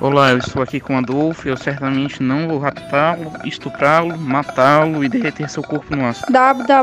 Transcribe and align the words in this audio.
Olá, 0.00 0.30
eu 0.30 0.38
estou 0.38 0.62
aqui 0.62 0.78
com 0.78 0.96
Adolfo. 0.96 1.48
Eu 1.48 1.56
certamente 1.56 2.22
não 2.22 2.46
vou 2.46 2.60
raptá-lo, 2.60 3.32
estuprá-lo, 3.44 4.16
matá-lo 4.16 5.02
e 5.02 5.08
derreter 5.08 5.50
seu 5.50 5.62
corpo 5.62 5.96
no 5.96 6.06
aço. 6.06 6.24
www. 6.30 6.78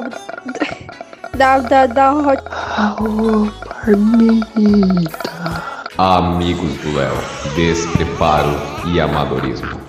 Amigos 5.98 6.74
do 6.82 6.94
Léo, 6.94 7.16
despreparo 7.56 8.52
e 8.88 9.00
amadorismo. 9.00 9.85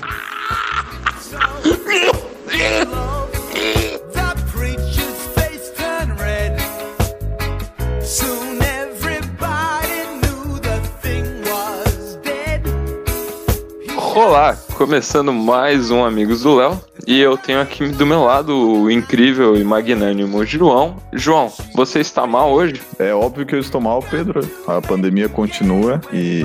Olá, 14.37 14.55
começando 14.75 15.33
mais 15.33 15.91
um 15.91 16.05
Amigos 16.05 16.43
do 16.43 16.57
Léo. 16.57 16.79
E 17.07 17.19
eu 17.19 17.39
tenho 17.39 17.59
aqui 17.59 17.89
do 17.89 18.05
meu 18.05 18.23
lado 18.23 18.55
o 18.55 18.91
incrível 18.91 19.57
e 19.57 19.65
magnânimo 19.65 20.45
João. 20.45 20.99
João, 21.11 21.51
você 21.75 22.01
está 22.01 22.27
mal 22.27 22.53
hoje? 22.53 22.83
É 22.99 23.15
óbvio 23.15 23.47
que 23.47 23.55
eu 23.55 23.59
estou 23.59 23.81
mal, 23.81 24.03
Pedro. 24.03 24.47
A 24.69 24.79
pandemia 24.83 25.27
continua 25.27 26.03
e 26.13 26.43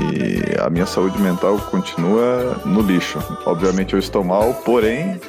a 0.66 0.70
minha 0.70 0.86
saúde 0.86 1.20
mental 1.20 1.58
continua 1.70 2.62
no 2.64 2.82
lixo. 2.82 3.20
Obviamente 3.46 3.92
eu 3.92 4.00
estou 4.00 4.24
mal, 4.24 4.54
porém, 4.64 5.20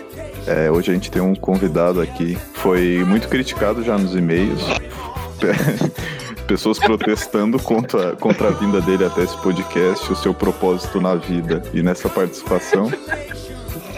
é, 0.47 0.71
hoje 0.71 0.93
a 0.93 0.95
gente 0.95 1.11
tem 1.11 1.21
um 1.21 1.35
convidado 1.35 2.01
aqui. 2.01 2.39
Foi 2.55 3.05
muito 3.05 3.27
criticado 3.27 3.83
já 3.83 3.99
nos 3.99 4.15
e-mails. 4.15 4.63
Pessoas 6.53 6.79
protestando 6.79 7.59
contra, 7.59 8.15
contra 8.15 8.49
a 8.49 8.51
vinda 8.51 8.79
dele 8.83 9.07
até 9.07 9.23
esse 9.23 9.39
podcast, 9.39 10.13
o 10.13 10.15
seu 10.15 10.35
propósito 10.35 11.01
na 11.01 11.15
vida 11.15 11.63
e 11.73 11.83
nessa 11.83 12.11
participação. 12.11 12.93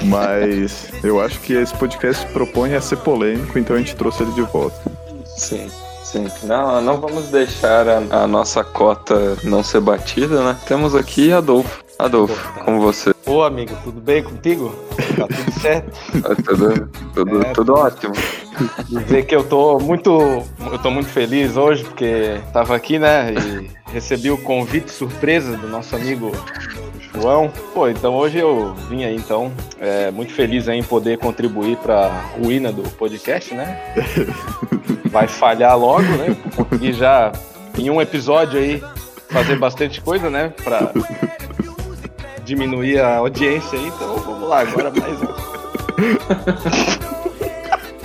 Mas 0.05 0.89
eu 1.03 1.21
acho 1.21 1.41
que 1.41 1.53
esse 1.53 1.75
podcast 1.75 2.25
propõe 2.29 2.77
a 2.77 2.81
ser 2.81 2.99
polêmico, 2.99 3.59
então 3.59 3.75
a 3.75 3.79
gente 3.81 3.97
trouxe 3.97 4.23
ele 4.23 4.31
de 4.31 4.43
volta. 4.43 4.77
Sim, 5.37 5.69
sim. 6.05 6.29
Não, 6.45 6.81
não 6.81 7.01
vamos 7.01 7.25
deixar 7.25 7.89
a, 7.89 8.23
a 8.23 8.27
nossa 8.29 8.63
cota 8.63 9.37
não 9.43 9.65
ser 9.65 9.81
batida, 9.81 10.45
né? 10.45 10.57
Temos 10.65 10.95
aqui 10.95 11.33
Adolfo. 11.33 11.84
Adolfo, 11.99 12.65
como 12.65 12.81
você? 12.81 13.15
Ô 13.27 13.43
amigo, 13.43 13.75
tudo 13.85 14.01
bem 14.01 14.23
contigo? 14.23 14.75
Tá 15.17 15.27
tudo 15.29 15.61
certo? 15.61 15.93
Tá 16.23 16.35
tudo, 16.45 16.91
tudo, 17.15 17.43
É. 17.43 17.53
tudo 17.53 17.75
ótimo. 17.75 18.13
Dizer 18.89 19.25
que 19.27 19.35
eu 19.35 19.45
tô 19.45 19.79
muito. 19.79 20.11
Eu 20.73 20.79
tô 20.83 20.91
muito 20.91 21.09
feliz 21.09 21.57
hoje, 21.57 21.85
porque 21.85 22.41
tava 22.53 22.75
aqui, 22.75 22.99
né? 22.99 23.33
E 23.33 23.71
recebi 23.93 24.31
o 24.31 24.39
convite 24.39 24.91
surpresa 24.91 25.57
do 25.57 25.69
nosso 25.69 25.95
amigo 25.95 26.33
João. 27.15 27.51
Pô, 27.73 27.89
então 27.89 28.15
hoje 28.15 28.39
eu 28.39 28.75
vim 28.89 29.05
aí, 29.05 29.15
então, 29.17 29.53
é, 29.81 30.11
muito 30.11 30.33
feliz 30.33 30.69
aí 30.69 30.79
em 30.79 30.83
poder 30.85 31.19
contribuir 31.19 31.77
pra 31.77 32.09
ruína 32.39 32.73
do 32.73 32.83
podcast, 32.91 33.55
né? 33.55 33.95
Vai 35.07 35.29
falhar 35.29 35.79
logo, 35.79 36.03
né? 36.03 36.37
E 36.81 36.93
já 36.93 37.33
em 37.79 37.89
um 37.89 38.01
episódio 38.01 38.59
aí 38.59 38.83
fazer 39.31 39.57
bastante 39.59 40.01
coisa, 40.01 40.29
né? 40.29 40.53
Pra 40.63 40.93
diminuir 42.45 43.01
a 43.01 43.17
audiência 43.19 43.79
aí, 43.79 43.87
então 43.89 44.17
vamos 44.17 44.49
lá, 44.49 44.61
agora 44.61 44.91
mais 44.91 45.21
um. 45.23 45.29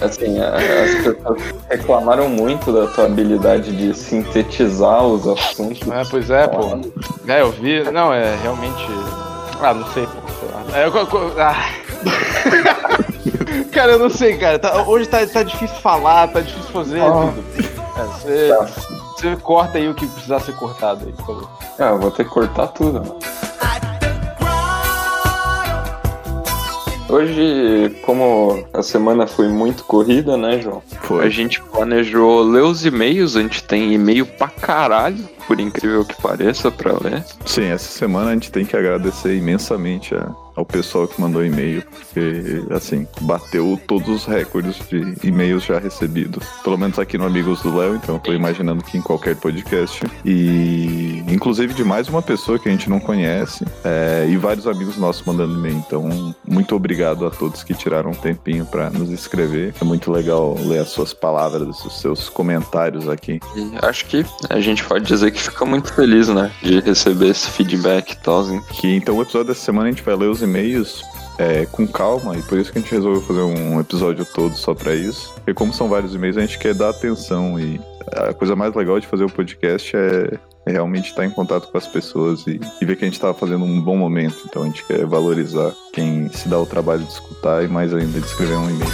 Assim, 0.02 0.40
a- 0.40 0.56
as 0.56 0.96
pessoas 1.04 1.42
reclamaram 1.70 2.30
muito 2.30 2.72
da 2.72 2.88
tua 2.94 3.06
habilidade 3.06 3.76
de 3.76 3.94
sintetizar 3.94 5.04
os 5.04 5.28
assuntos. 5.28 5.86
É, 5.92 6.04
pois 6.10 6.30
é, 6.30 6.48
pô. 6.48 6.80
É, 7.28 7.42
eu 7.42 7.52
vi. 7.52 7.84
Não, 7.92 8.14
é 8.14 8.34
realmente. 8.42 8.86
Ah, 9.62 9.74
não 9.74 9.86
sei, 9.92 10.06
pô. 10.06 10.12
Sei 10.40 10.48
lá. 10.54 10.64
É, 10.80 10.88
eu, 10.88 10.94
eu- 10.96 11.42
ah. 11.42 11.70
cara, 13.74 13.92
eu 13.94 14.00
não 14.00 14.10
sei, 14.10 14.38
cara. 14.38 14.58
Tá- 14.58 14.84
hoje 14.84 15.06
tá, 15.10 15.26
tá 15.28 15.44
difícil 15.44 15.76
falar, 15.82 16.30
tá 16.30 16.40
difícil 16.40 16.72
fazer 16.72 17.02
Ah. 17.02 17.12
tudo. 17.36 17.44
É, 17.98 18.04
você, 18.06 18.54
você 19.18 19.36
corta 19.36 19.78
aí 19.80 19.90
o 19.90 19.94
que 19.94 20.08
precisar 20.08 20.40
ser 20.40 20.56
cortado 20.56 21.06
aí, 21.08 21.12
por 21.12 21.26
favor. 21.26 21.50
Ah, 21.78 21.90
eu 21.90 22.00
vou 22.00 22.10
ter 22.12 22.24
que 22.24 22.30
cortar 22.30 22.68
tudo. 22.68 23.02
né? 23.02 23.12
Hoje, 27.10 27.90
como 28.04 28.64
a 28.74 28.84
semana 28.84 29.26
foi 29.26 29.48
muito 29.50 29.84
corrida, 29.84 30.38
né, 30.38 30.60
João? 30.62 30.82
Foi. 31.02 31.26
A 31.26 31.30
gente 31.30 31.60
planejou 31.62 32.44
ler 32.44 32.62
os 32.64 32.86
e-mails, 32.86 33.36
a 33.36 33.42
gente 33.42 33.64
tem 33.64 33.94
e-mail 33.94 34.26
pra 34.26 34.48
caralho, 34.48 35.28
por 35.48 35.60
incrível 35.60 36.06
que 36.06 36.20
pareça, 36.22 36.70
pra 36.70 36.94
ler. 36.94 37.24
Sim, 37.46 37.64
essa 37.66 37.90
semana 37.92 38.30
a 38.30 38.34
gente 38.34 38.52
tem 38.52 38.64
que 38.64 38.78
agradecer 38.78 39.36
imensamente 39.36 40.14
a- 40.14 40.32
ao 40.60 40.66
pessoal 40.66 41.08
que 41.08 41.20
mandou 41.20 41.44
e-mail, 41.44 41.82
porque, 41.84 42.64
assim, 42.72 43.08
bateu 43.22 43.80
todos 43.88 44.10
os 44.10 44.26
recordes 44.26 44.76
de 44.90 45.16
e-mails 45.24 45.64
já 45.64 45.80
recebidos. 45.80 46.46
Pelo 46.64 46.78
menos 46.78 47.00
aqui 47.00 47.18
no 47.18 47.26
Amigos 47.26 47.62
do 47.62 47.76
Léo, 47.76 47.96
então 47.96 48.16
eu 48.16 48.20
tô 48.20 48.34
imaginando 48.34 48.84
que 48.84 48.98
em 48.98 49.02
qualquer 49.02 49.36
podcast. 49.38 50.04
E, 50.26 51.24
inclusive, 51.30 51.74
de 51.74 51.84
mais 51.84 52.10
uma 52.10 52.22
pessoa 52.22 52.60
que 52.60 52.68
a 52.68 52.72
gente 52.72 52.90
não 52.90 53.00
conhece, 53.00 53.66
é, 53.86 54.28
e 54.30 54.36
vários 54.36 54.68
amigos 54.68 54.98
nossos 54.98 55.26
mandando 55.26 55.54
e-mail. 55.54 55.78
Então, 55.78 56.36
muito 56.46 56.76
obrigado 56.76 57.26
a 57.26 57.32
todos 57.32 57.64
que 57.64 57.74
tiraram 57.74 58.12
um 58.12 58.16
tempinho 58.16 58.66
pra 58.66 58.90
nos 58.90 59.10
escrever. 59.12 59.74
É 59.80 59.86
muito 59.86 60.12
legal 60.12 60.58
ler 60.60 60.80
as 60.80 60.90
suas 60.90 61.14
palavras, 61.14 61.86
os 61.86 62.02
seus 62.02 62.28
comentários 62.28 63.08
aqui. 63.08 63.40
E 63.56 63.72
acho 63.82 64.06
que 64.08 64.26
a 64.50 64.60
gente 64.60 64.84
pode 64.84 65.06
dizer 65.06 65.32
que 65.32 65.42
fica 65.42 65.64
muito 65.64 65.94
feliz, 65.94 66.28
né, 66.28 66.52
de 66.62 66.82
receber 66.82 67.30
esse 67.30 67.50
feedback 67.50 68.12
e 68.12 68.18
tal. 68.18 68.42
assim. 68.42 68.62
Que 68.74 68.96
então 68.96 69.16
o 69.16 69.22
episódio 69.22 69.48
dessa 69.48 69.62
semana 69.62 69.88
a 69.88 69.92
gente 69.92 70.04
vai 70.04 70.16
ler 70.16 70.28
os 70.28 70.42
e-mails 70.50 71.04
é, 71.38 71.66
com 71.68 71.88
calma 71.88 72.36
e 72.36 72.42
por 72.42 72.58
isso 72.58 72.72
que 72.72 72.80
a 72.80 72.82
gente 72.82 72.92
resolveu 72.92 73.22
fazer 73.22 73.42
um 73.42 73.80
episódio 73.80 74.26
todo 74.26 74.56
só 74.56 74.74
pra 74.74 74.96
isso. 74.96 75.34
Porque 75.36 75.54
como 75.54 75.72
são 75.72 75.88
vários 75.88 76.14
e-mails, 76.14 76.38
a 76.38 76.42
gente 76.42 76.58
quer 76.58 76.74
dar 76.74 76.90
atenção 76.90 77.60
e 77.60 77.80
a 78.12 78.34
coisa 78.34 78.56
mais 78.56 78.74
legal 78.74 79.00
de 79.00 79.08
fazer 79.08 79.24
o 79.24 79.32
podcast 79.32 79.96
é, 79.96 80.40
é 80.66 80.72
realmente 80.72 81.10
estar 81.10 81.26
em 81.26 81.30
contato 81.30 81.72
com 81.72 81.78
as 81.78 81.88
pessoas 81.88 82.46
e, 82.48 82.60
e 82.82 82.86
ver 82.86 82.96
que 82.96 83.06
a 83.06 83.08
gente 83.08 83.20
tá 83.20 83.34
fazendo 83.34 83.64
um 83.64 83.80
bom 83.80 83.96
momento. 83.96 84.38
Então 84.46 84.64
a 84.64 84.66
gente 84.66 84.84
quer 84.86 85.06
valorizar 85.06 85.74
quem 85.94 86.28
se 86.30 86.50
dá 86.50 86.60
o 86.60 86.66
trabalho 86.66 87.04
de 87.04 87.12
escutar 87.12 87.64
e 87.64 87.68
mais 87.68 87.94
ainda 87.94 88.20
de 88.20 88.26
escrever 88.26 88.58
um 88.58 88.70
e-mail. 88.70 88.92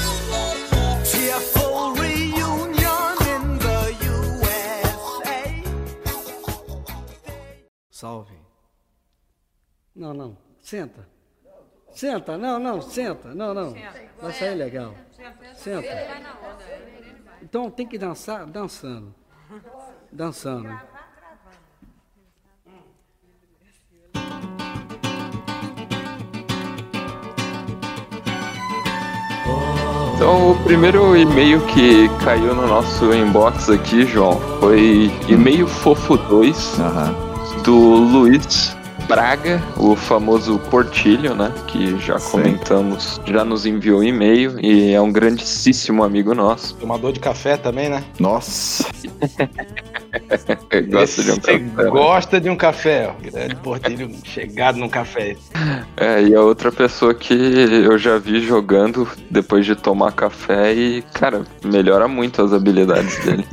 Salve. 7.90 8.36
Não, 9.96 10.14
não. 10.14 10.38
Senta. 10.62 11.15
Senta, 11.96 12.38
não, 12.38 12.60
não, 12.60 12.82
senta. 12.82 13.34
Não, 13.34 13.54
não. 13.54 13.74
Vai 14.22 14.34
sair 14.34 14.56
legal. 14.56 14.94
Senta. 15.56 15.88
Então 17.42 17.72
tem 17.72 17.88
que 17.88 17.98
dançar 17.98 18.46
dançando. 18.46 19.16
Dançando. 20.12 20.78
Então, 30.16 30.52
o 30.52 30.64
primeiro 30.64 31.16
e-mail 31.16 31.66
que 31.68 32.10
caiu 32.24 32.54
no 32.56 32.68
nosso 32.68 33.14
inbox 33.14 33.70
aqui, 33.70 34.06
João, 34.06 34.40
foi 34.60 35.12
e-mail 35.30 35.68
fofo 35.68 36.18
2 36.18 36.80
Aham. 36.80 37.62
do 37.64 37.74
Luiz 37.74 38.76
Braga, 39.08 39.62
o 39.78 39.96
famoso 39.96 40.58
Portilho, 40.72 41.36
né? 41.36 41.54
Que 41.68 41.98
já 42.00 42.18
Sim. 42.18 42.32
comentamos, 42.32 43.22
já 43.26 43.46
nos 43.46 43.66
enviou 43.66 44.04
e-mail 44.04 44.60
e 44.60 44.94
é 44.94 45.02
um 45.02 45.12
grandíssimo 45.12 46.04
amigo 46.04 46.34
nosso. 46.34 46.76
Tomador 46.76 47.14
de 47.14 47.20
café 47.20 47.56
também, 47.56 47.90
né? 47.90 48.04
Nossa! 48.20 48.86
Gosta 50.90 51.24
de 51.24 51.32
um 51.32 51.38
café. 51.38 51.58
né? 51.58 51.84
gosta 51.90 52.42
de 52.42 52.50
um 52.50 52.56
café, 52.56 53.10
ó. 53.10 53.22
Grande 53.22 53.56
porteiro 53.56 54.12
chegado 54.24 54.78
num 54.78 54.90
café. 54.90 55.36
É, 55.98 56.22
e 56.24 56.36
a 56.36 56.42
outra 56.42 56.72
pessoa 56.72 57.14
que 57.14 57.34
eu 57.34 57.98
já 57.98 58.18
vi 58.18 58.40
jogando 58.40 59.08
depois 59.30 59.66
de 59.66 59.76
tomar 59.76 60.12
café 60.12 60.74
e, 60.74 61.02
cara, 61.14 61.44
melhora 61.64 62.08
muito 62.08 62.42
as 62.42 62.54
habilidades 62.54 63.24
dele. 63.24 63.46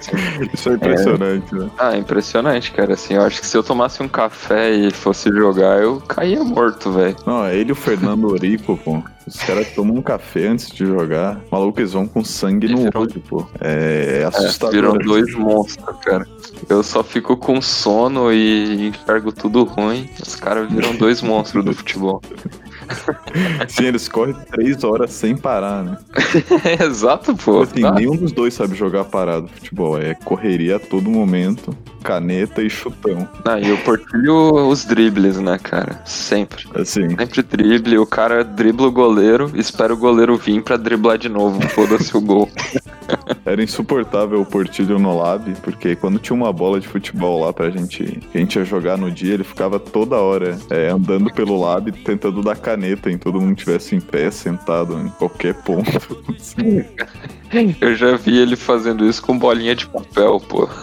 Isso 0.52 0.70
é 0.70 0.72
impressionante, 0.72 1.54
né? 1.54 1.70
Ah, 1.78 1.96
impressionante, 1.96 2.72
cara. 2.72 2.94
Assim, 2.94 3.14
eu 3.14 3.22
acho 3.22 3.40
que 3.40 3.46
se 3.46 3.56
eu 3.56 3.62
tomasse 3.62 4.02
um 4.02 4.08
café 4.08 4.70
e 4.70 4.90
fosse 4.90 5.28
jogar, 5.30 5.80
eu 5.80 6.00
caía 6.00 6.42
morto, 6.42 6.92
velho. 6.92 7.16
Não, 7.26 7.44
é 7.44 7.56
ele 7.56 7.70
e 7.70 7.72
o 7.72 7.76
Fernando 7.76 8.30
Orico, 8.30 8.76
pô. 8.76 9.02
Os 9.28 9.36
caras 9.36 9.68
tomam 9.74 9.96
um 9.96 10.02
café 10.02 10.48
antes 10.48 10.70
de 10.70 10.84
jogar. 10.86 11.40
Maluco, 11.50 11.80
eles 11.80 11.92
vão 11.92 12.06
com 12.06 12.24
sangue 12.24 12.66
no 12.68 12.78
Viram- 12.78 13.00
olho, 13.02 13.22
pô. 13.28 13.46
É, 13.60 14.20
É, 14.22 14.24
assustador. 14.24 14.74
viram 14.74 14.94
dois 14.98 15.34
monstros, 15.34 15.96
cara. 16.04 16.26
Eu 16.68 16.82
só 16.82 17.02
fico 17.04 17.36
com 17.36 17.60
sono 17.60 18.32
e 18.32 18.88
enxergo 18.88 19.30
tudo 19.32 19.64
ruim. 19.64 20.08
Os 20.26 20.34
caras 20.36 20.70
viram 20.70 20.94
dois 20.96 21.22
monstros 21.22 21.64
do 21.64 21.72
futebol. 21.74 22.20
Sim, 23.68 23.84
eles 23.86 24.08
correm 24.08 24.34
três 24.50 24.82
horas 24.84 25.12
sem 25.12 25.36
parar, 25.36 25.82
né? 25.84 25.98
Exato, 26.84 27.34
pô. 27.36 27.62
Assim, 27.62 27.84
Ah, 27.84 27.92
nenhum 27.92 28.16
dos 28.16 28.32
dois 28.32 28.54
sabe 28.54 28.74
jogar 28.74 29.04
parado 29.04 29.48
futebol. 29.48 29.98
É 29.98 30.14
correria 30.14 30.76
a 30.76 30.78
todo 30.80 31.10
momento, 31.10 31.76
caneta 32.02 32.62
e 32.62 32.70
chutão. 32.70 33.28
ah, 33.44 33.58
e 33.60 33.70
o 33.72 33.78
Portilho, 33.78 34.68
os 34.68 34.84
dribles, 34.84 35.38
né, 35.38 35.58
cara? 35.62 36.00
Sempre. 36.04 36.64
Assim, 36.74 37.08
Sempre 37.10 37.42
drible, 37.42 37.98
o 37.98 38.06
cara 38.06 38.42
dribla 38.44 38.86
o 38.88 38.92
goleiro, 38.92 39.50
espera 39.54 39.92
o 39.92 39.96
goleiro 39.96 40.36
vir 40.36 40.62
pra 40.62 40.76
driblar 40.76 41.18
de 41.18 41.28
novo, 41.28 41.60
foda-se 41.68 42.16
o 42.16 42.20
gol. 42.20 42.48
era 43.44 43.62
insuportável 43.62 44.40
o 44.40 44.46
Portilho 44.46 44.98
no 44.98 45.16
lab, 45.16 45.52
porque 45.62 45.96
quando 45.96 46.18
tinha 46.18 46.36
uma 46.36 46.52
bola 46.52 46.78
de 46.80 46.86
futebol 46.86 47.44
lá 47.44 47.52
pra 47.52 47.70
gente, 47.70 48.04
que 48.30 48.36
a 48.36 48.40
gente 48.40 48.58
ia 48.58 48.64
jogar 48.64 48.96
no 48.98 49.10
dia, 49.10 49.34
ele 49.34 49.44
ficava 49.44 49.78
toda 49.78 50.16
hora 50.16 50.58
é, 50.70 50.88
andando 50.90 51.32
pelo 51.32 51.58
lab, 51.60 51.90
tentando 51.92 52.42
dar 52.42 52.56
caneta 52.56 52.77
em 52.86 53.18
todo 53.18 53.40
mundo 53.40 53.54
que 53.54 53.62
estivesse 53.62 53.94
em 53.94 54.00
pé, 54.00 54.30
sentado 54.30 54.98
em 54.98 55.08
qualquer 55.08 55.54
ponto. 55.54 55.90
Eu 57.80 57.96
já 57.96 58.16
vi 58.16 58.38
ele 58.38 58.56
fazendo 58.56 59.06
isso 59.06 59.22
com 59.22 59.38
bolinha 59.38 59.74
de 59.74 59.86
papel, 59.86 60.38
pô. 60.40 60.68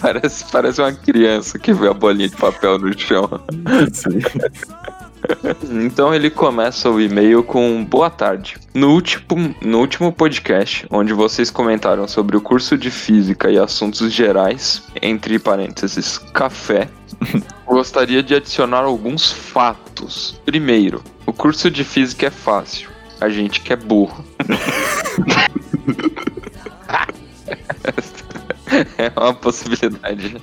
parece, 0.00 0.44
parece 0.50 0.80
uma 0.80 0.92
criança 0.92 1.58
que 1.58 1.72
vê 1.72 1.88
a 1.88 1.94
bolinha 1.94 2.28
de 2.28 2.36
papel 2.36 2.78
no 2.78 2.98
chão. 2.98 3.28
Assim. 3.64 4.20
Então 5.84 6.14
ele 6.14 6.28
começa 6.28 6.90
o 6.90 7.00
e-mail 7.00 7.42
com 7.42 7.84
boa 7.84 8.10
tarde. 8.10 8.56
No 8.74 8.90
último, 8.92 9.54
no 9.62 9.78
último 9.78 10.12
podcast, 10.12 10.86
onde 10.90 11.12
vocês 11.12 11.50
comentaram 11.50 12.06
sobre 12.06 12.36
o 12.36 12.40
curso 12.40 12.76
de 12.76 12.90
física 12.90 13.50
e 13.50 13.58
assuntos 13.58 14.12
gerais, 14.12 14.82
entre 15.00 15.38
parênteses, 15.38 16.18
café, 16.18 16.88
gostaria 17.66 18.22
de 18.22 18.34
adicionar 18.34 18.84
alguns 18.84 19.32
fatos. 19.32 20.40
Primeiro, 20.44 21.02
o 21.26 21.32
curso 21.32 21.70
de 21.70 21.84
física 21.84 22.26
é 22.26 22.30
fácil. 22.30 22.88
A 23.20 23.28
gente 23.28 23.60
que 23.60 23.72
é 23.72 23.76
burro. 23.76 24.24
É 28.98 29.12
uma 29.16 29.32
possibilidade. 29.34 30.36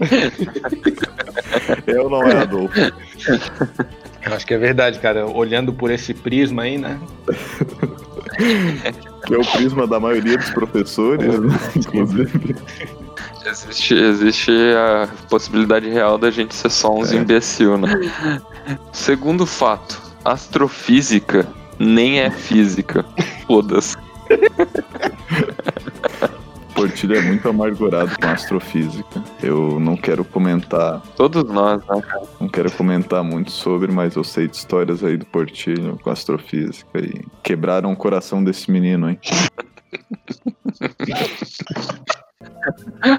Eu 1.86 2.10
não 2.10 2.24
era 2.24 2.44
Adolfo. 2.44 2.80
Eu 4.24 4.34
acho 4.34 4.46
que 4.46 4.54
é 4.54 4.58
verdade, 4.58 5.00
cara. 5.00 5.26
Olhando 5.26 5.74
por 5.74 5.92
esse 5.92 6.14
prisma 6.14 6.64
aí, 6.64 6.78
né? 6.78 7.00
Que 9.26 9.34
é 9.34 9.38
o 9.38 9.46
prisma 9.52 9.88
da 9.88 10.00
maioria 10.00 10.38
dos 10.38 10.50
professores, 10.52 11.40
né? 11.40 11.60
inclusive. 11.76 12.56
Existe, 13.46 13.94
existe 13.96 14.52
a 14.76 15.08
possibilidade 15.30 15.90
real 15.90 16.18
da 16.18 16.30
gente 16.30 16.54
ser 16.54 16.70
só 16.70 16.94
uns 16.94 17.12
imbecil, 17.12 17.78
né? 17.78 17.90
Segundo 18.94 19.46
fato, 19.46 20.00
astrofísica 20.24 21.48
nem 21.80 22.20
é 22.20 22.30
física. 22.30 23.04
Foda-se. 23.48 23.98
Portilho 26.76 27.16
é 27.16 27.22
muito 27.22 27.48
amargurado 27.50 28.12
com 28.20 28.28
astrofísica. 28.28 29.24
Eu 29.42 29.80
não 29.80 29.96
quero 29.96 30.24
comentar, 30.24 31.02
Todos 31.16 31.44
nós, 31.44 31.82
né, 31.86 32.02
cara? 32.02 32.24
não 32.40 32.48
quero 32.48 32.72
comentar 32.72 33.24
muito 33.24 33.52
sobre, 33.52 33.92
mas 33.92 34.16
eu 34.16 34.24
sei 34.24 34.48
de 34.48 34.56
histórias 34.56 35.04
aí 35.04 35.18
do 35.18 35.26
Portilho 35.26 36.00
com 36.02 36.10
astrofísica 36.10 37.00
e 37.00 37.24
quebraram 37.44 37.92
o 37.92 37.96
coração 37.96 38.44
desse 38.44 38.72
menino, 38.72 39.10
hein? 39.10 39.20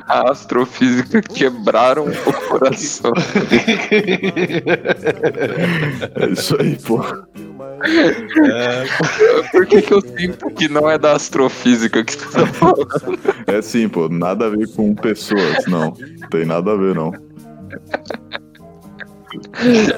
A 0.06 0.30
astrofísica 0.30 1.20
quebraram 1.20 2.06
o 2.06 2.48
coração. 2.48 3.12
É 6.20 6.26
isso 6.30 6.56
aí, 6.60 6.76
pô. 6.76 7.02
Por 9.50 9.66
que, 9.66 9.82
que 9.82 9.92
eu 9.92 10.00
sinto 10.00 10.50
que 10.50 10.68
não 10.68 10.88
é 10.88 10.96
da 10.98 11.14
astrofísica 11.14 12.04
que 12.04 12.16
tu 12.16 12.30
tá 12.30 12.46
falando? 12.46 13.18
É 13.46 13.60
sim, 13.60 13.88
pô, 13.88 14.08
nada 14.08 14.46
a 14.46 14.50
ver 14.50 14.68
com 14.68 14.94
pessoas, 14.94 15.66
não. 15.66 15.92
Tem 16.30 16.44
nada 16.44 16.72
a 16.72 16.76
ver, 16.76 16.94
não. 16.94 17.12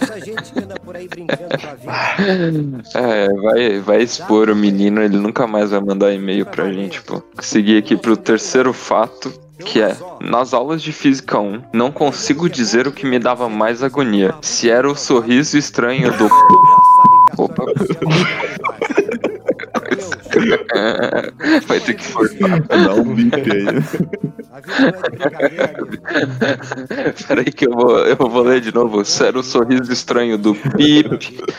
Essa 0.00 0.20
gente 0.20 0.52
que 0.52 0.58
anda 0.58 0.74
por 0.80 0.96
aí 0.96 1.08
brincando 1.08 1.40
com 1.60 1.66
a 1.66 1.74
vida. 1.74 2.82
É, 2.94 3.28
vai, 3.28 3.78
vai 3.80 4.02
expor 4.02 4.48
o 4.50 4.56
menino, 4.56 5.02
ele 5.02 5.16
nunca 5.16 5.46
mais 5.46 5.70
vai 5.70 5.80
mandar 5.80 6.12
e-mail 6.12 6.46
pra 6.46 6.72
gente, 6.72 7.00
pô. 7.02 7.22
Seguir 7.40 7.78
aqui 7.78 7.96
pro 7.96 8.16
terceiro 8.16 8.72
fato, 8.72 9.32
que 9.58 9.80
é, 9.80 9.96
nas 10.20 10.52
aulas 10.52 10.82
de 10.82 10.92
Física 10.92 11.38
1, 11.38 11.62
não 11.72 11.90
consigo 11.90 12.48
dizer 12.48 12.86
o 12.86 12.92
que 12.92 13.06
me 13.06 13.18
dava 13.18 13.48
mais 13.48 13.82
agonia. 13.82 14.34
Se 14.40 14.70
era 14.70 14.88
o 14.90 14.96
sorriso 14.96 15.56
estranho 15.56 16.12
do... 16.16 16.28
Opa, 17.36 17.64
vai 21.66 21.80
ter 21.80 21.94
que 21.94 22.12
cortar. 22.12 22.60
Dá 22.60 22.94
um 22.94 23.14
bip 23.14 23.34
aí. 23.34 23.64
Peraí 27.26 27.50
que 27.52 27.66
eu 27.66 27.72
vou, 27.72 27.98
eu 27.98 28.16
vou 28.16 28.42
ler 28.42 28.60
de 28.60 28.72
novo. 28.74 29.02
Era 29.20 29.38
o 29.38 29.42
sorriso 29.42 29.92
estranho 29.92 30.38
do 30.38 30.54
Pip. 30.54 31.38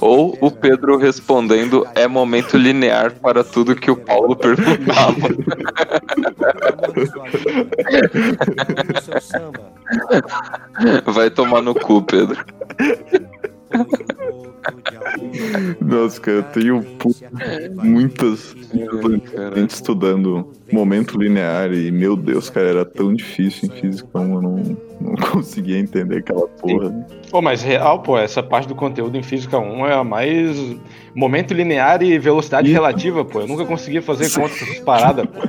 Ou 0.00 0.36
o 0.40 0.50
Pedro 0.50 0.96
respondendo 0.96 1.86
é 1.94 2.08
momento 2.08 2.56
linear 2.56 3.12
para 3.12 3.44
tudo 3.44 3.76
que 3.76 3.90
o 3.90 3.96
Paulo 3.96 4.34
perguntava. 4.36 5.28
Vai 11.06 11.30
tomar 11.30 11.62
no 11.62 11.74
cu, 11.74 12.02
Pedro. 12.02 12.44
Nossa, 15.80 16.20
cara, 16.20 16.38
eu 16.38 16.42
tenho 16.44 16.86
muitas 17.82 18.54
gente 19.54 19.70
estudando 19.70 20.50
momento 20.72 21.18
linear 21.18 21.72
e, 21.72 21.90
meu 21.90 22.16
Deus, 22.16 22.48
cara, 22.48 22.68
era 22.68 22.84
tão 22.84 23.14
difícil 23.14 23.68
em 23.68 23.80
física, 23.80 24.08
eu 24.14 24.42
não, 24.42 24.76
não 25.00 25.14
conseguia 25.32 25.78
entender 25.78 26.18
aquela 26.18 26.46
porra. 26.46 27.06
Pô, 27.30 27.42
mas 27.42 27.62
real, 27.62 28.00
pô, 28.00 28.18
essa 28.18 28.42
parte 28.42 28.68
do 28.68 28.74
conteúdo 28.74 29.16
em 29.16 29.22
Física 29.22 29.58
1 29.58 29.86
é 29.86 29.94
a 29.94 30.04
mais 30.04 30.76
momento 31.14 31.54
linear 31.54 32.02
e 32.02 32.18
velocidade 32.18 32.68
Ih. 32.68 32.72
relativa, 32.72 33.24
pô. 33.24 33.40
Eu 33.40 33.46
nunca 33.46 33.64
conseguia 33.64 34.02
fazer 34.02 34.30
conta 34.30 34.54
dessas 34.54 34.80
paradas, 34.80 35.26
pô. 35.26 35.40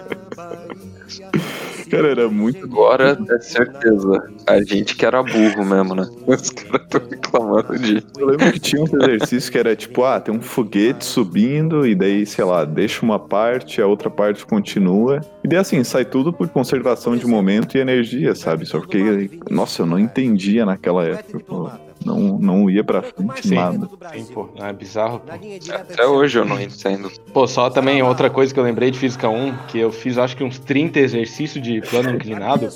Cara, 1.92 2.08
era 2.08 2.30
muito. 2.30 2.64
Agora 2.64 3.18
é 3.30 3.40
certeza. 3.40 4.24
A 4.48 4.64
gente 4.64 4.96
que 4.96 5.06
era 5.06 5.22
burro 5.22 5.66
mesmo, 5.66 5.94
né? 5.94 6.08
Os 6.26 6.50
caras 6.50 6.82
estão 6.84 7.02
reclamando 7.10 7.78
de. 7.78 8.04
Eu 8.18 8.28
lembro 8.28 8.52
que 8.54 8.60
tinha 8.60 8.82
uns 8.82 8.94
exercícios 8.94 9.50
que 9.50 9.58
era 9.58 9.76
tipo, 9.76 10.04
ah, 10.04 10.20
tem 10.20 10.34
um 10.34 10.42
foguete 10.42 11.04
subindo, 11.04 11.86
e 11.86 11.94
daí, 11.94 12.26
sei 12.26 12.46
lá, 12.46 12.64
deixa 12.64 13.06
uma 13.06 13.20
parte, 13.20 13.82
a 13.82 13.88
outra 13.88 14.10
parte 14.10 14.46
continua. 14.46 15.20
E 15.44 15.48
daí 15.48 15.60
assim, 15.60 15.84
sai 15.84 16.06
tudo 16.06 16.32
por 16.32 16.48
conservação 16.48 17.18
de 17.18 17.28
momento 17.28 17.78
e 17.78 17.82
energia, 17.82 18.34
sabe? 18.36 18.66
Só 18.66 18.80
porque, 18.80 19.30
nossa, 19.50 19.82
eu 19.82 19.86
não 19.86 20.00
entendia 20.00 20.66
naquela 20.66 21.04
época, 21.04 21.40
pô. 21.40 21.70
Não, 22.06 22.40
não 22.40 22.70
ia 22.70 22.84
pra 22.84 23.02
frente 23.02 23.48
Sim. 23.48 23.56
nada. 23.56 23.90
Sim, 24.14 24.26
pô. 24.34 24.50
Não 24.58 24.66
é 24.66 24.74
bizarro, 24.74 25.20
pô. 25.20 25.32
Até 25.74 26.06
hoje 26.06 26.40
eu 26.40 26.46
não 26.46 26.60
entendo. 26.60 27.12
Pô, 27.34 27.48
só 27.48 27.70
também 27.70 28.02
outra 28.02 28.30
coisa 28.30 28.54
que 28.54 28.60
eu 28.60 28.64
lembrei 28.64 28.92
de 28.92 29.00
Física 29.00 29.30
1, 29.30 29.68
que 29.68 29.80
eu 29.80 29.92
fiz 29.92 30.18
acho 30.18 30.36
que 30.36 30.44
uns 30.44 30.60
30 30.60 31.00
exercícios 31.00 31.64
de 31.64 31.82
plano 31.82 32.12
inclinado. 32.12 32.70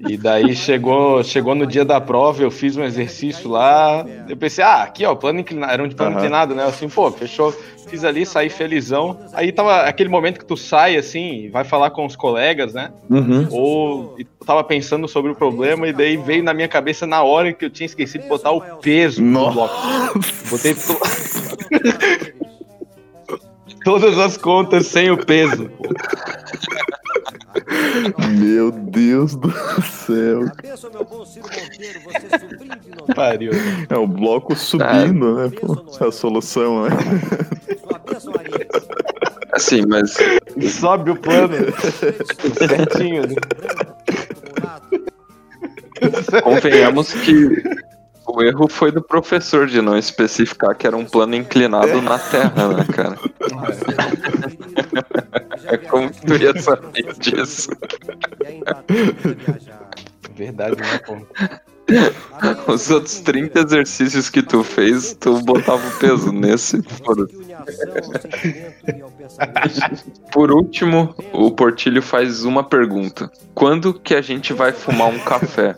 E 0.00 0.16
daí 0.16 0.54
chegou, 0.54 1.22
chegou 1.24 1.54
no 1.54 1.66
dia 1.66 1.84
da 1.84 2.00
prova, 2.00 2.42
eu 2.42 2.50
fiz 2.50 2.76
um 2.76 2.84
exercício 2.84 3.48
lá. 3.50 4.04
Eu 4.28 4.36
pensei, 4.36 4.62
ah, 4.62 4.82
aqui 4.82 5.04
ó, 5.06 5.14
plano 5.14 5.40
inclinado, 5.40 5.72
era 5.72 5.82
um 5.82 5.88
de 5.88 5.94
plano 5.94 6.12
Aham. 6.12 6.20
inclinado, 6.20 6.54
né? 6.54 6.64
Assim, 6.64 6.88
pô, 6.88 7.10
fechou. 7.10 7.52
Fiz 7.88 8.02
ali, 8.04 8.26
saí 8.26 8.50
felizão. 8.50 9.16
Aí 9.32 9.52
tava 9.52 9.82
aquele 9.82 10.08
momento 10.08 10.38
que 10.40 10.44
tu 10.44 10.56
sai 10.56 10.96
assim, 10.96 11.48
vai 11.52 11.62
falar 11.62 11.90
com 11.90 12.04
os 12.04 12.16
colegas, 12.16 12.74
né? 12.74 12.90
Uhum. 13.08 13.46
Ou 13.50 14.16
tava 14.44 14.64
pensando 14.64 15.06
sobre 15.06 15.30
o 15.30 15.36
problema, 15.36 15.86
e 15.86 15.92
daí 15.92 16.16
veio 16.16 16.42
na 16.42 16.52
minha 16.52 16.66
cabeça 16.68 17.06
na 17.06 17.22
hora 17.22 17.52
que 17.52 17.64
eu 17.64 17.70
tinha 17.70 17.86
esquecido 17.86 18.22
de 18.22 18.28
botar 18.28 18.50
o 18.50 18.60
peso 18.78 19.22
no 19.22 19.50
bloco. 19.52 19.74
Botei 20.50 20.74
to- 20.74 20.98
todas 23.84 24.18
as 24.18 24.36
contas 24.36 24.88
sem 24.88 25.10
o 25.12 25.16
peso. 25.24 25.70
Meu 28.38 28.70
Deus 28.70 29.34
do 29.34 29.50
céu. 29.82 30.44
Abençoa 30.58 30.90
meu 30.90 31.04
bom 31.04 31.24
Ciro 31.24 31.46
Monteiro, 31.48 32.00
você 32.04 32.38
sobrinho 32.38 32.78
de 32.80 32.90
Nobel. 32.90 33.14
Pariu. 33.14 33.52
É 33.88 33.96
o 33.96 34.06
bloco 34.06 34.54
subindo, 34.54 35.36
né? 35.36 35.50
Pô, 35.60 35.84
é 36.00 36.08
a 36.08 36.12
solução, 36.12 36.84
né? 36.84 36.90
Assim, 39.52 39.82
mas 39.86 40.16
Sobe 40.78 41.10
o 41.10 41.16
plano 41.16 41.54
certinho. 42.58 43.22
né? 43.22 43.34
convenhamos 46.42 47.12
que 47.12 47.62
o 48.26 48.42
erro 48.42 48.68
foi 48.68 48.90
do 48.90 49.02
professor 49.02 49.66
de 49.66 49.80
não 49.80 49.96
especificar 49.96 50.76
que 50.76 50.86
era 50.86 50.96
um 50.96 51.04
plano 51.04 51.34
inclinado 51.34 52.00
na 52.02 52.18
Terra, 52.18 52.68
né, 52.68 52.84
cara? 52.92 53.18
É 55.68 55.76
como 55.76 56.08
que 56.10 56.24
tu 56.24 56.36
ia 56.36 56.56
saber 56.60 57.12
disso? 57.14 57.70
Verdade, 60.36 60.76
né, 60.76 60.98
pô? 60.98 61.16
Os 62.72 62.90
outros 62.90 63.20
30 63.20 63.60
exercícios 63.60 64.28
que 64.28 64.42
tu 64.42 64.64
fez, 64.64 65.14
tu 65.14 65.40
botava 65.42 65.86
o 65.86 65.98
peso 65.98 66.32
nesse. 66.32 66.82
foda-se. 66.82 67.36
Por 70.32 70.50
último, 70.50 71.14
o 71.32 71.50
Portilho 71.50 72.02
faz 72.02 72.44
uma 72.44 72.64
pergunta: 72.64 73.30
Quando 73.54 73.94
que 73.94 74.14
a 74.14 74.20
gente 74.20 74.52
vai 74.52 74.72
fumar 74.72 75.08
um 75.08 75.18
café? 75.20 75.70
É, 75.70 75.76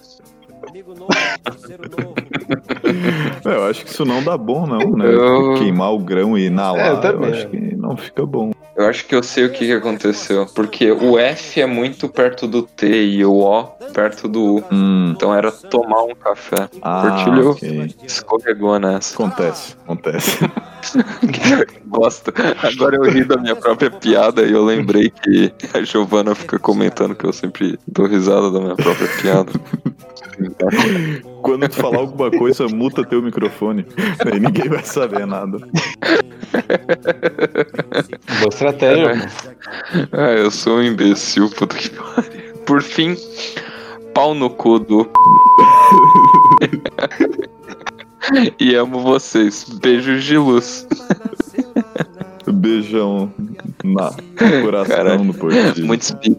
eu 3.45 3.64
acho 3.64 3.85
que 3.85 3.90
isso 3.90 4.04
não 4.04 4.23
dá 4.23 4.37
bom, 4.37 4.66
não, 4.66 4.92
né? 4.92 5.07
Eu- 5.14 5.54
Queimar 5.54 5.92
o 5.92 5.99
grão 5.99 6.37
e 6.37 6.42
É, 6.42 6.45
eu 6.45 6.50
inalar, 6.52 6.87
eu, 6.95 7.00
também. 7.00 7.30
acho 7.30 7.49
que 7.49 7.76
não 7.76 7.97
fica 7.97 8.25
bom. 8.26 8.50
Eu 8.76 8.87
acho 8.87 9.07
que 9.07 9.14
eu 9.14 9.23
sei 9.25 9.45
o 9.45 9.50
que, 9.52 9.73
aconteceu. 9.73 10.47
Porque 10.54 10.92
o 10.92 11.18
F 11.18 11.61
é 11.61 11.66
muito 11.66 12.09
perto 12.09 12.47
do 12.47 12.62
T 12.62 12.87
e 12.87 13.25
o 13.25 13.40
O 13.40 13.64
perto 13.92 14.28
do 14.28 14.59
U. 14.59 14.64
Hum, 14.71 15.12
Então 15.16 15.35
era 15.35 15.50
tomar 15.50 16.02
um 16.04 16.14
café. 16.14 16.68
ah, 16.83 17.02
Portilho 17.02 17.50
ok. 17.50 17.90
escorregou 18.04 18.78
nessa. 18.78 19.14
Acontece, 19.14 19.76
acontece. 19.85 20.38
Gosto. 21.88 22.33
Agora 22.62 22.95
eu 22.97 23.02
ri 23.11 23.25
da 23.25 23.37
minha 23.37 23.57
própria 23.57 23.90
piada 23.90 24.42
e 24.42 24.52
eu 24.52 24.64
lembrei 24.64 25.11
que 25.11 25.52
a 25.75 25.83
Giovana 25.83 26.37
fica 26.37 26.57
comentando 26.59 27.16
que 27.16 27.25
eu 27.26 27.33
sempre 27.33 27.76
dou 27.88 28.07
risada 28.07 28.49
da 28.50 28.61
minha 28.61 28.76
própria 28.76 29.09
piada. 29.21 29.50
Quando 31.42 31.68
tu 31.68 31.76
falar 31.76 31.99
alguma 31.99 32.30
coisa, 32.30 32.66
muta 32.68 33.04
teu 33.04 33.23
microfone. 33.23 33.87
Aí 34.30 34.40
ninguém 34.40 34.68
vai 34.68 34.85
saber 34.85 35.26
nada. 35.26 35.59
Boa 38.38 38.49
estratégia. 38.49 39.28
Ah, 40.12 40.33
eu 40.33 40.50
sou 40.50 40.78
um 40.78 40.83
imbecil, 40.83 41.50
puta 41.50 41.76
que 41.76 41.90
pariu. 41.90 42.54
Por 42.66 42.83
fim, 42.83 43.16
pau 44.14 44.35
no 44.35 44.50
cu 44.50 44.78
do. 44.78 45.11
e 48.61 48.75
amo 48.75 49.00
vocês. 49.00 49.64
Beijos 49.80 50.25
de 50.25 50.37
luz. 50.37 50.87
Beijão 52.47 53.33
na 53.85 54.11
no 54.11 54.62
coração 54.62 54.97
Caralho. 54.97 55.25
do 55.25 55.35
Portilho. 55.35 55.87
Muito 55.87 56.04
speed. 56.04 56.37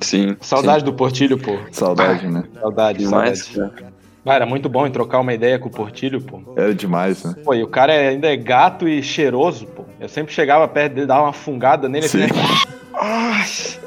Sim. 0.00 0.36
Saudade 0.40 0.84
do 0.84 0.92
Portilho, 0.92 1.38
pô. 1.38 1.58
Saudade, 1.70 2.26
né? 2.26 2.44
Saudade, 2.60 2.98
Demais. 2.98 3.44
saudade. 3.44 3.91
Ah, 4.24 4.34
era 4.34 4.46
muito 4.46 4.68
bom 4.68 4.86
em 4.86 4.90
trocar 4.90 5.18
uma 5.18 5.34
ideia 5.34 5.58
com 5.58 5.68
o 5.68 5.72
Portilho, 5.72 6.20
pô. 6.20 6.40
Era 6.56 6.72
demais, 6.74 7.24
né? 7.24 7.34
Pô, 7.44 7.54
e 7.54 7.62
o 7.62 7.66
cara 7.66 7.92
é- 7.92 8.08
ainda 8.08 8.32
é 8.32 8.36
gato 8.36 8.88
e 8.88 9.02
cheiroso, 9.02 9.66
pô. 9.66 9.84
Eu 9.98 10.08
sempre 10.08 10.32
chegava 10.32 10.66
perto 10.68 10.94
dele, 10.94 11.06
dava 11.06 11.22
uma 11.24 11.32
fungada 11.32 11.88
nele, 11.88 12.06
assim, 12.06 12.18
Sim. 12.18 12.26
né? 12.26 12.32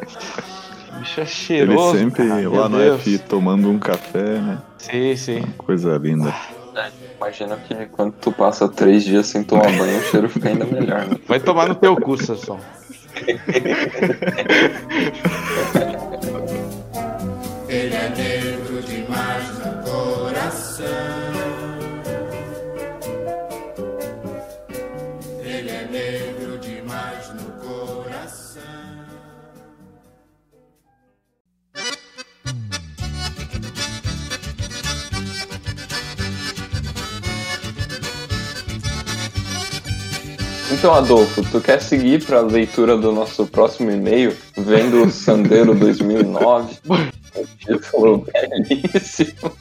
Bicho 0.99 1.19
é 1.19 1.23
Ele 1.23 1.29
cheiroso. 1.29 1.97
sempre 1.97 2.27
cara, 2.27 2.49
lá 2.49 2.67
no 2.69 2.77
Deus. 2.77 3.01
F 3.01 3.17
tomando 3.19 3.69
um 3.69 3.79
café, 3.79 4.39
né? 4.39 4.57
Sim, 4.77 5.15
sim. 5.15 5.41
Coisa 5.57 5.97
linda. 5.97 6.33
Imagina 7.17 7.55
que 7.55 7.73
quando 7.87 8.11
tu 8.13 8.31
passa 8.31 8.67
três 8.67 9.03
dias 9.05 9.27
sem 9.27 9.41
tomar 9.43 9.71
banho, 9.71 9.99
o 9.99 10.03
cheiro 10.03 10.27
fica 10.27 10.49
ainda 10.49 10.65
melhor, 10.65 11.07
né? 11.07 11.15
Vai 11.27 11.39
tomar 11.39 11.67
no 11.69 11.75
teu 11.75 11.95
cu, 11.95 12.17
Sansão. 12.21 12.59
Ele 17.69 17.95
é 17.95 18.54
coração. 20.75 20.85
Ele 25.43 25.69
é 25.69 25.87
negro 25.89 26.57
demais 26.59 27.29
no 27.33 27.51
coração. 27.63 28.61
Então, 40.71 40.93
Adolfo, 40.93 41.41
tu 41.51 41.61
quer 41.61 41.81
seguir 41.81 42.23
pra 42.23 42.41
leitura 42.41 42.97
do 42.97 43.11
nosso 43.11 43.47
próximo 43.47 43.91
e-mail, 43.91 44.35
vendo 44.57 45.03
o 45.03 45.11
Sandeiro 45.11 45.73
2009? 45.73 46.79
O 47.35 47.45
título 47.57 48.25
belíssimo. 48.25 49.55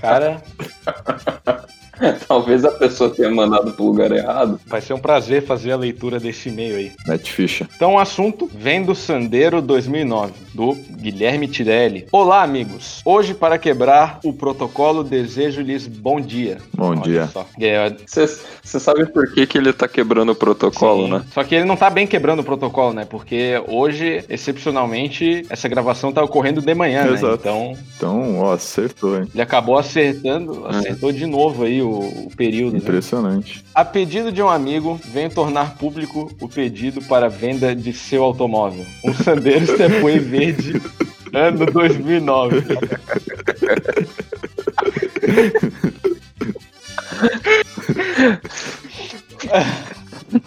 Cara, 0.00 0.42
Talvez 2.28 2.64
a 2.64 2.70
pessoa 2.70 3.10
tenha 3.10 3.30
mandado 3.30 3.72
pro 3.72 3.84
lugar 3.86 4.10
errado. 4.12 4.58
vai 4.66 4.80
ser 4.80 4.94
um 4.94 4.98
prazer 4.98 5.44
fazer 5.44 5.72
a 5.72 5.76
leitura 5.76 6.18
desse 6.18 6.48
e-mail 6.48 6.76
aí. 6.76 6.92
Net 7.06 7.30
ficha. 7.32 7.68
Então, 7.76 7.94
o 7.94 7.98
assunto 7.98 8.50
vem 8.54 8.82
do 8.82 8.94
Sandeiro 8.94 9.60
2009, 9.62 10.32
do 10.54 10.74
Guilherme 10.74 11.48
Tirelli. 11.48 12.06
Olá, 12.12 12.42
amigos. 12.42 13.00
Hoje, 13.04 13.34
para 13.34 13.58
quebrar 13.58 14.18
o 14.24 14.32
protocolo, 14.32 15.02
desejo-lhes 15.04 15.86
bom 15.86 16.20
dia. 16.20 16.58
Bom 16.74 16.90
Olha 16.90 17.00
dia. 17.02 17.26
só. 17.32 17.46
É, 17.60 17.94
Você 18.06 18.80
sabe 18.80 19.06
por 19.06 19.32
que, 19.32 19.46
que 19.46 19.58
ele 19.58 19.72
tá 19.72 19.86
quebrando 19.88 20.32
o 20.32 20.34
protocolo, 20.34 21.04
Sim. 21.06 21.12
né? 21.12 21.24
Só 21.32 21.44
que 21.44 21.54
ele 21.54 21.64
não 21.64 21.76
tá 21.76 21.90
bem 21.90 22.06
quebrando 22.06 22.40
o 22.40 22.44
protocolo, 22.44 22.92
né? 22.92 23.04
Porque 23.08 23.62
hoje, 23.68 24.24
excepcionalmente, 24.28 25.44
essa 25.50 25.68
gravação 25.68 26.12
tá 26.12 26.22
ocorrendo 26.22 26.60
de 26.60 26.74
manhã, 26.74 27.04
né? 27.04 27.12
Exato. 27.12 27.34
Então, 27.40 27.76
Então, 27.96 28.38
ó, 28.40 28.52
acertou, 28.52 29.18
hein? 29.18 29.28
ele 29.32 29.42
acabou 29.42 29.78
acertando, 29.78 30.66
acertou 30.66 31.12
de 31.12 31.26
novo 31.26 31.64
aí 31.64 31.82
o, 31.84 32.26
o 32.26 32.30
período. 32.36 32.74
né? 32.74 32.78
Impressionante. 32.78 33.64
A 33.74 33.84
pedido 33.84 34.32
de 34.32 34.42
um 34.42 34.48
amigo, 34.48 34.98
venho 35.04 35.30
tornar 35.30 35.76
público 35.76 36.30
o 36.40 36.48
pedido 36.48 37.02
para 37.02 37.28
venda 37.28 37.74
de 37.74 37.92
seu 37.92 38.22
automóvel. 38.22 38.84
Um 39.04 39.14
Sandero 39.14 39.66
Stepway 39.66 40.18
verde, 40.18 40.80
ano 41.32 41.66
2009. 41.66 42.64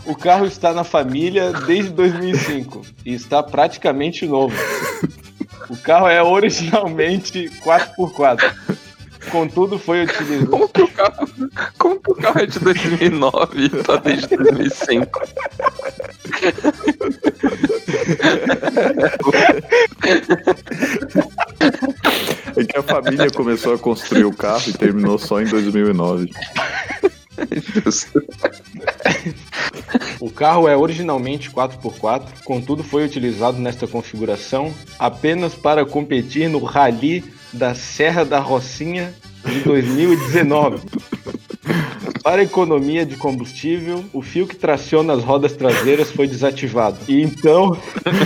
O 0.06 0.16
carro 0.16 0.46
está 0.46 0.74
na 0.74 0.84
família 0.84 1.52
desde 1.54 1.92
2005 1.92 2.82
e 3.06 3.14
está 3.14 3.42
praticamente 3.42 4.26
novo. 4.26 4.56
O 5.70 5.78
carro 5.78 6.08
é 6.08 6.22
originalmente 6.22 7.50
4x4. 7.64 8.54
Contudo, 9.32 9.78
foi 9.78 10.04
utilizado. 10.04 10.48
Como 10.48 10.70
que 10.70 10.82
o 10.82 10.88
carro, 10.88 11.28
como 11.78 12.00
que 12.00 12.12
o 12.12 12.16
carro 12.16 12.40
é 12.40 12.46
de 12.46 12.60
2009 12.60 13.66
e 13.66 13.70
tá 13.70 13.96
desde 13.98 14.36
2005? 14.36 15.22
É 22.56 22.64
que 22.64 22.78
a 22.78 22.84
família 22.84 23.30
começou 23.30 23.74
a 23.76 23.78
construir 23.78 24.26
o 24.26 24.34
carro 24.34 24.64
e 24.68 24.74
terminou 24.74 25.18
só 25.18 25.42
em 25.42 25.46
2009. 25.46 26.32
Justo. 27.52 28.24
O 30.20 30.32
carro 30.32 30.68
é 30.68 30.76
originalmente 30.76 31.52
4x4, 31.52 32.44
contudo 32.44 32.84
foi 32.84 33.06
utilizado 33.06 33.60
nesta 33.60 33.88
configuração 33.88 34.74
apenas 34.98 35.54
para 35.54 35.86
competir 35.86 36.50
no 36.50 36.64
Rally 36.64 37.24
da 37.58 37.74
Serra 37.74 38.24
da 38.24 38.40
Rocinha 38.40 39.14
de 39.46 39.60
2019. 39.62 40.80
Para 42.24 42.44
economia 42.44 43.06
de 43.06 43.16
combustível, 43.16 44.04
o 44.12 44.22
fio 44.22 44.46
que 44.46 44.56
traciona 44.56 45.14
as 45.14 45.24
rodas 45.24 45.54
traseiras 45.54 46.12
foi 46.12 46.28
desativado. 46.28 46.98
E 47.08 47.22
então 47.22 47.78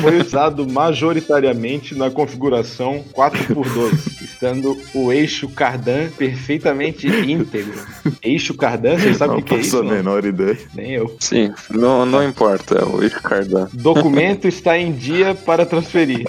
foi 0.01 0.19
usado 0.19 0.67
majoritariamente 0.67 1.93
na 1.93 2.09
configuração 2.09 3.05
4x2, 3.13 4.23
estando 4.23 4.75
o 4.95 5.13
eixo 5.13 5.47
cardan 5.49 6.09
perfeitamente 6.17 7.07
íntegro. 7.07 7.79
Eixo 8.23 8.55
cardan, 8.55 8.97
vocês 8.97 9.17
sabem 9.17 9.37
o 9.37 9.43
que, 9.43 9.49
que 9.49 9.53
é 9.53 9.57
faço 9.57 9.67
isso? 9.67 9.77
a 9.77 9.83
não? 9.83 9.91
menor 9.91 10.25
ideia. 10.25 10.57
Nem 10.73 10.93
eu. 10.93 11.15
Sim, 11.19 11.53
não, 11.69 12.03
não 12.03 12.27
importa, 12.27 12.79
é 12.79 12.83
o 12.83 13.03
eixo 13.03 13.21
cardan. 13.21 13.69
Documento 13.71 14.47
está 14.47 14.79
em 14.79 14.91
dia 14.91 15.35
para 15.35 15.63
transferir. 15.63 16.27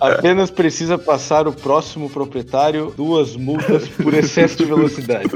Apenas 0.00 0.50
precisa 0.50 0.98
passar 0.98 1.46
o 1.46 1.52
próximo 1.52 2.10
proprietário 2.10 2.92
duas 2.96 3.36
multas 3.36 3.86
por 3.88 4.14
excesso 4.14 4.56
de 4.56 4.64
velocidade. 4.64 5.28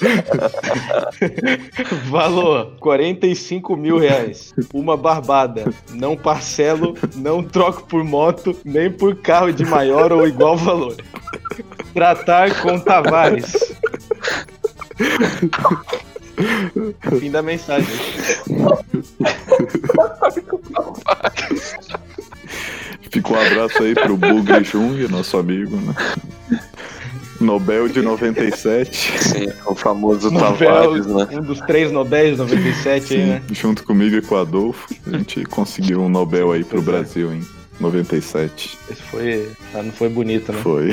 Valor: 2.08 2.72
45 2.80 3.76
mil 3.76 3.98
reais. 3.98 4.54
Uma 4.72 4.96
barbada. 4.96 5.64
Não 5.90 6.16
parcelo, 6.16 6.96
não 7.16 7.42
troco 7.42 7.82
por 7.84 8.04
moto, 8.04 8.56
nem 8.64 8.90
por 8.90 9.16
carro 9.16 9.52
de 9.52 9.64
maior 9.64 10.12
ou 10.12 10.26
igual 10.26 10.56
valor. 10.56 10.96
Tratar 11.92 12.62
com 12.62 12.78
Tavares. 12.78 13.74
Fim 17.18 17.30
da 17.30 17.42
mensagem. 17.42 17.88
Fica 23.10 23.32
um 23.32 23.40
abraço 23.40 23.82
aí 23.82 23.94
pro 23.94 24.16
Bugre 24.16 24.62
Jung, 24.64 25.06
nosso 25.08 25.36
amigo, 25.36 25.76
né? 25.76 25.94
Nobel 27.40 27.88
de 27.88 28.02
97, 28.02 28.94
Sim, 29.18 29.46
o 29.66 29.74
famoso 29.74 30.30
Nobel, 30.30 30.56
Tavares, 30.58 31.06
né? 31.06 31.28
um 31.32 31.40
dos 31.40 31.58
três 31.60 31.90
Nobéis 31.90 32.36
97 32.36 33.14
aí, 33.14 33.24
né? 33.26 33.42
junto 33.50 33.82
comigo 33.82 34.14
e 34.16 34.20
com 34.20 34.34
o 34.34 34.38
Adolfo. 34.38 34.94
A 35.06 35.16
gente 35.16 35.44
conseguiu 35.46 36.02
um 36.02 36.08
Nobel 36.10 36.52
aí 36.52 36.62
pro 36.62 36.82
Brasil, 36.82 37.32
hein? 37.32 37.40
97. 37.80 38.78
Esse 38.90 39.00
foi. 39.02 39.48
ah, 39.74 39.82
Não 39.82 39.90
foi 39.90 40.10
bonito, 40.10 40.52
né? 40.52 40.60
Foi. 40.62 40.90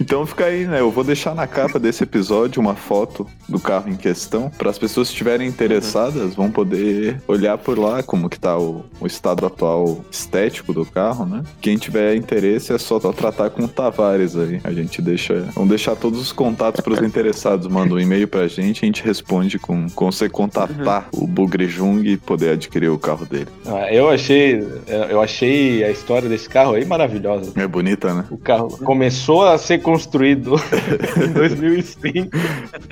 Então 0.00 0.24
fica 0.26 0.46
aí, 0.46 0.66
né? 0.66 0.80
Eu 0.80 0.90
vou 0.90 1.04
deixar 1.04 1.34
na 1.34 1.46
capa 1.46 1.78
desse 1.78 2.02
episódio 2.02 2.60
uma 2.60 2.74
foto 2.74 3.26
do 3.48 3.58
carro 3.60 3.88
em 3.90 3.96
questão. 3.96 4.50
Para 4.50 4.70
as 4.70 4.78
pessoas 4.78 5.08
que 5.08 5.12
estiverem 5.14 5.46
interessadas, 5.46 6.34
vão 6.34 6.50
poder 6.50 7.20
olhar 7.28 7.58
por 7.58 7.78
lá 7.78 8.02
como 8.02 8.28
que 8.28 8.38
tá 8.38 8.58
o, 8.58 8.84
o 9.00 9.06
estado 9.06 9.44
atual 9.44 10.04
estético 10.10 10.72
do 10.72 10.84
carro, 10.86 11.26
né? 11.26 11.42
Quem 11.60 11.76
tiver 11.76 12.14
interesse 12.16 12.72
é 12.72 12.78
só 12.78 12.98
tratar 12.98 13.50
com 13.50 13.64
o 13.64 13.68
Tavares 13.68 14.36
aí. 14.36 14.60
A 14.64 14.72
gente 14.72 15.02
deixa. 15.02 15.46
Vamos 15.54 15.68
deixar 15.70 15.96
todos 15.96 16.20
os 16.20 16.32
contatos 16.32 16.80
para 16.80 16.92
os 16.92 17.02
interessados. 17.02 17.66
Manda 17.68 17.94
um 17.94 18.00
e-mail 18.00 18.26
pra 18.26 18.48
gente, 18.48 18.84
a 18.84 18.86
gente 18.86 19.02
responde 19.04 19.58
com, 19.58 19.88
com 19.90 20.10
você 20.10 20.28
contatar 20.28 21.08
o 21.12 21.26
Bugre 21.26 21.68
Jung 21.68 22.08
e 22.08 22.16
poder 22.16 22.50
adquirir 22.52 22.90
o 22.90 22.98
carro 22.98 23.26
dele. 23.26 23.48
Ah, 23.66 23.92
Eu 23.92 24.08
achei. 24.08 24.66
Eu 25.10 25.20
achei 25.20 25.84
a 25.84 25.90
história 25.90 26.28
desse 26.28 26.48
carro 26.48 26.74
aí 26.74 26.84
maravilhosa. 26.84 27.52
É 27.56 27.66
bonita, 27.66 28.14
né? 28.14 28.24
O 28.30 28.38
carro 28.38 28.78
começou 28.78 29.44
a 29.54 29.58
ser 29.58 29.78
construído 29.78 30.54
em 31.22 31.32
2005 31.32 32.30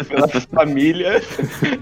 pela 0.09 0.29
família. 0.29 1.23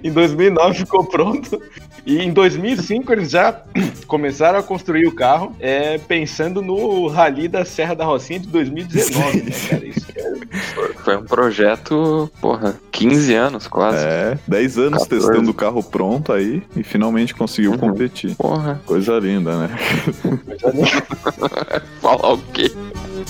Em 0.03 0.11
2009 0.13 0.75
ficou 0.79 1.05
pronto. 1.05 1.61
E 2.05 2.19
em 2.21 2.33
2005 2.33 3.13
eles 3.13 3.31
já 3.31 3.63
começaram 4.07 4.59
a 4.59 4.63
construir 4.63 5.07
o 5.07 5.13
carro 5.15 5.55
é, 5.59 5.99
pensando 5.99 6.63
no 6.63 7.09
Rally 7.09 7.49
da 7.49 7.65
Serra 7.65 7.95
da 7.95 8.05
Rocinha 8.05 8.39
de 8.39 8.47
2019, 8.49 9.43
né, 9.43 9.51
cara? 9.69 9.85
Isso 9.87 10.07
é- 10.15 10.37
Foi 11.05 11.17
um 11.17 11.25
projeto, 11.25 12.31
porra, 12.41 12.77
15 12.93 13.35
anos 13.35 13.67
quase. 13.67 14.05
É, 14.07 14.39
10 14.47 14.79
anos 14.79 15.03
14. 15.03 15.09
testando 15.27 15.51
o 15.51 15.55
carro 15.55 15.83
pronto 15.83 16.33
aí 16.33 16.63
e 16.77 16.83
finalmente 16.83 17.35
conseguiu 17.35 17.73
Uhum. 17.73 17.79
competir. 17.79 18.35
Porra, 18.37 18.81
Coisa 18.87 19.19
linda, 19.19 19.57
né? 19.67 19.71
falar 22.01 22.33
o 22.35 22.39
quê? 22.53 22.71
Ha 23.17 23.23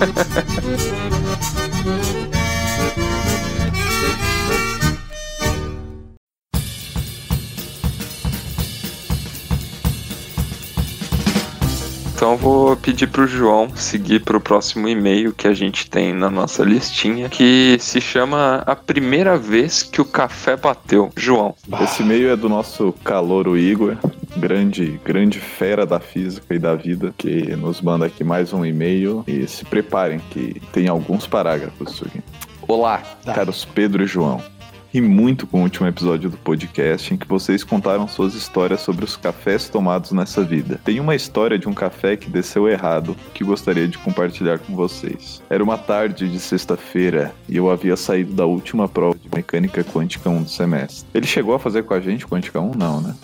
ha 0.00 0.24
ha 0.24 0.42
ha 0.42 1.12
ha! 1.12 1.23
Então 12.14 12.32
eu 12.32 12.38
vou 12.38 12.76
pedir 12.76 13.08
pro 13.08 13.26
João 13.26 13.74
seguir 13.76 14.20
pro 14.20 14.40
próximo 14.40 14.88
e-mail 14.88 15.32
que 15.32 15.48
a 15.48 15.52
gente 15.52 15.90
tem 15.90 16.14
na 16.14 16.30
nossa 16.30 16.62
listinha, 16.62 17.28
que 17.28 17.76
se 17.80 18.00
chama 18.00 18.62
A 18.66 18.76
Primeira 18.76 19.36
Vez 19.36 19.82
que 19.82 20.00
o 20.00 20.04
Café 20.04 20.56
Bateu. 20.56 21.10
João. 21.16 21.54
Esse 21.82 22.02
e-mail 22.02 22.30
é 22.30 22.36
do 22.36 22.48
nosso 22.48 22.94
calouro 23.04 23.58
Igor, 23.58 23.96
grande, 24.36 24.98
grande 25.04 25.40
fera 25.40 25.84
da 25.84 25.98
física 25.98 26.54
e 26.54 26.58
da 26.58 26.74
vida, 26.76 27.12
que 27.18 27.54
nos 27.56 27.80
manda 27.82 28.06
aqui 28.06 28.22
mais 28.22 28.52
um 28.52 28.64
e-mail. 28.64 29.24
E 29.26 29.46
se 29.48 29.64
preparem, 29.64 30.20
que 30.30 30.60
tem 30.72 30.88
alguns 30.88 31.26
parágrafos 31.26 32.00
aqui. 32.06 32.20
Olá, 32.66 33.02
Tá. 33.24 33.34
caros 33.34 33.64
Pedro 33.64 34.02
e 34.04 34.06
João. 34.06 34.40
Ri 34.94 35.00
muito 35.00 35.44
com 35.44 35.58
o 35.58 35.62
último 35.64 35.88
episódio 35.88 36.30
do 36.30 36.36
podcast 36.36 37.12
em 37.12 37.16
que 37.16 37.26
vocês 37.26 37.64
contaram 37.64 38.06
suas 38.06 38.32
histórias 38.32 38.80
sobre 38.80 39.04
os 39.04 39.16
cafés 39.16 39.68
tomados 39.68 40.12
nessa 40.12 40.44
vida. 40.44 40.80
Tem 40.84 41.00
uma 41.00 41.16
história 41.16 41.58
de 41.58 41.68
um 41.68 41.74
café 41.74 42.16
que 42.16 42.30
desceu 42.30 42.68
errado 42.68 43.16
que 43.34 43.42
gostaria 43.42 43.88
de 43.88 43.98
compartilhar 43.98 44.60
com 44.60 44.76
vocês. 44.76 45.42
Era 45.50 45.64
uma 45.64 45.76
tarde 45.76 46.30
de 46.30 46.38
sexta-feira 46.38 47.34
e 47.48 47.56
eu 47.56 47.68
havia 47.68 47.96
saído 47.96 48.34
da 48.34 48.46
última 48.46 48.86
prova 48.86 49.18
de 49.18 49.28
mecânica 49.34 49.82
quântica 49.82 50.30
1 50.30 50.44
do 50.44 50.48
semestre. 50.48 51.04
Ele 51.12 51.26
chegou 51.26 51.56
a 51.56 51.58
fazer 51.58 51.82
com 51.82 51.94
a 51.94 52.00
gente 52.00 52.24
quântica 52.24 52.60
1? 52.60 52.74
Não, 52.76 53.00
né? 53.00 53.16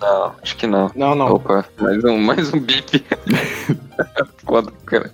Não, 0.00 0.32
acho 0.42 0.56
que 0.56 0.66
não. 0.66 0.90
Não, 0.96 1.14
não. 1.14 1.34
Opa, 1.34 1.62
mais 1.78 2.02
um, 2.04 2.16
mais 2.16 2.54
um 2.54 2.58
bip. 2.58 3.04
Foda, 4.44 4.72
cara. 4.84 5.10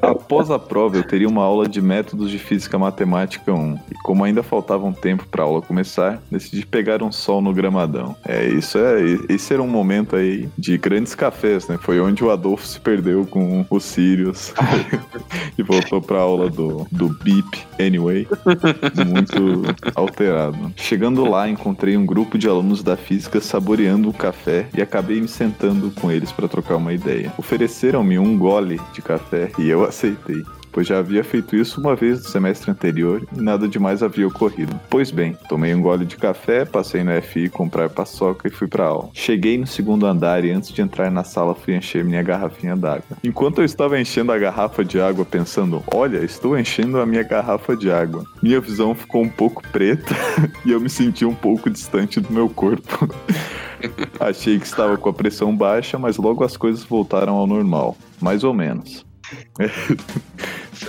Após 0.00 0.50
a 0.50 0.58
prova, 0.58 0.96
eu 0.96 1.02
teria 1.02 1.28
uma 1.28 1.42
aula 1.42 1.68
de 1.68 1.80
métodos 1.80 2.30
de 2.30 2.38
física 2.38 2.78
matemática 2.78 3.52
1. 3.52 3.78
E 3.90 3.94
como 4.02 4.24
ainda 4.24 4.42
faltava 4.42 4.84
um 4.84 4.92
tempo 4.92 5.26
para 5.30 5.42
aula 5.42 5.62
começar, 5.62 6.22
decidi 6.30 6.64
pegar 6.66 7.02
um 7.02 7.12
sol 7.12 7.40
no 7.40 7.52
gramadão. 7.52 8.16
É, 8.26 8.46
isso 8.46 8.78
é. 8.78 9.00
Esse 9.28 9.54
era 9.54 9.62
um 9.62 9.68
momento 9.68 10.16
aí 10.16 10.48
de 10.56 10.76
grandes 10.78 11.14
cafés, 11.14 11.68
né? 11.68 11.78
Foi 11.80 12.00
onde 12.00 12.24
o 12.24 12.30
Adolfo 12.30 12.66
se 12.66 12.80
perdeu 12.80 13.26
com 13.26 13.64
o 13.68 13.80
Sirius 13.80 14.54
e 15.56 15.62
voltou 15.62 16.00
para 16.00 16.18
a 16.18 16.22
aula 16.22 16.48
do, 16.48 16.86
do 16.90 17.08
Beep 17.08 17.62
Anyway, 17.78 18.28
muito 19.04 19.62
alterado. 19.94 20.72
Chegando 20.76 21.24
lá, 21.24 21.48
encontrei 21.48 21.96
um 21.96 22.06
grupo 22.06 22.38
de 22.38 22.48
alunos 22.48 22.82
da 22.82 22.96
física 22.96 23.40
saboreando 23.40 24.08
um 24.08 24.12
café 24.12 24.66
e 24.76 24.80
acabei 24.80 25.20
me 25.20 25.28
sentando 25.28 25.90
com 25.90 26.10
eles 26.10 26.30
para 26.30 26.48
trocar 26.48 26.76
uma 26.76 26.92
ideia. 26.92 27.32
Ofereceram-me 27.72 28.18
um 28.18 28.36
gole 28.36 28.78
de 28.92 29.00
café 29.00 29.50
e 29.58 29.70
eu 29.70 29.82
aceitei. 29.82 30.44
Pois 30.70 30.86
já 30.86 30.98
havia 30.98 31.24
feito 31.24 31.56
isso 31.56 31.80
uma 31.80 31.96
vez 31.96 32.22
no 32.22 32.28
semestre 32.28 32.70
anterior 32.70 33.26
e 33.34 33.40
nada 33.40 33.66
demais 33.66 34.02
havia 34.02 34.26
ocorrido. 34.26 34.78
Pois 34.90 35.10
bem, 35.10 35.36
tomei 35.48 35.74
um 35.74 35.80
gole 35.80 36.04
de 36.04 36.16
café, 36.16 36.66
passei 36.66 37.02
no 37.02 37.10
FI 37.22 37.48
comprar 37.48 37.88
paçoca 37.88 38.46
e 38.46 38.50
fui 38.50 38.68
pra 38.68 38.86
aula. 38.86 39.08
Cheguei 39.14 39.56
no 39.56 39.66
segundo 39.66 40.06
andar 40.06 40.44
e 40.44 40.50
antes 40.50 40.70
de 40.70 40.82
entrar 40.82 41.10
na 41.10 41.24
sala 41.24 41.54
fui 41.54 41.74
encher 41.74 42.04
minha 42.04 42.22
garrafinha 42.22 42.76
d'água. 42.76 43.16
Enquanto 43.24 43.60
eu 43.60 43.64
estava 43.64 43.98
enchendo 43.98 44.32
a 44.32 44.38
garrafa 44.38 44.84
de 44.84 45.00
água 45.00 45.24
pensando, 45.24 45.82
olha, 45.92 46.18
estou 46.18 46.58
enchendo 46.58 47.00
a 47.00 47.06
minha 47.06 47.22
garrafa 47.22 47.74
de 47.74 47.90
água, 47.90 48.24
minha 48.42 48.60
visão 48.60 48.94
ficou 48.94 49.22
um 49.22 49.30
pouco 49.30 49.62
preta 49.72 50.14
e 50.64 50.72
eu 50.72 50.80
me 50.80 50.90
senti 50.90 51.24
um 51.24 51.34
pouco 51.34 51.70
distante 51.70 52.20
do 52.20 52.32
meu 52.32 52.50
corpo. 52.50 53.08
Achei 54.20 54.58
que 54.58 54.66
estava 54.66 54.96
com 54.96 55.08
a 55.08 55.12
pressão 55.12 55.56
baixa, 55.56 55.98
mas 55.98 56.16
logo 56.16 56.44
as 56.44 56.56
coisas 56.56 56.84
voltaram 56.84 57.34
ao 57.34 57.46
normal. 57.46 57.96
Mais 58.20 58.44
ou 58.44 58.52
menos. 58.52 59.04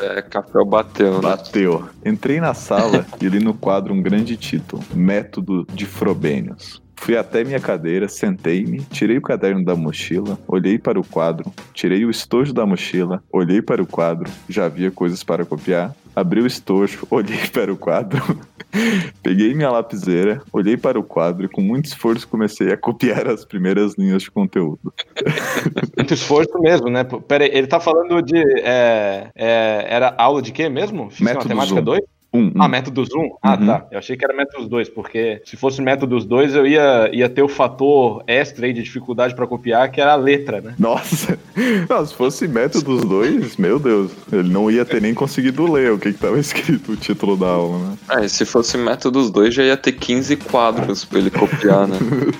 É, 0.01 0.21
café 0.21 0.63
bateu, 0.65 1.13
né? 1.13 1.21
Bateu. 1.21 1.87
Entrei 2.05 2.41
na 2.41 2.53
sala 2.53 3.05
e 3.21 3.29
li 3.29 3.39
no 3.39 3.53
quadro 3.53 3.93
um 3.93 4.01
grande 4.01 4.35
título: 4.35 4.83
Método 4.93 5.65
de 5.73 5.85
Frobênios. 5.85 6.82
Fui 6.95 7.17
até 7.17 7.43
minha 7.43 7.59
cadeira, 7.59 8.07
sentei-me, 8.07 8.81
tirei 8.85 9.17
o 9.17 9.21
caderno 9.21 9.63
da 9.63 9.75
mochila, 9.75 10.39
olhei 10.47 10.77
para 10.77 10.99
o 10.99 11.05
quadro, 11.05 11.51
tirei 11.73 12.05
o 12.05 12.09
estojo 12.09 12.53
da 12.53 12.65
mochila, 12.65 13.21
olhei 13.31 13.61
para 13.61 13.81
o 13.81 13.87
quadro, 13.87 14.31
já 14.47 14.65
havia 14.65 14.89
coisas 14.89 15.23
para 15.23 15.45
copiar, 15.45 15.93
abri 16.15 16.41
o 16.41 16.47
estojo, 16.47 17.05
olhei 17.11 17.47
para 17.51 17.73
o 17.73 17.77
quadro, 17.77 18.39
peguei 19.21 19.53
minha 19.53 19.69
lapiseira, 19.69 20.41
olhei 20.51 20.77
para 20.77 20.99
o 20.99 21.03
quadro 21.03 21.45
e 21.45 21.49
com 21.49 21.61
muito 21.61 21.85
esforço 21.85 22.27
comecei 22.27 22.71
a 22.71 22.77
copiar 22.77 23.27
as 23.27 23.43
primeiras 23.43 23.95
linhas 23.97 24.23
de 24.23 24.31
conteúdo. 24.31 24.93
Muito 25.97 26.13
esforço 26.13 26.59
mesmo, 26.59 26.89
né? 26.89 27.03
Pera 27.03 27.43
aí, 27.43 27.51
ele 27.53 27.67
tá 27.67 27.79
falando 27.79 28.21
de. 28.21 28.37
é, 28.37 29.29
é, 29.35 29.85
era 29.87 30.13
aula 30.17 30.41
de 30.41 30.51
quê 30.51 30.67
mesmo? 30.67 31.09
Física 31.09 31.25
Método 31.25 31.55
Matemática 31.55 31.75
Zoom. 31.75 31.83
2? 31.83 32.01
Um, 32.33 32.47
um. 32.47 32.51
Ah, 32.63 32.67
métodos 32.67 33.09
1? 33.13 33.29
Ah, 33.41 33.53
Uhum. 33.59 33.65
tá. 33.67 33.85
Eu 33.91 33.99
achei 33.99 34.17
que 34.17 34.25
era 34.25 34.33
métodos 34.33 34.67
2, 34.67 34.89
porque 34.89 35.41
se 35.45 35.55
fosse 35.55 35.81
métodos 35.81 36.25
2, 36.25 36.55
eu 36.55 36.65
ia, 36.65 37.09
ia 37.13 37.29
ter 37.29 37.43
o 37.43 37.47
fator 37.47 38.23
extra 38.25 38.65
aí 38.65 38.73
de 38.73 38.81
dificuldade 38.81 39.35
pra 39.35 39.45
copiar, 39.45 39.91
que 39.91 40.01
era 40.01 40.13
a 40.13 40.15
letra, 40.15 40.59
né? 40.61 40.73
Nossa, 40.79 41.37
Não, 41.89 42.05
se 42.05 42.13
fosse 42.15 42.47
métodos 42.47 43.03
dois, 43.05 43.57
meu 43.57 43.77
Deus, 43.79 44.11
ele 44.31 44.49
não 44.49 44.69
ia 44.71 44.83
ter 44.83 45.01
nem 45.01 45.13
conseguido 45.13 45.71
ler 45.71 45.91
o 45.91 45.99
que 45.99 46.09
estava 46.09 46.39
escrito 46.39 46.91
o 46.93 46.95
título 46.95 47.37
da 47.37 47.47
aula, 47.47 47.77
né? 47.77 47.97
É, 48.23 48.27
se 48.27 48.45
fosse 48.45 48.77
métodos 48.77 49.29
2 49.29 49.53
já 49.53 49.63
ia 49.63 49.77
ter 49.77 49.91
15 49.91 50.35
quadros 50.37 51.05
pra 51.05 51.19
ele 51.19 51.29
copiar, 51.29 51.87
né? 51.87 51.97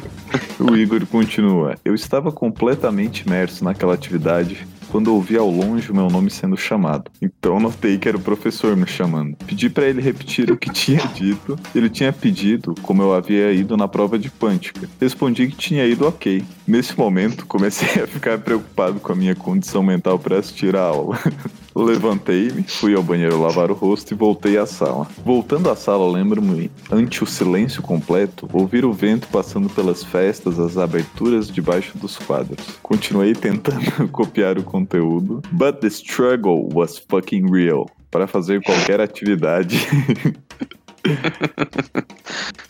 O 0.59 0.75
Igor 0.75 1.05
continua. 1.05 1.75
Eu 1.85 1.93
estava 1.93 2.31
completamente 2.31 3.19
imerso 3.27 3.63
naquela 3.63 3.93
atividade 3.93 4.65
quando 4.93 5.11
ouvi 5.11 5.35
ao 5.35 5.49
longe 5.49 5.89
o 5.91 5.95
meu 5.95 6.07
nome 6.07 6.29
sendo 6.29 6.55
chamado. 6.55 7.09
Então 7.19 7.59
notei 7.59 7.97
que 7.97 8.07
era 8.07 8.15
o 8.15 8.21
professor 8.21 8.77
me 8.77 8.85
chamando. 8.85 9.35
Pedi 9.37 9.67
para 9.67 9.87
ele 9.87 9.99
repetir 9.99 10.51
o 10.51 10.55
que 10.55 10.69
tinha 10.71 11.01
dito. 11.07 11.57
Ele 11.73 11.89
tinha 11.89 12.13
pedido 12.13 12.75
como 12.83 13.01
eu 13.01 13.11
havia 13.11 13.51
ido 13.51 13.75
na 13.75 13.87
prova 13.87 14.19
de 14.19 14.29
quântica. 14.29 14.87
Respondi 15.01 15.47
que 15.47 15.55
tinha 15.55 15.83
ido 15.83 16.07
ok. 16.07 16.45
Nesse 16.67 16.95
momento, 16.95 17.47
comecei 17.47 17.89
a 18.03 18.05
ficar 18.05 18.37
preocupado 18.37 18.99
com 18.99 19.11
a 19.11 19.15
minha 19.15 19.33
condição 19.33 19.81
mental 19.81 20.19
para 20.19 20.37
assistir 20.37 20.75
a 20.75 20.83
aula. 20.83 21.17
Levantei-me, 21.75 22.63
fui 22.63 22.93
ao 22.93 23.01
banheiro 23.01 23.41
lavar 23.41 23.71
o 23.71 23.73
rosto 23.73 24.13
e 24.13 24.17
voltei 24.17 24.57
à 24.57 24.65
sala. 24.65 25.07
Voltando 25.25 25.69
à 25.69 25.75
sala, 25.75 26.09
lembro-me, 26.11 26.69
ante 26.91 27.23
o 27.23 27.27
silêncio 27.27 27.81
completo, 27.81 28.47
ouvir 28.53 28.85
o 28.85 28.93
vento 28.93 29.27
passando 29.27 29.69
pelas 29.69 30.03
festas, 30.03 30.59
as 30.59 30.77
aberturas 30.77 31.47
debaixo 31.47 31.97
dos 31.97 32.17
quadros. 32.17 32.77
Continuei 32.83 33.33
tentando 33.33 34.07
copiar 34.13 34.59
o 34.59 34.63
conteúdo, 34.63 35.41
but 35.51 35.79
the 35.79 35.87
struggle 35.87 36.69
was 36.73 36.99
fucking 37.09 37.49
real. 37.51 37.89
Para 38.11 38.27
fazer 38.27 38.61
qualquer 38.61 39.01
atividade. 39.01 39.87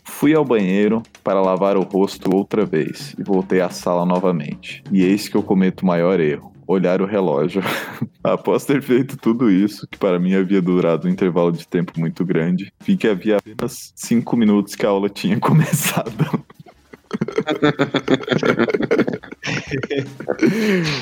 Fui 0.05 0.33
ao 0.33 0.45
banheiro 0.45 1.03
para 1.21 1.41
lavar 1.41 1.75
o 1.75 1.81
rosto 1.81 2.33
outra 2.33 2.65
vez 2.65 3.13
e 3.19 3.23
voltei 3.23 3.59
à 3.59 3.69
sala 3.69 4.05
novamente. 4.05 4.81
E 4.89 5.03
eis 5.03 5.27
que 5.27 5.35
eu 5.35 5.43
cometo 5.43 5.81
o 5.81 5.85
maior 5.85 6.21
erro. 6.21 6.52
Olhar 6.67 7.01
o 7.01 7.05
relógio. 7.05 7.61
Após 8.23 8.65
ter 8.65 8.81
feito 8.81 9.17
tudo 9.17 9.51
isso, 9.51 9.87
que 9.87 9.97
para 9.97 10.19
mim 10.19 10.33
havia 10.33 10.61
durado 10.61 11.07
um 11.07 11.11
intervalo 11.11 11.51
de 11.51 11.67
tempo 11.67 11.99
muito 11.99 12.25
grande, 12.25 12.71
vi 12.85 12.95
que 12.95 13.07
havia 13.07 13.37
apenas 13.37 13.91
cinco 13.95 14.37
minutos 14.37 14.75
que 14.75 14.85
a 14.85 14.89
aula 14.89 15.09
tinha 15.09 15.37
começado. 15.41 16.43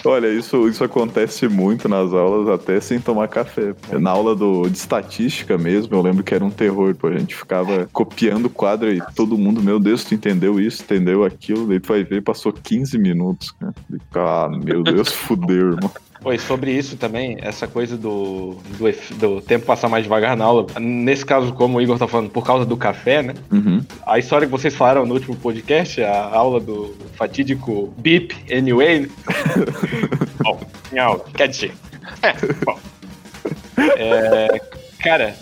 Olha, 0.06 0.28
isso, 0.28 0.68
isso 0.68 0.84
acontece 0.84 1.48
muito 1.48 1.88
nas 1.88 2.14
aulas, 2.14 2.50
até 2.50 2.80
sem 2.80 3.00
tomar 3.00 3.28
café. 3.28 3.74
Na 4.00 4.12
aula 4.12 4.36
do, 4.36 4.70
de 4.70 4.78
estatística 4.78 5.58
mesmo, 5.58 5.96
eu 5.96 6.02
lembro 6.02 6.24
que 6.24 6.34
era 6.34 6.44
um 6.44 6.50
terror, 6.50 6.96
pô. 6.96 7.08
A 7.08 7.18
gente 7.18 7.36
ficava 7.36 7.88
copiando 7.92 8.46
o 8.46 8.50
quadro 8.50 8.92
e 8.92 9.02
todo 9.16 9.38
mundo, 9.38 9.62
meu 9.62 9.80
Deus, 9.80 10.04
tu 10.04 10.14
entendeu 10.14 10.60
isso, 10.60 10.84
entendeu 10.84 11.24
aquilo? 11.24 11.68
Daí 11.68 11.80
tu 11.80 11.88
vai 11.90 12.04
ver, 12.04 12.22
passou 12.22 12.52
15 12.52 12.98
minutos, 12.98 13.52
cara. 13.52 13.74
Ah, 14.16 14.50
meu 14.50 14.84
Deus, 14.84 15.10
fudeu, 15.10 15.74
irmão. 15.74 15.92
Oi, 16.24 16.38
sobre 16.38 16.72
isso 16.72 16.98
também, 16.98 17.38
essa 17.42 17.68
coisa 17.68 17.98
do, 17.98 18.56
do, 18.78 19.18
do 19.18 19.42
tempo 19.42 19.66
passar 19.66 19.90
mais 19.90 20.04
devagar 20.04 20.38
na 20.38 20.46
aula. 20.46 20.68
Nesse 20.80 21.26
caso, 21.26 21.52
como 21.54 21.80
o 21.80 21.82
Igor 21.82 21.98
tá 21.98 22.08
falando, 22.08 22.30
por 22.30 22.46
causa 22.46 22.64
do 22.64 22.78
café, 22.78 23.24
né? 23.24 23.34
Uhum. 23.52 23.84
A 24.06 24.20
história 24.20 24.46
que 24.46 24.52
vocês 24.52 24.76
falaram 24.76 25.04
no 25.04 25.16
último 25.16 25.36
podcast, 25.36 26.04
a 26.04 26.26
aula 26.26 26.60
do 26.60 26.96
fatídico 27.16 27.92
Beep 27.98 28.34
Anyway. 28.52 29.00
né? 29.00 29.10
bom, 30.44 30.62
minha 30.92 31.06
aula, 31.06 31.26
quer 31.36 31.48
dizer. 31.48 31.74
É, 32.22 32.34
bom. 32.66 32.80
É, 33.98 34.62
cara, 35.00 35.36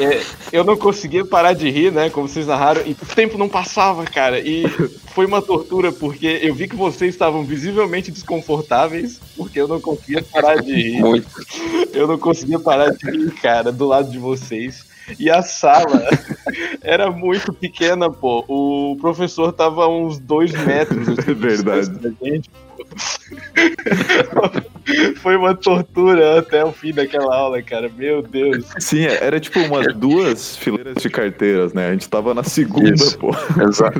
é, 0.00 0.22
eu 0.52 0.64
não 0.64 0.76
conseguia 0.76 1.24
parar 1.24 1.52
de 1.52 1.70
rir, 1.70 1.92
né? 1.92 2.10
Como 2.10 2.28
vocês 2.28 2.46
narraram, 2.46 2.82
e 2.84 2.92
o 2.92 3.14
tempo 3.14 3.38
não 3.38 3.48
passava, 3.48 4.04
cara. 4.04 4.38
E 4.40 4.64
foi 5.14 5.26
uma 5.26 5.40
tortura, 5.40 5.92
porque 5.92 6.40
eu 6.42 6.54
vi 6.54 6.68
que 6.68 6.76
vocês 6.76 7.14
estavam 7.14 7.44
visivelmente 7.44 8.10
desconfortáveis, 8.10 9.20
porque 9.36 9.60
eu 9.60 9.68
não 9.68 9.80
conseguia 9.80 10.22
parar 10.22 10.56
de 10.56 10.72
rir. 10.72 11.00
Muito. 11.00 11.28
Eu 11.92 12.06
não 12.06 12.18
conseguia 12.18 12.58
parar 12.58 12.90
de 12.90 13.10
rir, 13.10 13.30
cara, 13.40 13.70
do 13.72 13.86
lado 13.86 14.10
de 14.10 14.18
vocês. 14.18 14.86
E 15.18 15.30
a 15.30 15.42
sala 15.42 16.08
era 16.82 17.10
muito 17.10 17.52
pequena, 17.52 18.10
pô. 18.10 18.44
O 18.48 18.96
professor 19.00 19.52
tava 19.52 19.84
a 19.84 19.88
uns 19.88 20.18
dois 20.18 20.52
metros. 20.52 21.08
assim, 21.08 21.30
É 21.30 21.34
verdade. 21.34 21.88
da 21.90 22.10
gente, 22.22 22.50
pô. 22.50 22.84
Foi 25.22 25.36
uma 25.36 25.54
tortura 25.54 26.38
até 26.38 26.64
o 26.64 26.72
fim 26.72 26.92
daquela 26.92 27.34
aula, 27.34 27.60
cara. 27.62 27.90
Meu 27.96 28.22
Deus. 28.22 28.64
Sim, 28.78 29.04
era 29.04 29.38
tipo 29.40 29.58
umas 29.60 29.92
duas 29.96 30.56
fileiras 30.56 30.94
de 31.02 31.10
carteiras, 31.10 31.72
né? 31.72 31.88
A 31.88 31.92
gente 31.92 32.08
tava 32.08 32.32
na 32.34 32.42
segunda, 32.42 32.94
Isso. 32.94 33.18
pô. 33.18 33.30
Exa- 33.68 33.92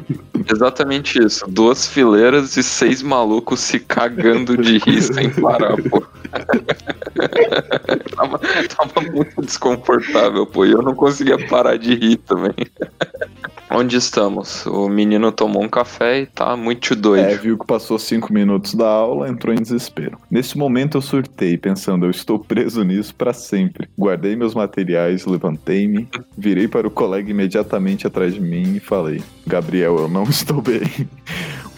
exatamente 0.50 1.18
isso. 1.22 1.44
Duas 1.48 1.86
fileiras 1.88 2.56
e 2.56 2.62
seis 2.62 3.02
malucos 3.02 3.60
se 3.60 3.78
cagando 3.80 4.56
de 4.56 4.78
rir 4.78 5.02
sem 5.02 5.30
parar, 5.30 5.76
pô. 5.90 6.02
tava, 8.16 8.38
tava 8.38 9.00
muito 9.10 9.40
desconfortável, 9.42 10.46
pô. 10.46 10.64
E 10.64 10.72
eu 10.72 10.82
não 10.82 10.94
conseguia 10.94 11.38
parar 11.48 11.76
de 11.78 11.94
rir 11.94 12.16
também. 12.18 12.54
Onde 13.70 13.96
estamos? 13.98 14.64
O 14.64 14.88
menino 14.88 15.30
tomou 15.30 15.62
um 15.62 15.68
café 15.68 16.20
e 16.20 16.26
tá 16.26 16.56
muito 16.56 16.94
É, 16.94 16.96
doido. 16.96 17.42
viu 17.42 17.58
que 17.58 17.66
passou 17.66 17.98
cinco 17.98 18.32
minutos 18.32 18.74
da 18.74 18.88
aula, 18.88 19.28
entrou 19.28 19.54
em 19.54 19.58
desespero. 19.60 20.16
Nesse 20.30 20.56
momento 20.56 20.96
eu 20.96 21.02
surtei, 21.02 21.58
pensando, 21.58 22.06
eu 22.06 22.10
estou 22.10 22.38
preso 22.38 22.82
nisso 22.82 23.14
pra 23.14 23.34
sempre. 23.34 23.86
Guardei 23.98 24.36
meus 24.36 24.54
materiais, 24.54 25.26
levantei-me, 25.26 26.08
virei 26.36 26.66
para 26.66 26.88
o 26.88 26.90
colega 26.90 27.30
imediatamente 27.30 28.06
atrás 28.06 28.32
de 28.32 28.40
mim 28.40 28.76
e 28.76 28.80
falei: 28.80 29.22
Gabriel, 29.46 29.98
eu 29.98 30.08
não 30.08 30.22
estou 30.24 30.62
bem. 30.62 31.06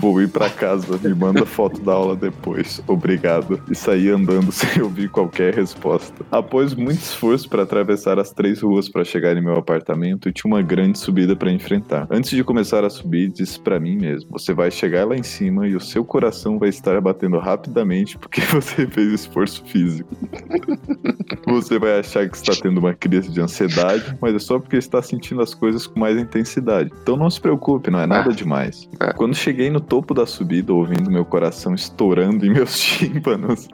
Vou 0.01 0.23
ir 0.23 0.31
pra 0.31 0.49
casa, 0.49 0.97
me 0.97 1.15
manda 1.15 1.45
foto 1.45 1.79
da 1.83 1.93
aula 1.93 2.17
depois. 2.17 2.83
Obrigado. 2.87 3.61
E 3.71 3.75
saí 3.75 4.09
andando 4.09 4.51
sem 4.51 4.81
ouvir 4.83 5.11
qualquer 5.11 5.55
resposta. 5.55 6.25
Após 6.31 6.73
muito 6.73 7.01
esforço 7.01 7.47
para 7.51 7.65
atravessar 7.65 8.19
as 8.19 8.33
três 8.33 8.63
ruas 8.63 8.89
para 8.89 9.05
chegar 9.05 9.37
em 9.37 9.43
meu 9.43 9.57
apartamento, 9.57 10.33
tinha 10.33 10.51
uma 10.51 10.63
grande 10.63 10.99
subida 10.99 11.37
para 11.37 11.53
enfrentar. 11.53 12.09
Antes 12.11 12.31
de 12.31 12.43
começar 12.43 12.83
a 12.83 12.89
subir, 12.89 13.31
disse 13.31 13.61
para 13.61 13.79
mim 13.79 13.99
mesmo: 13.99 14.31
você 14.31 14.55
vai 14.55 14.71
chegar 14.71 15.07
lá 15.07 15.15
em 15.15 15.23
cima 15.23 15.69
e 15.69 15.77
o 15.77 15.81
seu 15.81 16.03
coração 16.03 16.59
vai 16.59 16.71
estar 16.71 16.99
batendo 17.03 17.39
rapidamente 17.39 18.17
porque 18.17 18.41
você 18.51 18.87
fez 18.87 19.13
esforço 19.13 19.63
físico. 19.67 20.09
Você 21.47 21.79
vai 21.79 21.99
achar 21.99 22.29
que 22.29 22.37
está 22.37 22.53
tendo 22.61 22.79
uma 22.79 22.95
crise 22.95 23.31
de 23.31 23.41
ansiedade, 23.41 24.17
mas 24.21 24.35
é 24.35 24.39
só 24.39 24.59
porque 24.59 24.77
está 24.77 25.01
sentindo 25.03 25.41
as 25.41 25.55
coisas 25.55 25.87
com 25.87 25.99
mais 25.99 26.17
intensidade. 26.19 26.91
Então 27.03 27.17
não 27.17 27.31
se 27.31 27.41
preocupe, 27.41 27.91
não 27.91 28.01
é 28.01 28.07
nada 28.07 28.33
demais. 28.33 28.89
É. 29.01 29.13
Quando 29.13 29.35
cheguei 29.35 29.71
no 29.71 29.81
topo 29.91 30.15
da 30.15 30.25
subida, 30.25 30.73
ouvindo 30.73 31.11
meu 31.11 31.25
coração 31.25 31.75
estourando 31.75 32.47
em 32.47 32.51
meus 32.51 32.79
tímpanos, 32.79 33.69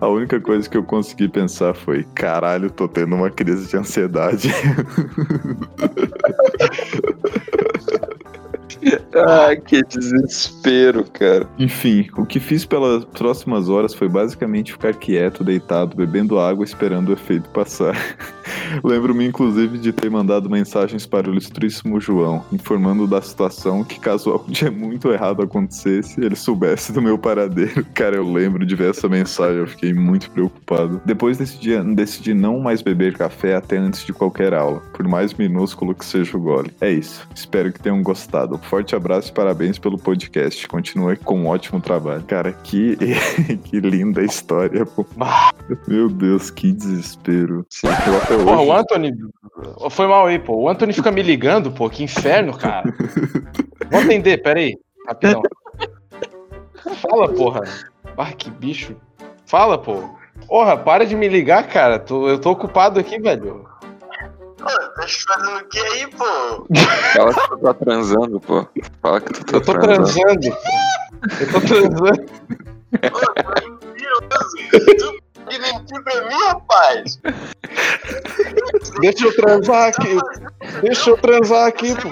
a 0.00 0.08
única 0.08 0.40
coisa 0.40 0.68
que 0.68 0.78
eu 0.78 0.82
consegui 0.82 1.28
pensar 1.28 1.74
foi: 1.74 2.04
caralho, 2.14 2.70
tô 2.70 2.88
tendo 2.88 3.14
uma 3.14 3.30
crise 3.30 3.68
de 3.68 3.76
ansiedade. 3.76 4.48
Ah, 9.14 9.56
que 9.56 9.82
desespero, 9.82 11.04
cara. 11.04 11.48
Enfim, 11.58 12.08
o 12.16 12.26
que 12.26 12.38
fiz 12.38 12.64
pelas 12.64 13.04
próximas 13.04 13.68
horas 13.68 13.94
foi 13.94 14.08
basicamente 14.08 14.72
ficar 14.72 14.94
quieto, 14.94 15.42
deitado, 15.42 15.96
bebendo 15.96 16.38
água, 16.38 16.64
esperando 16.64 17.08
o 17.08 17.12
efeito 17.12 17.48
passar. 17.50 17.96
Lembro-me, 18.84 19.26
inclusive, 19.26 19.78
de 19.78 19.92
ter 19.92 20.10
mandado 20.10 20.50
mensagens 20.50 21.06
para 21.06 21.28
o 21.28 21.32
ilustríssimo 21.32 22.00
João, 22.00 22.44
informando 22.52 23.06
da 23.06 23.20
situação 23.20 23.84
que, 23.84 23.98
caso 23.98 24.30
algo 24.30 24.50
de 24.50 24.68
muito 24.70 25.10
errado 25.10 25.42
acontecesse, 25.42 26.20
ele 26.20 26.36
soubesse 26.36 26.92
do 26.92 27.02
meu 27.02 27.18
paradeiro. 27.18 27.84
Cara, 27.94 28.16
eu 28.16 28.30
lembro 28.30 28.64
de 28.66 28.74
ver 28.74 28.90
essa 28.90 29.08
mensagem, 29.08 29.58
eu 29.58 29.66
fiquei 29.66 29.92
muito 29.92 30.30
preocupado. 30.30 31.00
Depois 31.04 31.38
desse 31.38 31.58
dia, 31.58 31.82
decidi 31.82 32.34
não 32.34 32.60
mais 32.60 32.82
beber 32.82 33.16
café 33.16 33.56
até 33.56 33.76
antes 33.76 34.04
de 34.04 34.12
qualquer 34.12 34.54
aula, 34.54 34.80
por 34.92 35.06
mais 35.06 35.34
minúsculo 35.34 35.94
que 35.94 36.04
seja 36.04 36.36
o 36.36 36.40
gole. 36.40 36.70
É 36.80 36.90
isso. 36.90 37.26
Espero 37.34 37.72
que 37.72 37.80
tenham 37.80 38.02
gostado. 38.02 38.57
Forte 38.62 38.94
abraço 38.94 39.30
e 39.30 39.32
parabéns 39.32 39.78
pelo 39.78 39.98
podcast. 39.98 40.66
Continue 40.68 41.16
com 41.16 41.38
um 41.38 41.46
ótimo 41.48 41.80
trabalho. 41.80 42.22
Cara, 42.24 42.52
que, 42.52 42.96
que 43.64 43.80
linda 43.80 44.22
história, 44.22 44.84
pô. 44.84 45.06
Meu 45.86 46.08
Deus, 46.08 46.50
que 46.50 46.72
desespero. 46.72 47.66
Sim, 47.70 47.88
até 47.88 48.36
Porra, 48.36 48.60
hoje. 48.60 48.68
o 48.68 48.72
Anthony. 48.72 49.12
Foi 49.90 50.06
mal 50.06 50.26
aí, 50.26 50.38
pô. 50.38 50.56
O 50.56 50.68
Anthony 50.68 50.92
fica 50.92 51.10
me 51.10 51.22
ligando, 51.22 51.70
pô. 51.70 51.88
Que 51.88 52.02
inferno, 52.02 52.56
cara. 52.56 52.92
Vou 53.90 54.00
atender, 54.00 54.42
peraí. 54.42 54.76
Rapidão. 55.06 55.42
Fala, 57.02 57.28
porra. 57.28 57.62
Ah, 58.16 58.32
que 58.32 58.50
bicho. 58.50 58.96
Fala, 59.46 59.78
pô. 59.78 60.10
Porra, 60.46 60.76
para 60.76 61.04
de 61.04 61.16
me 61.16 61.28
ligar, 61.28 61.66
cara. 61.68 62.04
Eu 62.08 62.38
tô 62.38 62.50
ocupado 62.50 63.00
aqui, 63.00 63.18
velho. 63.18 63.66
Tá 64.58 65.06
fazendo 65.06 65.58
o 65.58 65.64
que 65.68 65.78
aí, 65.78 66.06
pô? 66.08 66.66
Fala 67.14 67.32
que 67.34 67.48
tu 67.48 67.58
tá 67.58 67.74
transando, 67.74 68.40
pô. 68.40 68.66
Fala 69.00 69.20
que 69.20 69.32
tu 69.32 69.44
tá 69.44 69.56
Eu 69.56 69.60
tô 69.60 69.72
transando. 69.72 70.40
transando, 70.40 70.56
pô. 70.56 70.68
Eu 71.40 71.52
tô 71.52 71.60
transando. 71.60 72.26
Mentiroso. 73.88 74.56
Tu 74.70 75.18
de 75.48 75.58
mentir 75.60 76.02
pra 76.04 76.22
mim, 76.28 76.34
rapaz. 76.46 77.18
Deixa 79.00 79.24
eu 79.26 79.36
transar 79.36 79.88
aqui. 79.88 80.18
Deixa 80.82 81.10
eu 81.10 81.16
transar 81.16 81.66
aqui, 81.68 81.94
pô. 81.94 82.08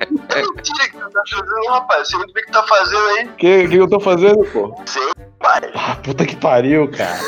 É 0.00 0.06
mentira 0.06 0.88
que 0.90 0.98
tu 0.98 1.10
tá 1.10 1.22
fazendo, 1.30 1.66
rapaz. 1.70 2.08
Você 2.08 2.16
muito 2.16 2.32
bem 2.34 2.44
que 2.44 2.52
tá 2.52 2.62
fazendo 2.64 3.06
aí. 3.06 3.24
O 3.26 3.32
que, 3.36 3.68
que 3.68 3.76
eu 3.76 3.88
tô 3.88 4.00
fazendo, 4.00 4.44
pô? 4.52 4.74
Sei, 4.86 5.02
pai. 5.38 5.70
Ah, 5.74 5.96
puta 5.96 6.26
que 6.26 6.36
pariu, 6.36 6.90
cara. 6.90 7.18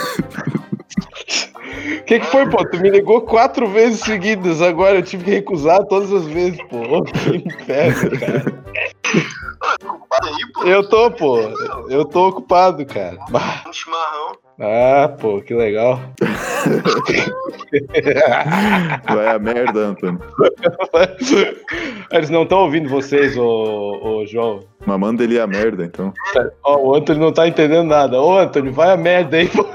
O 2.12 2.14
que, 2.14 2.20
que 2.20 2.26
foi, 2.26 2.46
pô? 2.46 2.62
Tu 2.68 2.78
me 2.78 2.90
ligou 2.90 3.22
quatro 3.22 3.66
vezes 3.66 4.00
seguidas, 4.00 4.60
agora 4.60 4.96
eu 4.96 5.02
tive 5.02 5.24
que 5.24 5.30
recusar 5.30 5.82
todas 5.86 6.12
as 6.12 6.26
vezes, 6.26 6.60
pô. 6.64 7.02
Que 7.04 7.36
inferno, 7.38 8.20
cara. 8.20 8.44
Eu 10.66 10.86
tô, 10.86 11.10
pô. 11.10 11.38
Eu 11.88 12.04
tô 12.04 12.28
ocupado, 12.28 12.84
cara. 12.84 13.16
Ah, 14.60 15.08
pô, 15.18 15.40
que 15.40 15.54
legal. 15.54 16.00
Vai 19.08 19.28
a 19.28 19.38
merda, 19.38 19.80
Antônio. 19.80 20.20
Eles 22.10 22.28
não 22.28 22.42
estão 22.42 22.58
ouvindo 22.58 22.90
vocês, 22.90 23.38
ô, 23.38 23.98
ô 24.02 24.26
João. 24.26 24.60
Mas 24.84 25.00
manda 25.00 25.24
ele 25.24 25.40
a 25.40 25.46
merda, 25.46 25.86
então. 25.86 26.12
Ó, 26.62 26.76
o 26.76 26.94
Antônio 26.94 27.22
não 27.22 27.32
tá 27.32 27.48
entendendo 27.48 27.88
nada. 27.88 28.20
Ô, 28.20 28.36
Antônio, 28.36 28.70
vai 28.70 28.90
a 28.90 28.98
merda 28.98 29.38
aí, 29.38 29.48
pô. 29.48 29.66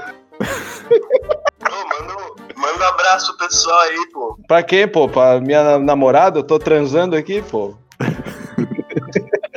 Manda, 2.72 2.84
um- 2.84 2.88
abraço 2.88 3.36
pro 3.36 3.46
pessoal 3.48 3.78
aí, 3.80 4.06
pô. 4.12 4.38
Pra 4.46 4.62
quem, 4.62 4.86
pô? 4.88 5.08
Pra 5.08 5.40
minha 5.40 5.78
namorada? 5.78 6.38
Eu 6.38 6.42
tô 6.44 6.58
transando 6.58 7.16
aqui, 7.16 7.42
pô. 7.42 7.74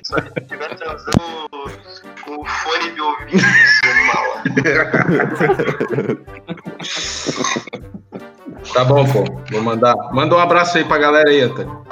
Se 0.04 0.16
estiver 0.42 0.76
transando 0.76 1.50
com 2.26 2.42
o 2.42 2.46
fone 2.46 2.92
de 2.92 3.02
ouvido, 3.02 3.44
seu 3.84 3.96
mal. 4.08 4.26
Tá 8.74 8.84
bom, 8.86 9.04
pô. 9.06 9.24
Vou 9.52 9.62
mandar. 9.62 9.96
Manda 10.14 10.36
um 10.36 10.40
abraço 10.40 10.78
aí 10.78 10.86
pra 10.86 10.98
galera 10.98 11.30
aí, 11.30 11.42
Antônio. 11.42 11.84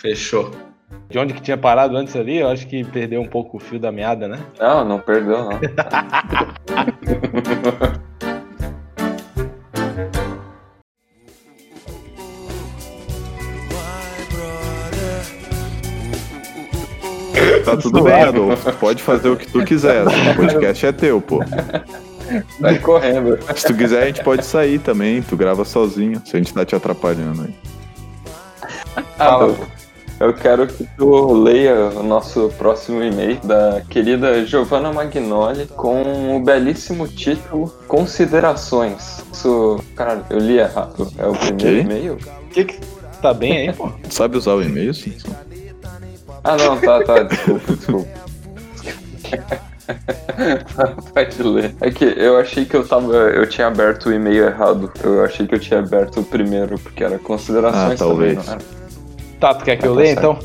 Fechou. 0.00 0.50
De 1.08 1.18
onde 1.18 1.34
que 1.34 1.40
tinha 1.40 1.56
parado 1.56 1.96
antes 1.96 2.14
ali, 2.14 2.38
eu 2.38 2.48
acho 2.48 2.66
que 2.66 2.84
perdeu 2.84 3.20
um 3.20 3.28
pouco 3.28 3.56
o 3.56 3.60
fio 3.60 3.78
da 3.78 3.90
meada, 3.90 4.28
né? 4.28 4.38
Não, 4.60 4.84
não 4.84 5.00
perdeu, 5.00 5.38
não. 5.38 5.58
tá 17.66 17.76
tudo 17.76 18.02
bem, 18.02 18.22
Adolfo. 18.22 18.70
Tu 18.70 18.76
pode 18.78 19.02
fazer 19.02 19.28
o 19.28 19.36
que 19.36 19.50
tu 19.50 19.64
quiser. 19.64 20.04
O 20.06 20.36
podcast 20.36 20.86
é 20.86 20.92
teu, 20.92 21.20
pô. 21.20 21.40
Vai 22.60 22.78
correndo. 22.78 23.38
Se 23.54 23.66
tu 23.66 23.74
quiser, 23.74 24.02
a 24.02 24.06
gente 24.06 24.22
pode 24.22 24.44
sair 24.44 24.78
também. 24.78 25.22
Tu 25.22 25.36
grava 25.36 25.64
sozinho, 25.64 26.20
se 26.24 26.36
a 26.36 26.38
gente 26.38 26.52
tá 26.52 26.64
te 26.64 26.74
atrapalhando 26.74 27.42
aí. 27.42 27.54
Adolfo, 29.18 29.66
eu 30.18 30.32
quero 30.32 30.66
que 30.66 30.86
tu 30.96 31.32
leia 31.32 31.74
o 31.94 32.02
nosso 32.02 32.50
próximo 32.56 33.02
e-mail 33.02 33.38
da 33.44 33.82
querida 33.88 34.44
Giovanna 34.46 34.92
Magnoli 34.92 35.66
com 35.66 36.36
o 36.36 36.40
belíssimo 36.40 37.06
título 37.06 37.72
Considerações. 37.86 39.24
Isso, 39.32 39.78
caralho, 39.94 40.24
eu 40.30 40.38
li 40.38 40.58
errado. 40.58 41.12
É 41.18 41.26
o 41.26 41.32
primeiro 41.32 41.80
e-mail? 41.80 42.18
Que 42.50 42.64
que 42.64 42.80
tá 43.20 43.34
bem 43.34 43.68
aí, 43.68 43.72
pô? 43.72 43.90
Sabe 44.08 44.36
usar 44.38 44.54
o 44.54 44.62
e-mail, 44.62 44.94
Simpson? 44.94 45.34
Ah, 46.48 46.56
não, 46.56 46.78
tá, 46.80 47.02
tá, 47.04 47.22
desculpa, 47.24 47.72
desculpa. 47.74 48.08
Pode 51.14 51.42
ler. 51.42 51.74
É 51.80 51.90
que 51.90 52.04
eu 52.04 52.36
achei 52.38 52.64
que 52.64 52.74
eu 52.76 52.86
tava. 52.86 53.14
Eu 53.14 53.48
tinha 53.48 53.66
aberto 53.66 54.06
o 54.06 54.12
e-mail 54.12 54.44
errado. 54.46 54.92
Eu 55.02 55.24
achei 55.24 55.46
que 55.46 55.54
eu 55.54 55.58
tinha 55.58 55.80
aberto 55.80 56.20
o 56.20 56.24
primeiro, 56.24 56.78
porque 56.78 57.02
era 57.02 57.18
considerações 57.18 57.92
Ah, 58.00 58.04
talvez. 58.04 58.44
também? 58.44 58.66
Tá, 59.40 59.54
tu 59.54 59.64
quer 59.64 59.76
que 59.76 59.86
eu 59.86 59.94
Tá 59.94 60.00
leia 60.00 60.12
então? 60.12 60.38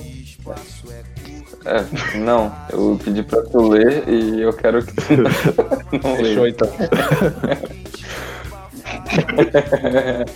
É, 1.66 2.18
não, 2.18 2.52
eu 2.72 3.00
pedi 3.04 3.22
pra 3.22 3.42
tu 3.44 3.70
ler 3.70 4.04
e 4.10 4.42
eu 4.42 4.52
quero 4.54 4.84
que 4.84 4.94
tu 4.96 5.04
não 6.04 6.16
Fechou 6.18 6.44
leia. 6.44 6.50
então. 6.50 6.68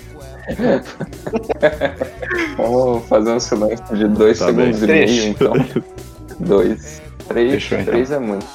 Vamos 2.57 3.07
fazer 3.07 3.31
um 3.31 3.39
silêncio 3.39 3.95
de 3.97 4.07
dois 4.07 4.39
Tá 4.39 4.45
segundos 4.47 4.79
bem. 4.81 5.03
e 5.03 5.05
meio, 5.07 5.27
então. 5.29 5.53
Dois. 6.39 7.01
Três. 7.27 7.51
Fechou, 7.53 7.79
então. 7.79 7.93
Três 7.93 8.11
é 8.11 8.19
muito. 8.19 8.45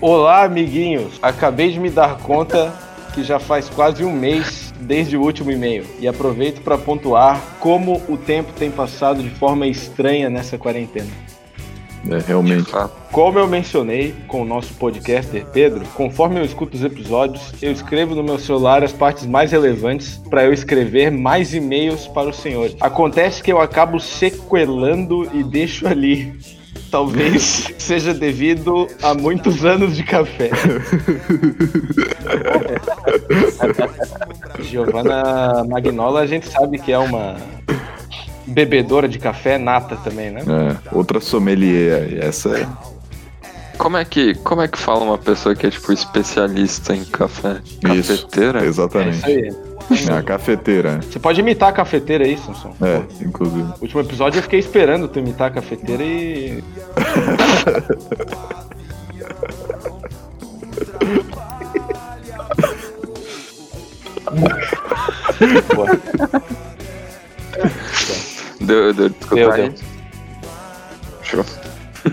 Olá, 0.00 0.44
amiguinhos. 0.44 1.18
Acabei 1.22 1.70
de 1.72 1.80
me 1.80 1.90
dar 1.90 2.18
conta 2.18 2.72
que 3.14 3.24
já 3.24 3.38
faz 3.38 3.68
quase 3.68 4.04
um 4.04 4.12
mês 4.12 4.72
desde 4.78 5.16
o 5.16 5.22
último 5.22 5.50
e-mail 5.50 5.86
e 5.98 6.06
aproveito 6.06 6.60
para 6.60 6.76
pontuar 6.76 7.40
como 7.58 8.02
o 8.08 8.16
tempo 8.16 8.52
tem 8.52 8.70
passado 8.70 9.22
de 9.22 9.30
forma 9.30 9.66
estranha 9.66 10.28
nessa 10.28 10.58
quarentena. 10.58 11.08
É, 12.10 12.18
realmente. 12.26 12.70
Como 13.10 13.38
eu 13.38 13.46
mencionei 13.46 14.14
com 14.28 14.42
o 14.42 14.44
nosso 14.44 14.74
podcaster 14.74 15.46
Pedro, 15.46 15.84
conforme 15.94 16.38
eu 16.38 16.44
escuto 16.44 16.76
os 16.76 16.84
episódios, 16.84 17.52
eu 17.62 17.72
escrevo 17.72 18.14
no 18.14 18.22
meu 18.22 18.38
celular 18.38 18.84
as 18.84 18.92
partes 18.92 19.26
mais 19.26 19.52
relevantes 19.52 20.20
para 20.30 20.44
eu 20.44 20.52
escrever 20.52 21.10
mais 21.10 21.54
e-mails 21.54 22.06
para 22.06 22.28
os 22.28 22.36
senhores. 22.36 22.76
Acontece 22.80 23.42
que 23.42 23.52
eu 23.52 23.60
acabo 23.60 23.98
sequelando 23.98 25.28
e 25.32 25.42
deixo 25.42 25.86
ali. 25.86 26.34
Talvez 26.90 27.72
seja 27.78 28.12
devido 28.14 28.86
a 29.02 29.12
muitos 29.12 29.64
anos 29.64 29.96
de 29.96 30.04
café. 30.04 30.50
Giovanna 34.62 35.64
Magnola, 35.64 36.20
a 36.20 36.26
gente 36.26 36.48
sabe 36.48 36.78
que 36.78 36.92
é 36.92 36.98
uma 36.98 37.36
bebedora 38.46 39.08
de 39.08 39.18
café 39.18 39.58
nata 39.58 39.96
também, 39.96 40.30
né? 40.30 40.42
É, 40.42 40.76
outra 40.94 41.20
sommelier 41.20 42.02
aí. 42.02 42.18
Essa 42.18 42.58
é. 42.58 42.66
Como 43.76 43.96
é 43.96 44.04
que, 44.04 44.34
como 44.36 44.62
é 44.62 44.68
que 44.68 44.78
fala 44.78 45.04
uma 45.04 45.18
pessoa 45.18 45.54
que 45.54 45.66
é 45.66 45.70
tipo 45.70 45.92
especialista 45.92 46.94
em 46.94 47.04
café? 47.04 47.60
Isso. 47.94 48.26
Cafeteira? 48.26 48.64
É 48.64 48.66
Exatamente. 48.66 49.16
isso 49.16 49.26
aí. 49.26 49.52
É 50.08 50.18
a 50.18 50.22
cafeteira. 50.22 51.00
Você 51.02 51.18
pode 51.18 51.40
imitar 51.40 51.68
a 51.68 51.72
cafeteira 51.72 52.24
aí, 52.24 52.38
Samson. 52.38 52.74
É, 52.82 53.02
inclusive. 53.24 53.62
No 53.62 53.74
último 53.80 54.00
episódio 54.00 54.38
eu 54.38 54.42
fiquei 54.42 54.58
esperando 54.58 55.06
tu 55.06 55.18
imitar 55.18 55.48
a 55.48 55.50
cafeteira 55.50 56.02
e. 56.02 56.64
Boa. 65.74 65.88
Deu, 68.60 68.92
deu 68.94 69.08
de 69.08 69.16
escutar 69.18 69.34
Deu, 69.34 69.52
aí? 69.52 69.68
deu. 69.68 69.74
Show. 71.22 71.44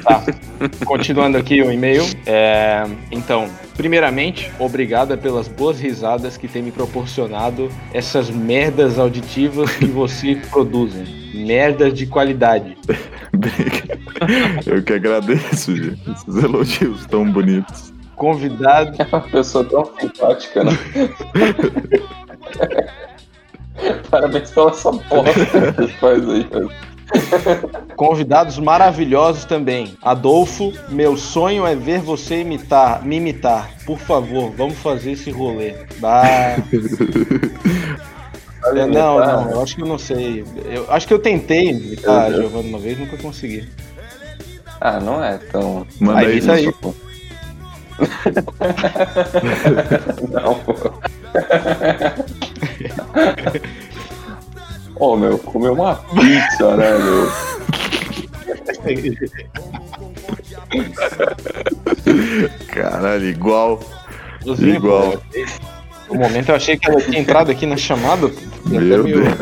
Tá. 0.03 0.23
Continuando 0.86 1.38
aqui 1.38 1.62
o 1.62 1.71
e-mail. 1.71 2.03
É, 2.25 2.84
Então, 3.12 3.47
primeiramente, 3.77 4.51
obrigada 4.58 5.15
pelas 5.15 5.47
boas 5.47 5.79
risadas 5.79 6.36
que 6.36 6.47
tem 6.47 6.63
me 6.63 6.71
proporcionado 6.71 7.69
essas 7.93 8.29
merdas 8.29 8.97
auditivas 8.97 9.71
que 9.75 9.86
vocês 9.86 10.43
produzem. 10.47 11.06
Merdas 11.36 11.93
de 11.93 12.06
qualidade. 12.08 12.75
Eu 14.65 14.82
que 14.84 14.93
agradeço, 14.93 15.75
gente. 15.75 16.01
Esses 16.12 16.43
elogios 16.43 17.06
tão 17.08 17.29
bonitos. 17.32 17.93
Convidado. 18.15 18.95
É 18.99 19.03
uma 19.06 19.21
pessoa 19.21 19.63
tão 19.65 19.91
simpática, 19.99 20.63
né? 20.63 20.71
Parabéns 24.10 24.52
pela 24.52 24.72
essa 24.72 24.91
bosta 24.91 25.74
que 25.74 25.88
faz 26.00 26.30
aí. 26.30 26.48
Convidados 27.96 28.58
maravilhosos 28.58 29.46
também. 29.46 29.96
Adolfo, 30.02 30.74
meu 30.89 31.15
sonho 31.17 31.65
é 31.65 31.76
ver 31.76 32.00
você 32.00 32.41
imitar, 32.41 33.06
me 33.06 33.17
imitar. 33.17 33.69
Por 33.86 34.00
favor, 34.00 34.52
vamos 34.52 34.78
fazer 34.80 35.12
esse 35.12 35.32
rolê. 35.32 35.76
Ah, 36.02 36.56
é, 38.76 38.86
não, 38.86 39.19
não, 39.19 39.52
eu 39.52 39.62
acho 39.62 39.76
que 39.76 39.82
eu 39.82 39.88
não 39.88 39.98
sei. 39.98 40.43
Eu 40.65 40.86
acho 40.89 41.08
que 41.08 41.13
eu 41.13 41.19
tentei 41.19 41.69
imitar 41.69 42.28
a 42.28 42.32
Giovanna 42.32 42.69
uma 42.69 42.80
vez, 42.80 42.98
nunca 42.98 43.17
consegui. 43.17 43.67
Ah, 44.82 45.00
não 45.00 45.24
é 45.24 45.38
tão. 45.38 45.86
Manda 46.00 46.19
Aí, 46.19 46.39
isso 46.39 46.52
aí. 46.52 46.65
Simpson. 46.65 46.93
Não, 50.30 50.56
pô. 50.56 50.74
Ô, 54.95 55.15
meu, 55.15 55.38
comeu 55.39 55.73
uma 55.73 55.95
pizza, 55.95 56.75
né, 56.77 56.97
meu? 56.97 57.29
Caralho, 62.67 63.25
igual. 63.25 63.79
Igualzinho, 64.41 64.75
Igual. 64.75 65.13
No 66.10 66.15
momento 66.19 66.49
eu 66.49 66.56
achei 66.56 66.77
que 66.77 66.89
ela 66.89 67.01
tinha 67.01 67.19
entrado 67.19 67.49
aqui 67.51 67.65
na 67.65 67.77
chamada. 67.77 68.29
Meu 68.65 69.03
meio- 69.03 69.23
Deus. 69.23 69.38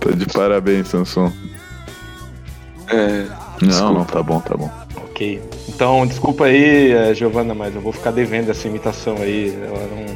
Tá 0.00 0.10
de 0.14 0.26
parabéns, 0.26 0.88
Samson. 0.88 1.32
É, 2.88 3.26
Não, 3.60 3.92
não, 3.92 4.04
tá 4.04 4.22
bom, 4.22 4.40
tá 4.40 4.56
bom. 4.56 4.70
Ok. 4.96 5.42
Então, 5.68 6.06
desculpa 6.06 6.46
aí, 6.46 6.92
eh, 6.92 7.14
Giovana, 7.14 7.54
mas 7.54 7.74
eu 7.74 7.80
vou 7.80 7.92
ficar 7.92 8.10
devendo 8.10 8.50
essa 8.50 8.66
imitação 8.66 9.16
aí. 9.18 9.56
Ela 9.62 9.86
não... 9.88 10.06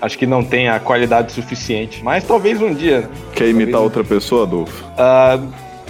Acho 0.00 0.18
que 0.18 0.26
não 0.26 0.42
tem 0.42 0.68
a 0.68 0.80
qualidade 0.80 1.30
suficiente. 1.32 2.02
Mas 2.02 2.24
talvez 2.24 2.60
um 2.60 2.74
dia. 2.74 3.08
Quer 3.34 3.48
imitar 3.48 3.72
Talvez- 3.74 3.96
outra 3.96 4.02
pessoa, 4.04 4.42
Adolfo? 4.44 4.84
Ah, 4.98 5.38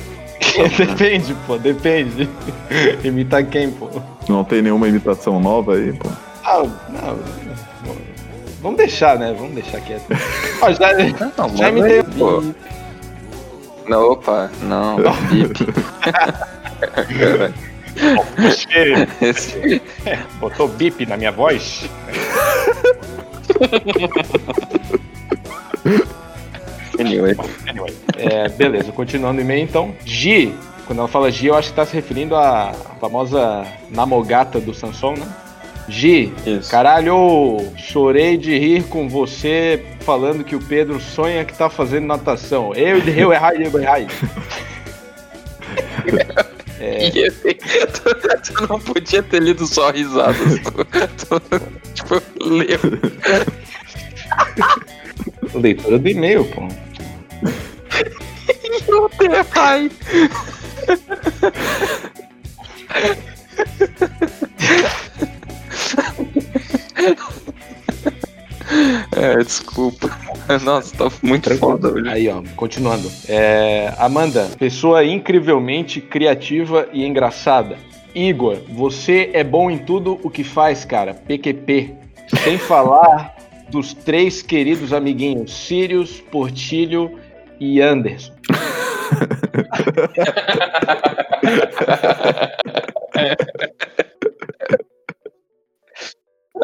depende, 0.76 1.34
pô, 1.46 1.56
depende. 1.56 2.28
Imitar 3.02 3.44
quem, 3.46 3.70
pô? 3.70 3.88
Não 4.28 4.44
tem 4.44 4.60
nenhuma 4.60 4.86
imitação 4.88 5.40
nova 5.40 5.76
aí, 5.76 5.92
pô? 5.94 6.08
Ah, 6.44 6.58
não. 6.90 7.18
Vamos 8.60 8.76
deixar, 8.76 9.18
né? 9.18 9.34
Vamos 9.36 9.54
deixar 9.54 9.80
quieto. 9.80 10.04
Ó, 10.60 10.70
já, 10.72 10.92
não, 11.38 11.56
já 11.56 11.72
manda 11.72 11.88
imitei. 11.88 11.98
aí, 12.00 12.04
pô. 12.18 12.42
Não, 13.88 14.10
opa, 14.12 14.50
não, 14.62 14.96
bip. 15.30 15.66
Você 18.36 19.06
Esse- 19.20 19.82
botou 20.40 20.66
bip 20.68 21.04
na 21.06 21.16
minha 21.16 21.30
voz? 21.32 21.88
Anyway. 26.98 27.34
Anyway, 27.68 27.94
é, 28.16 28.48
beleza, 28.48 28.92
continuando 28.92 29.38
o 29.40 29.44
e-mail 29.44 29.64
então. 29.64 29.94
Gi, 30.04 30.54
quando 30.86 30.98
ela 31.00 31.08
fala 31.08 31.30
Gi, 31.30 31.46
eu 31.46 31.54
acho 31.54 31.70
que 31.70 31.76
tá 31.76 31.86
se 31.86 31.94
referindo 31.94 32.36
à 32.36 32.72
famosa 33.00 33.64
namogata 33.90 34.60
do 34.60 34.74
Samson, 34.74 35.14
né? 35.14 35.26
Gi, 35.88 36.32
Isso. 36.46 36.70
caralho, 36.70 37.58
chorei 37.76 38.36
de 38.36 38.56
rir 38.56 38.84
com 38.84 39.08
você 39.08 39.82
falando 40.00 40.44
que 40.44 40.54
o 40.54 40.60
Pedro 40.60 41.00
sonha 41.00 41.44
que 41.44 41.54
tá 41.56 41.68
fazendo 41.68 42.06
natação. 42.06 42.72
Eu 42.74 42.98
eu 42.98 43.32
errei, 43.32 43.66
eu 43.66 43.80
errei. 43.80 44.06
É, 46.82 47.10
E 47.14 47.24
assim, 47.26 47.54
tu, 47.54 48.54
tu 48.54 48.68
não 48.68 48.80
podia 48.80 49.22
ter 49.22 49.40
lido 49.40 49.64
só 49.68 49.92
risadas. 49.92 50.36
Tu, 50.36 51.38
tu, 51.38 51.40
tipo, 51.94 52.20
leu. 52.44 52.80
leitura 55.54 55.98
do 56.00 56.08
e-mail, 56.08 56.44
pô. 56.46 56.66
Eu 58.88 59.10
errei. 59.20 59.90
É, 69.14 69.36
desculpa. 69.36 70.10
Nossa, 70.62 70.96
tá 70.96 71.10
muito 71.22 71.54
foda 71.58 71.92
hoje. 71.92 72.08
Aí, 72.08 72.28
ó, 72.28 72.42
continuando. 72.56 73.10
É, 73.28 73.92
Amanda, 73.98 74.48
pessoa 74.58 75.04
incrivelmente 75.04 76.00
criativa 76.00 76.88
e 76.92 77.04
engraçada. 77.04 77.76
Igor, 78.14 78.58
você 78.68 79.30
é 79.32 79.44
bom 79.44 79.70
em 79.70 79.78
tudo 79.78 80.20
o 80.22 80.30
que 80.30 80.44
faz, 80.44 80.84
cara. 80.84 81.14
PQP. 81.14 81.94
Sem 82.42 82.58
falar 82.58 83.34
dos 83.70 83.94
três 83.94 84.42
queridos 84.42 84.92
amiguinhos, 84.92 85.66
Sirius, 85.66 86.20
Portilho 86.20 87.18
e 87.58 87.80
Anderson. 87.80 88.32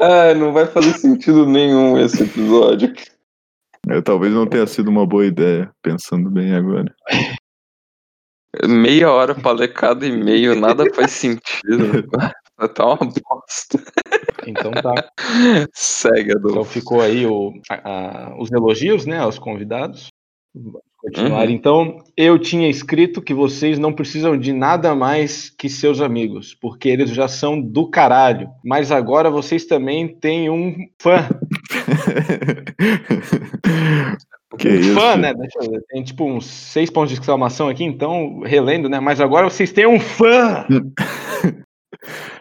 Ah, 0.00 0.34
não 0.34 0.52
vai 0.52 0.66
fazer 0.66 0.92
sentido 0.94 1.46
nenhum 1.46 1.98
esse 1.98 2.22
episódio. 2.22 2.92
É, 3.88 4.00
talvez 4.02 4.32
não 4.32 4.46
tenha 4.46 4.66
sido 4.66 4.88
uma 4.88 5.06
boa 5.06 5.24
ideia, 5.26 5.70
pensando 5.82 6.30
bem 6.30 6.54
agora. 6.54 6.94
Meia 8.66 9.10
hora 9.12 9.34
pra 9.34 9.52
ler 9.52 9.72
cada 9.72 10.06
e-mail, 10.06 10.58
nada 10.58 10.84
faz 10.94 11.12
sentido. 11.12 12.08
Tá 12.74 12.86
uma 12.86 12.96
bosta. 12.96 13.80
Então 14.44 14.72
tá. 14.72 14.92
Segue, 15.72 16.32
Então 16.32 16.50
Adolfo. 16.50 16.72
ficou 16.72 17.00
aí 17.00 17.24
o- 17.24 17.52
a- 17.70 17.88
a- 18.32 18.36
os 18.42 18.50
elogios, 18.50 19.06
né, 19.06 19.20
aos 19.20 19.38
convidados. 19.38 20.08
Continuar. 21.08 21.46
Uhum. 21.46 21.54
Então, 21.54 21.98
eu 22.16 22.38
tinha 22.38 22.68
escrito 22.68 23.22
que 23.22 23.34
vocês 23.34 23.78
não 23.78 23.92
precisam 23.92 24.38
de 24.38 24.52
nada 24.52 24.94
mais 24.94 25.50
que 25.50 25.68
seus 25.68 26.00
amigos, 26.00 26.54
porque 26.54 26.88
eles 26.88 27.10
já 27.10 27.26
são 27.28 27.60
do 27.60 27.88
caralho. 27.88 28.48
Mas 28.64 28.92
agora 28.92 29.30
vocês 29.30 29.66
também 29.66 30.08
têm 30.08 30.50
um 30.50 30.74
fã. 31.00 31.28
que 34.58 34.68
um 34.68 34.74
isso? 34.74 34.94
fã, 34.94 35.16
né? 35.16 35.34
Deixa 35.34 35.58
eu 35.60 35.70
ver. 35.70 35.82
Tem 35.88 36.02
tipo 36.02 36.24
uns 36.24 36.46
seis 36.46 36.90
pontos 36.90 37.10
de 37.10 37.20
exclamação 37.20 37.68
aqui, 37.68 37.84
então, 37.84 38.40
relendo, 38.40 38.88
né? 38.88 38.98
Mas 39.00 39.20
agora 39.20 39.48
vocês 39.48 39.72
têm 39.72 39.86
um 39.86 40.00
fã! 40.00 40.66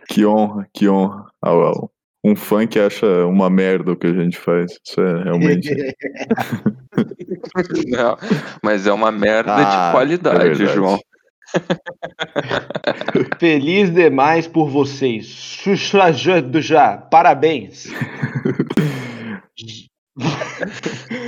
Que 0.08 0.26
honra, 0.26 0.68
que 0.74 0.88
honra. 0.88 1.26
Ah, 1.42 1.54
well. 1.54 1.92
Um 2.24 2.36
fã 2.36 2.66
que 2.68 2.80
acha 2.80 3.06
uma 3.26 3.50
merda 3.50 3.92
o 3.92 3.96
que 3.96 4.08
a 4.08 4.14
gente 4.14 4.38
faz. 4.38 4.74
Isso 4.86 5.00
é 5.00 5.24
realmente. 5.24 5.70
Não, 7.88 8.18
mas 8.62 8.86
é 8.88 8.92
uma 8.92 9.12
merda 9.12 9.56
Ah, 9.56 9.64
de 9.64 9.90
é 9.90 9.92
qualidade, 9.92 10.44
verdade. 10.56 10.74
João. 10.74 11.00
Feliz 13.40 13.94
demais 13.94 14.48
por 14.48 14.70
vocês. 14.70 15.26
Xuxa 15.28 16.12
já- 16.12 16.42
do 16.42 16.60
já. 16.62 16.98
Parabéns. 16.98 17.88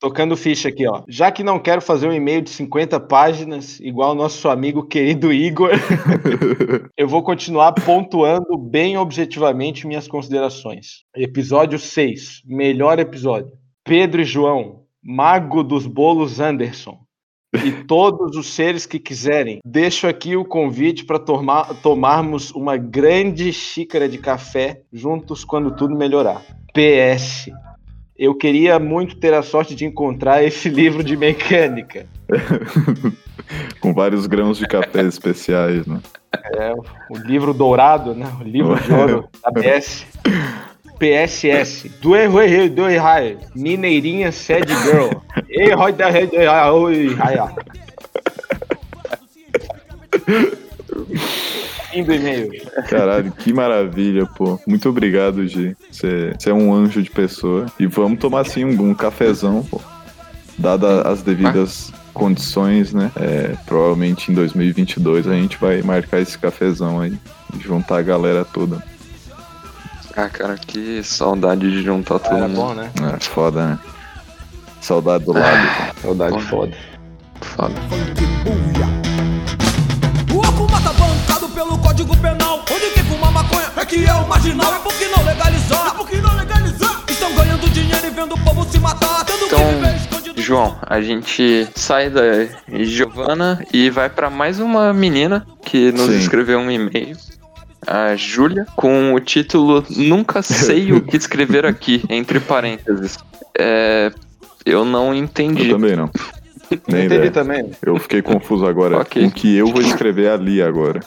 Tocando 0.00 0.36
ficha 0.36 0.68
aqui, 0.68 0.86
ó. 0.86 1.02
Já 1.08 1.32
que 1.32 1.42
não 1.42 1.58
quero 1.58 1.82
fazer 1.82 2.06
um 2.06 2.12
e-mail 2.12 2.40
de 2.40 2.50
50 2.50 3.00
páginas, 3.00 3.80
igual 3.80 4.12
o 4.12 4.14
nosso 4.14 4.48
amigo 4.48 4.86
querido 4.86 5.32
Igor, 5.32 5.70
eu 6.96 7.08
vou 7.08 7.22
continuar 7.22 7.72
pontuando 7.72 8.56
bem 8.56 8.96
objetivamente 8.96 9.88
minhas 9.88 10.06
considerações. 10.06 11.02
Episódio 11.16 11.80
6, 11.80 12.42
melhor 12.46 13.00
episódio. 13.00 13.52
Pedro 13.84 14.20
e 14.20 14.24
João, 14.24 14.84
Mago 15.02 15.64
dos 15.64 15.86
Bolos 15.86 16.38
Anderson. 16.38 16.96
E 17.64 17.72
todos 17.84 18.36
os 18.36 18.46
seres 18.54 18.84
que 18.86 18.98
quiserem, 19.00 19.58
deixo 19.64 20.06
aqui 20.06 20.36
o 20.36 20.44
convite 20.44 21.04
para 21.04 21.18
tomarmos 21.18 22.50
uma 22.52 22.76
grande 22.76 23.52
xícara 23.52 24.08
de 24.08 24.18
café 24.18 24.82
juntos 24.92 25.44
quando 25.44 25.74
tudo 25.74 25.96
melhorar. 25.96 26.44
PS. 26.74 27.50
Eu 28.18 28.34
queria 28.34 28.80
muito 28.80 29.16
ter 29.16 29.32
a 29.32 29.42
sorte 29.42 29.76
de 29.76 29.84
encontrar 29.84 30.42
esse 30.42 30.68
livro 30.68 31.04
de 31.04 31.16
mecânica. 31.16 32.06
Com 33.80 33.94
vários 33.94 34.26
grãos 34.26 34.58
de 34.58 34.66
café 34.66 35.02
especiais, 35.02 35.86
né? 35.86 36.00
É, 36.54 36.74
o 37.08 37.16
livro 37.16 37.54
dourado, 37.54 38.14
né? 38.14 38.26
O 38.40 38.44
livro 38.44 38.78
de 38.78 38.92
ouro 38.92 39.28
da 39.42 39.52
PS. 39.52 40.04
PSS. 40.98 41.88
Do 42.00 42.16
erro, 42.16 42.68
do 42.70 42.88
erro. 42.88 43.38
Mineirinha 43.54 44.32
Sad 44.32 44.66
Girl. 44.82 45.10
Ei, 45.48 45.72
roi 45.72 45.92
da 45.92 46.10
rede. 46.10 46.36
Fim 51.98 52.04
do 52.04 52.14
e-mail. 52.14 52.50
Caralho, 52.88 53.32
que 53.32 53.52
maravilha, 53.52 54.24
pô. 54.24 54.58
Muito 54.66 54.88
obrigado, 54.88 55.46
Gi. 55.48 55.76
Você 55.90 56.36
é 56.46 56.52
um 56.52 56.72
anjo 56.72 57.02
de 57.02 57.10
pessoa. 57.10 57.66
E 57.78 57.86
vamos 57.86 58.20
tomar, 58.20 58.42
assim, 58.42 58.64
um, 58.64 58.90
um 58.90 58.94
cafezão, 58.94 59.64
pô. 59.64 59.80
Dada 60.56 61.02
as 61.02 61.22
devidas 61.22 61.92
condições, 62.14 62.92
né? 62.92 63.10
É, 63.16 63.56
provavelmente 63.66 64.30
em 64.30 64.34
2022 64.34 65.26
a 65.26 65.34
gente 65.34 65.56
vai 65.56 65.82
marcar 65.82 66.20
esse 66.20 66.38
cafezão 66.38 67.00
aí. 67.00 67.16
E 67.54 67.58
juntar 67.60 67.98
a 67.98 68.02
galera 68.02 68.44
toda. 68.44 68.82
Ah, 70.16 70.28
cara, 70.28 70.56
que 70.56 71.02
saudade 71.02 71.68
de 71.70 71.82
juntar 71.82 72.18
todo 72.20 72.36
Era 72.36 72.48
mundo. 72.48 72.56
bom, 72.56 72.74
né? 72.74 72.90
É, 73.16 73.20
foda, 73.20 73.66
né? 73.66 73.78
Saudade 74.80 75.24
do 75.24 75.32
lado. 75.32 75.94
Saudade 76.00 76.42
foda. 76.42 76.76
Foda. 77.40 77.74
O 78.74 78.77
Código 81.98 82.16
Penal. 82.18 82.64
Onde 82.72 82.90
quem 82.94 83.02
fuma 83.06 83.28
maconha 83.32 83.66
é 83.76 83.84
que 83.84 84.04
é 84.06 84.12
o 84.14 84.28
marginal. 84.28 84.72
É 84.72 84.78
porque 84.78 85.04
não 85.08 85.24
legalizar. 85.24 85.88
É 85.88 85.96
porque 85.96 86.16
não 86.18 86.36
legalizar. 86.36 87.02
Estão 87.08 87.34
ganhando 87.34 87.68
dinheiro 87.70 88.06
e 88.06 88.10
vendo 88.10 88.34
o 88.36 88.44
povo 88.44 88.64
se 88.70 88.78
matar. 88.78 89.24
Tendo 89.24 89.46
Então, 89.46 89.58
que 89.58 89.74
viver 89.74 89.96
escondido. 89.96 90.40
João, 90.40 90.78
a 90.82 91.00
gente 91.00 91.66
sai 91.74 92.08
da 92.08 92.22
Giovana 92.68 93.64
e 93.72 93.90
vai 93.90 94.08
pra 94.08 94.30
mais 94.30 94.60
uma 94.60 94.92
menina 94.92 95.44
que 95.64 95.90
nos 95.90 96.06
Sim. 96.06 96.18
escreveu 96.18 96.60
um 96.60 96.70
e-mail. 96.70 97.16
A 97.84 98.14
Júlia, 98.14 98.64
com 98.76 99.12
o 99.14 99.18
título 99.18 99.84
Nunca 99.90 100.40
sei 100.40 100.92
o 100.92 101.00
que 101.00 101.16
escrever 101.16 101.66
aqui, 101.66 102.04
entre 102.10 102.38
parênteses. 102.38 103.18
É, 103.58 104.12
eu 104.64 104.84
não 104.84 105.08
Eu 105.08 105.14
entendi. 105.16 105.68
também 105.70 105.96
não. 105.96 106.08
Nem 106.86 107.06
entendi 107.06 107.14
ideia. 107.16 107.30
também. 107.32 107.70
Eu 107.84 107.98
fiquei 107.98 108.22
confuso 108.22 108.66
agora. 108.66 108.98
Ok. 108.98 109.20
Com 109.24 109.30
que 109.32 109.56
eu 109.56 109.66
vou 109.66 109.80
escrever 109.82 110.28
ali 110.30 110.62
agora. 110.62 111.00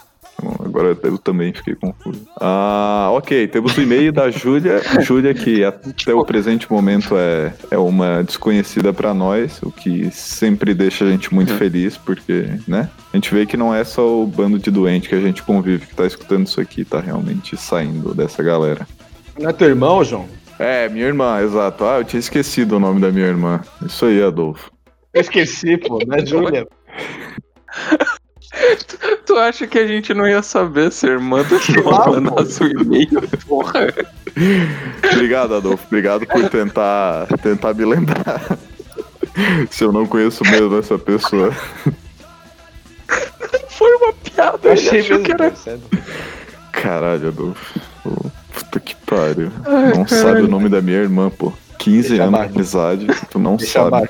Agora 0.71 0.97
eu 1.03 1.17
também 1.17 1.51
fiquei 1.51 1.75
confuso. 1.75 2.25
Ah, 2.39 3.09
ok. 3.11 3.45
Temos 3.49 3.77
o 3.77 3.81
e-mail 3.81 4.13
da 4.13 4.31
Júlia. 4.31 4.81
Júlia, 5.01 5.33
que 5.33 5.65
até 5.65 6.13
o 6.13 6.23
presente 6.23 6.71
momento 6.71 7.17
é, 7.17 7.53
é 7.69 7.77
uma 7.77 8.23
desconhecida 8.23 8.93
pra 8.93 9.13
nós, 9.13 9.61
o 9.61 9.69
que 9.69 10.09
sempre 10.11 10.73
deixa 10.73 11.03
a 11.03 11.11
gente 11.11 11.33
muito 11.33 11.53
feliz, 11.55 11.97
porque, 11.97 12.45
né? 12.65 12.89
A 13.11 13.17
gente 13.17 13.33
vê 13.33 13.45
que 13.45 13.57
não 13.57 13.75
é 13.75 13.83
só 13.83 14.23
o 14.23 14.25
bando 14.25 14.57
de 14.57 14.71
doente 14.71 15.09
que 15.09 15.15
a 15.15 15.19
gente 15.19 15.43
convive 15.43 15.85
que 15.85 15.95
tá 15.95 16.07
escutando 16.07 16.47
isso 16.47 16.61
aqui, 16.61 16.85
tá 16.85 17.01
realmente 17.01 17.57
saindo 17.57 18.15
dessa 18.15 18.41
galera. 18.41 18.87
Não 19.37 19.49
é 19.49 19.53
teu 19.53 19.67
irmão, 19.67 20.01
João? 20.05 20.25
É, 20.57 20.87
minha 20.87 21.05
irmã, 21.05 21.41
exato. 21.41 21.83
Ah, 21.83 21.97
eu 21.97 22.05
tinha 22.05 22.19
esquecido 22.19 22.77
o 22.77 22.79
nome 22.79 23.01
da 23.01 23.11
minha 23.11 23.27
irmã. 23.27 23.59
Isso 23.85 24.05
aí, 24.05 24.23
Adolfo. 24.23 24.71
Eu 25.13 25.19
esqueci, 25.19 25.77
pô. 25.77 25.99
Não 26.07 26.15
é 26.15 26.25
Júlia. 26.25 26.65
Tu 29.25 29.35
acha 29.37 29.67
que 29.67 29.77
a 29.79 29.87
gente 29.87 30.13
não 30.13 30.27
ia 30.27 30.41
saber 30.43 30.91
se 30.91 31.05
a 31.07 31.09
irmã 31.11 31.41
do 31.43 31.57
João 31.59 31.83
Claro, 31.83 32.21
mandasse 32.21 32.63
o 32.63 32.67
e-mail? 32.67 33.21
Porra. 33.47 33.87
Obrigado, 35.13 35.55
Adolfo. 35.55 35.85
Obrigado 35.87 36.25
por 36.25 36.49
tentar, 36.49 37.27
tentar 37.41 37.73
me 37.73 37.85
lembrar. 37.85 38.57
Se 39.69 39.83
eu 39.83 39.91
não 39.91 40.05
conheço 40.05 40.43
mesmo 40.43 40.77
essa 40.77 40.97
pessoa. 40.97 41.51
Foi 43.69 43.95
uma 43.95 44.13
piada, 44.13 44.59
Eu 44.63 44.71
achei 44.73 45.01
mesmo. 45.01 45.23
que 45.23 45.31
era 45.31 45.55
sério. 45.55 45.81
Caralho, 46.71 47.27
Adolfo. 47.29 47.79
Puta 48.53 48.79
que 48.79 48.95
pariu. 48.95 49.51
não 49.95 50.07
sabe 50.07 50.41
o 50.41 50.47
nome 50.47 50.69
da 50.69 50.81
minha 50.81 50.97
irmã, 50.97 51.29
pô. 51.29 51.53
15 51.79 52.09
Deixa 52.09 52.23
anos 52.23 52.39
de 52.39 52.45
amizade. 52.55 53.07
Tu 53.29 53.39
não 53.39 53.55
Deixa 53.55 53.89
sabe. 53.89 54.07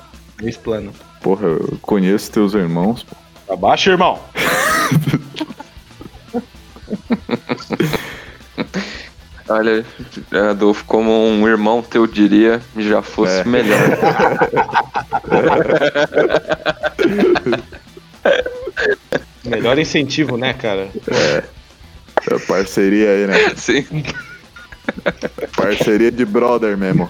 plano. 0.64 0.92
Porra, 1.22 1.48
eu 1.48 1.78
conheço 1.82 2.32
teus 2.32 2.54
irmãos, 2.54 3.04
pô. 3.04 3.16
Abaixa, 3.52 3.92
irmão. 3.92 4.18
Olha, 9.50 9.86
Adolfo, 10.49 10.86
como 10.86 11.12
um 11.12 11.45
irmão 11.45 11.82
teu 11.82 12.08
diria, 12.08 12.62
já 12.78 13.02
fosse 13.02 13.41
É. 13.41 13.43
melhor. 13.43 13.78
Melhor 19.43 19.78
incentivo, 19.80 20.38
né, 20.38 20.54
cara? 20.54 20.88
É 21.10 21.43
parceria 22.47 23.10
aí, 23.10 23.28
né? 23.28 23.54
Sim. 23.58 23.86
Parceria 25.56 26.12
de 26.12 26.24
brother 26.24 26.78
mesmo. 26.78 27.10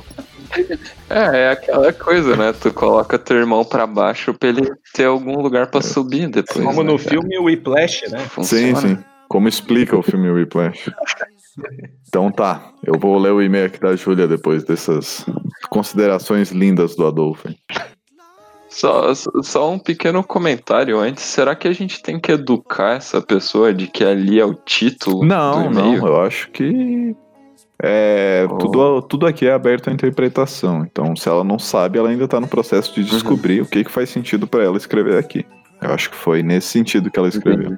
É, 1.10 1.38
é 1.44 1.52
aquela 1.52 1.92
coisa, 1.94 2.36
né? 2.36 2.54
Tu 2.54 2.74
coloca 2.74 3.18
teu 3.20 3.38
irmão 3.38 3.64
pra 3.66 3.86
baixo 3.88 4.34
pra 4.34 4.50
ele 4.50 4.70
ter 4.94 5.06
algum 5.06 5.40
lugar 5.42 5.68
pra 5.68 5.82
subir 5.82 6.28
depois. 6.30 6.66
Como 6.66 6.84
né, 6.84 6.92
no 6.92 6.98
cara? 6.98 7.10
filme 7.10 7.38
Whiplash, 7.40 8.10
né? 8.10 8.20
Sim, 8.20 8.28
Funciona. 8.30 8.76
sim. 8.78 8.98
Como 9.28 9.48
explica 9.48 9.98
o 9.98 10.04
filme 10.04 10.30
Whiplash? 10.30 10.92
Então 12.08 12.32
tá, 12.32 12.72
eu 12.86 12.98
vou 13.00 13.18
ler 13.18 13.32
o 13.32 13.42
e-mail 13.42 13.66
aqui 13.68 13.80
da 13.80 13.96
Júlia 13.96 14.28
depois 14.28 14.64
dessas 14.64 15.26
considerações 15.70 16.52
lindas 16.52 16.96
do 16.96 17.06
Adolfo. 17.08 17.48
hein? 17.50 17.58
Só, 18.70 19.14
só 19.14 19.70
um 19.72 19.78
pequeno 19.78 20.24
comentário 20.24 20.98
antes. 20.98 21.24
Será 21.26 21.56
que 21.56 21.68
a 21.68 21.74
gente 21.74 22.02
tem 22.02 22.18
que 22.20 22.32
educar 22.32 22.96
essa 22.96 23.22
pessoa 23.22 23.74
de 23.74 23.88
que 23.88 24.04
ali 24.04 24.40
é 24.40 24.46
o 24.46 24.54
título 24.54 25.26
Não, 25.26 25.64
do 25.64 25.70
não, 25.82 25.96
eu 26.08 26.22
acho 26.22 26.50
que 26.52 27.14
é, 27.82 28.46
Oh. 28.50 28.58
tudo, 28.58 29.02
tudo 29.04 29.26
aqui 29.28 29.48
é 29.48 29.52
aberto 29.54 29.90
à 29.90 29.94
interpretação. 29.94 30.84
Então, 30.90 31.16
se 31.16 31.28
ela 31.28 31.44
não 31.44 31.58
sabe, 31.60 31.98
ela 32.00 32.10
ainda 32.10 32.28
tá 32.28 32.40
no 32.40 32.48
processo 32.48 32.94
de 32.94 33.04
descobrir 33.10 33.62
o 33.62 33.66
que, 33.66 33.84
que 33.84 33.92
faz 33.92 34.10
sentido 34.10 34.46
pra 34.48 34.64
ela 34.64 34.78
escrever 34.78 35.18
aqui. 35.18 35.46
Eu 35.82 35.92
acho 35.94 36.10
que 36.12 36.16
foi 36.16 36.44
nesse 36.44 36.68
sentido 36.68 37.10
que 37.10 37.18
ela 37.18 37.28
escreveu. 37.30 37.76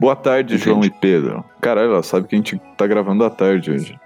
Boa 0.00 0.16
tarde, 0.16 0.54
Entendi. 0.54 0.68
João 0.70 0.84
e 0.84 0.90
Pedro. 0.90 1.44
Caralho, 1.60 1.92
ela 1.92 2.02
sabe 2.02 2.26
que 2.26 2.34
a 2.34 2.38
gente 2.38 2.60
tá 2.76 2.86
gravando 2.86 3.24
à 3.24 3.30
tarde 3.30 3.70
hoje. 3.70 3.98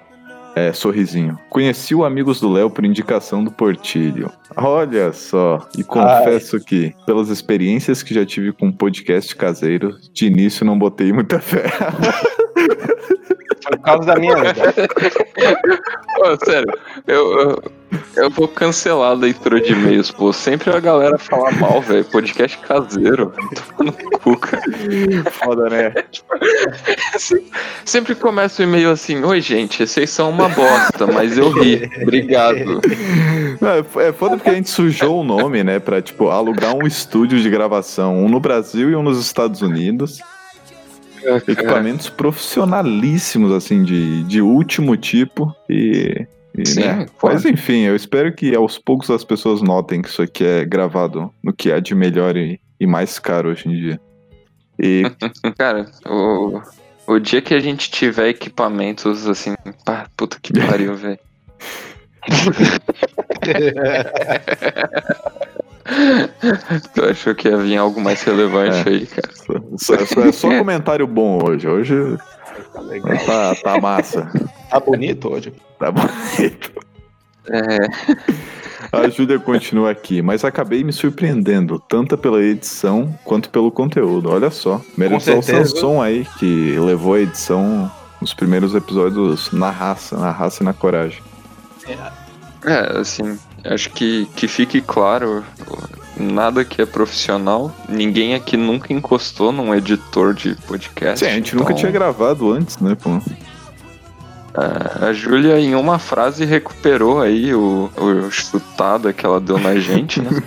É, 0.55 0.73
sorrisinho. 0.73 1.39
Conheci 1.49 1.95
o 1.95 2.05
Amigos 2.05 2.41
do 2.41 2.51
Léo 2.51 2.69
por 2.69 2.85
indicação 2.85 3.43
do 3.43 3.51
Portilho. 3.53 4.31
Olha 4.57 5.13
só, 5.13 5.67
e 5.79 5.83
confesso 5.85 6.59
que, 6.59 6.93
pelas 7.07 7.29
experiências 7.29 8.03
que 8.03 8.13
já 8.13 8.27
tive 8.27 8.53
com 8.53 8.71
podcast 8.73 9.35
caseiro, 9.37 9.97
de 10.13 10.27
início 10.27 10.67
não 10.67 10.77
botei 10.79 11.13
muita 11.13 11.41
fé. 11.41 11.65
Foi 13.63 13.77
por 13.77 13.83
causa 13.85 14.07
da 14.07 14.17
minha. 14.17 14.35
Ô, 16.19 16.45
sério, 16.45 16.73
eu, 17.07 17.39
eu, 17.41 17.63
eu 18.17 18.31
vou 18.31 18.49
cancelar 18.49 19.11
a 19.11 19.15
leitura 19.15 19.61
de 19.61 19.73
e-mails, 19.73 20.11
pô. 20.11 20.33
Sempre 20.33 20.71
a 20.75 20.81
galera 20.81 21.19
fala 21.19 21.51
mal, 21.53 21.81
velho. 21.83 22.05
Podcast 22.07 22.59
caseiro. 22.59 23.33
Tô 23.77 23.85
no 23.85 23.93
cu, 23.93 24.37
cara. 24.39 24.63
Foda, 25.33 25.69
né? 25.69 25.93
Sempre- 27.85 28.15
começa 28.15 28.63
o 28.63 28.65
e-mail 28.65 28.91
assim: 28.91 29.23
Oi, 29.25 29.41
gente, 29.41 29.87
vocês 29.87 30.11
são 30.11 30.31
uma 30.31 30.49
bosta, 30.49 31.07
mas 31.07 31.37
eu 31.39 31.51
ri. 31.51 31.91
Obrigado. 32.03 32.81
Não, 33.61 33.71
é 33.71 34.09
é 34.09 34.13
foda 34.13 34.37
porque 34.37 34.51
a 34.51 34.55
gente 34.55 34.71
sujou 34.71 35.21
o 35.21 35.25
nome, 35.25 35.63
né? 35.65 35.79
Pra, 35.79 36.01
tipo, 36.03 36.29
alugar 36.29 36.75
um 36.77 36.87
estúdio 36.87 37.41
de 37.41 37.51
gravação, 37.51 38.17
um 38.25 38.29
no 38.29 38.41
Brasil 38.41 38.91
e 38.91 38.97
um 38.97 39.03
nos 39.03 39.21
Estados 39.21 39.63
Unidos. 39.63 40.19
Equipamentos 41.47 42.09
profissionalíssimos, 42.09 43.53
assim, 43.53 43.83
de, 43.83 44.25
de 44.25 44.41
último 44.41 44.97
tipo. 44.97 45.55
E. 45.69 46.27
e, 46.57 46.69
Sim, 46.69 46.81
né? 46.81 47.07
claro. 47.19 47.37
Mas 47.37 47.45
enfim, 47.45 47.83
eu 47.83 47.95
espero 47.95 48.35
que 48.35 48.55
aos 48.55 48.79
poucos 48.79 49.11
as 49.11 49.25
pessoas 49.25 49.63
notem 49.63 50.03
que 50.03 50.09
isso 50.09 50.23
aqui 50.23 50.45
é 50.45 50.65
gravado 50.65 51.33
no 51.43 51.53
que 51.53 51.73
há 51.73 51.81
de 51.81 51.95
melhor 51.95 52.37
e, 52.37 52.61
e 52.79 52.87
mais 52.87 53.19
caro 53.19 53.51
hoje 53.51 53.69
em 53.69 53.73
dia. 53.73 54.01
E 54.79 55.03
Cara, 55.59 55.91
o, 56.07 56.61
o 57.07 57.19
dia 57.19 57.43
que 57.43 57.55
a 57.55 57.61
gente 57.61 57.91
tiver 57.91 58.29
equipamentos 58.29 59.27
assim. 59.27 59.55
Pá, 59.85 60.07
puta 60.17 60.39
que 60.41 60.53
pariu, 60.67 60.97
velho. 60.97 61.19
Tu 66.95 67.05
achou 67.05 67.35
que 67.35 67.49
ia 67.49 67.57
vir 67.57 67.77
algo 67.77 68.01
mais 68.01 68.23
relevante 68.23 68.89
É. 68.89 68.91
aí, 68.93 69.07
cara? 69.07 69.31
só, 69.77 70.07
só- 70.07 70.21
é 70.23 70.33
só 70.33 70.49
comentário 70.59 71.07
bom 71.07 71.43
hoje. 71.45 71.67
Hoje 71.69 71.95
tá, 73.27 73.55
tá 73.57 73.81
massa. 73.81 74.31
Tá 74.71 74.79
bonito 74.81 75.29
hoje. 75.33 75.53
Tá 75.79 75.91
bonito. 75.91 76.73
É, 77.49 77.79
A 78.93 79.09
Júlia 79.09 79.39
continua 79.39 79.91
aqui, 79.91 80.21
mas 80.23 80.45
acabei 80.45 80.85
me 80.85 80.93
surpreendendo, 80.93 81.79
tanto 81.89 82.17
pela 82.19 82.43
edição 82.43 83.17
quanto 83.25 83.51
pelo 83.51 83.71
conteúdo. 83.73 84.31
Olha 84.31 84.51
só. 84.51 84.81
Ao 85.15 85.21
certeza. 85.21 85.65
Samson 85.71 86.03
aí, 86.03 86.27
que 86.39 86.79
levou 86.79 87.15
a 87.15 87.21
edição 87.21 87.91
nos 88.21 88.35
primeiros 88.35 88.75
episódios 88.75 89.51
na 89.53 89.71
raça, 89.71 90.17
na 90.17 90.31
raça 90.31 90.63
e 90.63 90.67
na 90.67 90.73
coragem. 90.75 91.23
é, 92.67 92.99
assim, 92.99 93.39
acho 93.65 93.91
que, 93.91 94.27
que 94.37 94.49
fique 94.49 94.81
claro, 94.81 95.45
nada 96.17 96.65
que 96.65 96.83
é 96.83 96.87
profissional, 96.87 97.75
ninguém 97.89 98.35
aqui 98.35 98.57
nunca 98.57 98.93
encostou 98.93 99.53
num 99.53 99.75
editor 99.75 100.35
de 100.35 100.55
podcast. 100.67 101.25
Sim, 101.25 101.31
a 101.31 101.35
gente 101.35 101.55
nunca 101.55 101.71
então, 101.71 101.81
tinha 101.81 101.93
gravado 101.93 102.53
antes, 102.53 102.79
né, 102.79 102.95
pô? 102.95 103.11
é, 104.55 105.07
A 105.07 105.13
Júlia, 105.13 105.59
em 105.59 105.75
uma 105.75 105.99
frase, 105.99 106.45
recuperou 106.45 107.21
aí 107.21 107.55
o, 107.55 107.91
o 107.97 108.31
chutada 108.31 109.13
que 109.13 109.25
ela 109.25 109.41
deu 109.41 109.59
na 109.59 109.79
gente, 109.79 110.21
né? 110.21 110.31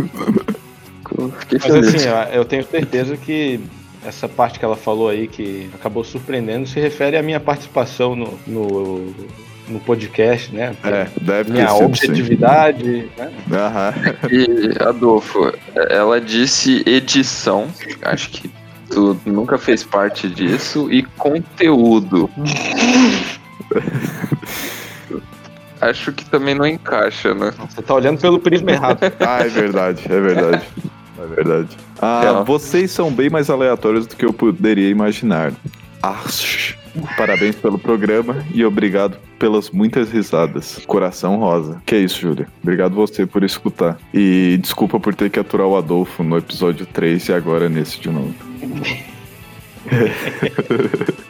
Fiquei 1.39 1.59
Mas 1.61 1.71
feliz. 1.71 1.95
assim, 1.95 2.09
ó, 2.09 2.23
eu 2.33 2.43
tenho 2.43 2.65
certeza 2.65 3.15
que 3.15 3.59
essa 4.05 4.27
parte 4.27 4.59
que 4.59 4.65
ela 4.65 4.75
falou 4.75 5.09
aí, 5.09 5.27
que 5.27 5.69
acabou 5.73 6.03
surpreendendo, 6.03 6.67
se 6.67 6.79
refere 6.79 7.17
à 7.17 7.21
minha 7.21 7.39
participação 7.39 8.15
no, 8.15 8.39
no, 8.45 9.13
no 9.67 9.79
podcast, 9.79 10.53
né? 10.53 10.75
É, 10.83 11.07
deve 11.21 11.45
ter 11.45 11.53
Minha 11.53 11.67
sido 11.69 11.77
sim. 11.79 11.85
objetividade, 11.85 13.09
né? 13.17 13.31
Aham. 13.51 13.93
E, 14.31 14.83
Adolfo, 14.83 15.53
ela 15.89 16.19
disse 16.19 16.83
edição, 16.85 17.67
acho 18.03 18.29
que 18.29 18.51
tu 18.89 19.17
nunca 19.25 19.57
fez 19.57 19.83
parte 19.83 20.27
disso, 20.29 20.91
e 20.91 21.03
conteúdo. 21.03 22.29
acho 25.81 26.11
que 26.13 26.25
também 26.25 26.55
não 26.55 26.65
encaixa, 26.65 27.33
né? 27.33 27.51
Você 27.69 27.81
tá 27.81 27.93
olhando 27.93 28.19
pelo 28.19 28.39
prisma 28.39 28.71
errado. 28.71 28.99
Ah, 29.19 29.39
é 29.41 29.47
verdade, 29.49 30.03
é 30.09 30.19
verdade. 30.19 30.63
É 31.19 31.25
verdade. 31.35 31.77
Ah, 32.01 32.21
Ela- 32.25 32.43
vocês 32.43 32.91
são 32.91 33.11
bem 33.11 33.29
mais 33.29 33.49
aleatórios 33.49 34.05
do 34.07 34.15
que 34.15 34.25
eu 34.25 34.33
poderia 34.33 34.89
imaginar. 34.89 35.53
Ah, 36.01 36.19
parabéns 37.17 37.55
pelo 37.55 37.77
programa 37.77 38.45
e 38.53 38.63
obrigado 38.65 39.17
pelas 39.39 39.69
muitas 39.69 40.11
risadas. 40.11 40.81
Coração 40.85 41.37
rosa. 41.37 41.81
Que 41.85 41.95
é 41.95 41.99
isso, 41.99 42.19
Júlia. 42.19 42.47
Obrigado 42.61 42.95
você 42.95 43.25
por 43.25 43.43
escutar. 43.43 43.97
E 44.13 44.57
desculpa 44.61 44.99
por 44.99 45.15
ter 45.15 45.29
que 45.29 45.39
aturar 45.39 45.67
o 45.67 45.75
Adolfo 45.75 46.23
no 46.23 46.37
episódio 46.37 46.85
3 46.85 47.29
e 47.29 47.33
agora 47.33 47.69
nesse 47.69 47.99
de 47.99 48.09
novo. 48.09 48.33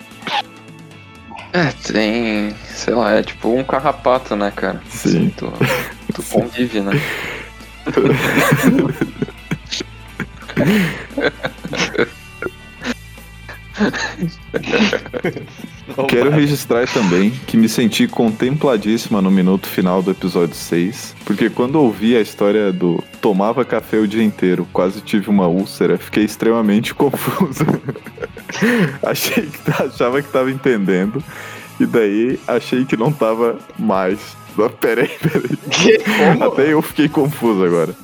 É, 1.55 1.71
tem, 1.85 2.51
sei 2.65 2.95
lá, 2.95 3.11
é 3.11 3.21
tipo 3.21 3.53
um 3.53 3.63
carrapato, 3.63 4.35
né, 4.35 4.49
cara? 4.49 4.81
Sim. 4.89 5.31
Tu, 5.37 5.53
tu 6.11 6.23
convive, 6.25 6.81
né? 6.81 6.93
Quero 16.07 16.29
registrar 16.29 16.87
também 16.87 17.31
que 17.47 17.57
me 17.57 17.67
senti 17.67 18.07
contempladíssima 18.07 19.21
no 19.21 19.31
minuto 19.31 19.67
final 19.67 20.01
do 20.01 20.11
episódio 20.11 20.55
6, 20.55 21.15
porque 21.25 21.49
quando 21.49 21.75
ouvi 21.75 22.15
a 22.15 22.21
história 22.21 22.71
do 22.71 23.03
tomava 23.21 23.65
café 23.65 23.97
o 23.97 24.07
dia 24.07 24.23
inteiro, 24.23 24.65
quase 24.71 25.01
tive 25.01 25.29
uma 25.29 25.47
úlcera, 25.47 25.97
fiquei 25.97 26.23
extremamente 26.23 26.93
confuso. 26.95 27.65
achei 29.03 29.47
que 29.47 29.71
achava 29.71 30.21
que 30.21 30.31
tava 30.31 30.51
entendendo, 30.51 31.23
e 31.79 31.85
daí 31.85 32.39
achei 32.47 32.85
que 32.85 32.95
não 32.95 33.11
tava 33.11 33.57
mais. 33.77 34.37
Peraí, 34.79 35.09
peraí. 35.09 35.57
Até 36.39 36.73
eu 36.73 36.81
fiquei 36.83 37.09
confuso 37.09 37.63
agora. 37.63 37.95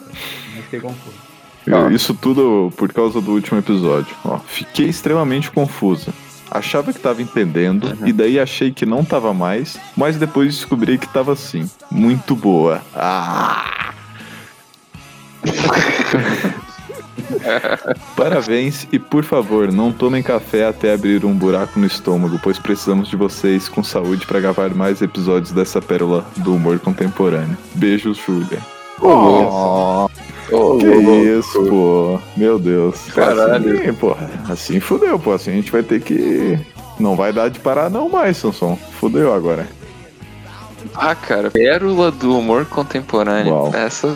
Fiquei 0.63 0.79
confuso. 0.79 1.28
Eu- 1.65 1.91
Isso 1.91 2.13
tudo 2.13 2.71
por 2.77 2.91
causa 2.91 3.19
do 3.21 3.31
último 3.31 3.59
episódio. 3.59 4.15
Ó, 4.25 4.37
fiquei 4.39 4.87
extremamente 4.87 5.51
confusa. 5.51 6.13
Achava 6.51 6.91
que 6.91 6.99
tava 6.99 7.21
entendendo, 7.21 7.95
e 8.07 8.11
daí 8.11 8.39
achei 8.39 8.71
que 8.71 8.83
não 8.85 9.05
tava 9.05 9.31
mais, 9.35 9.77
mas 9.95 10.15
depois 10.17 10.55
descobri 10.55 10.97
que 10.97 11.07
tava 11.07 11.35
sim. 11.35 11.69
Muito 11.91 12.35
boa. 12.35 12.81
Ah! 12.95 13.91
Parabéns 18.15 18.87
e 18.91 18.97
por 18.97 19.23
favor, 19.23 19.71
não 19.71 19.91
tomem 19.91 20.23
café 20.23 20.65
até 20.67 20.91
abrir 20.93 21.23
um 21.23 21.33
buraco 21.35 21.79
no 21.79 21.85
estômago, 21.85 22.39
pois 22.41 22.57
precisamos 22.57 23.07
de 23.09 23.15
vocês 23.15 23.69
com 23.69 23.83
saúde 23.83 24.25
para 24.25 24.39
gravar 24.39 24.73
mais 24.73 25.01
episódios 25.03 25.51
dessa 25.51 25.79
pérola 25.79 26.25
do 26.37 26.55
humor 26.55 26.79
contemporâneo. 26.79 27.57
Beijos, 27.75 28.17
Júlia. 28.17 28.59
Ô, 30.51 30.77
Que 30.77 30.85
louco. 30.85 31.25
isso, 31.25 31.63
pô. 31.65 32.19
Meu 32.37 32.59
Deus. 32.59 32.95
Caralho. 33.13 33.79
Assim, 33.79 33.93
pô. 33.93 34.15
Assim 34.49 34.79
fudeu, 34.79 35.19
pô. 35.19 35.33
Assim 35.33 35.51
a 35.51 35.55
gente 35.55 35.71
vai 35.71 35.83
ter 35.83 36.01
que. 36.01 36.57
Não 36.99 37.15
vai 37.15 37.31
dar 37.31 37.49
de 37.49 37.59
parar, 37.59 37.89
não 37.89 38.09
mais, 38.09 38.37
Samson. 38.37 38.77
Fudeu 38.99 39.33
agora. 39.33 39.67
Ah, 40.95 41.15
cara, 41.15 41.51
pérola 41.51 42.11
do 42.11 42.37
humor 42.37 42.65
contemporâneo. 42.65 43.53
Uau. 43.53 43.71
Essa. 43.75 44.15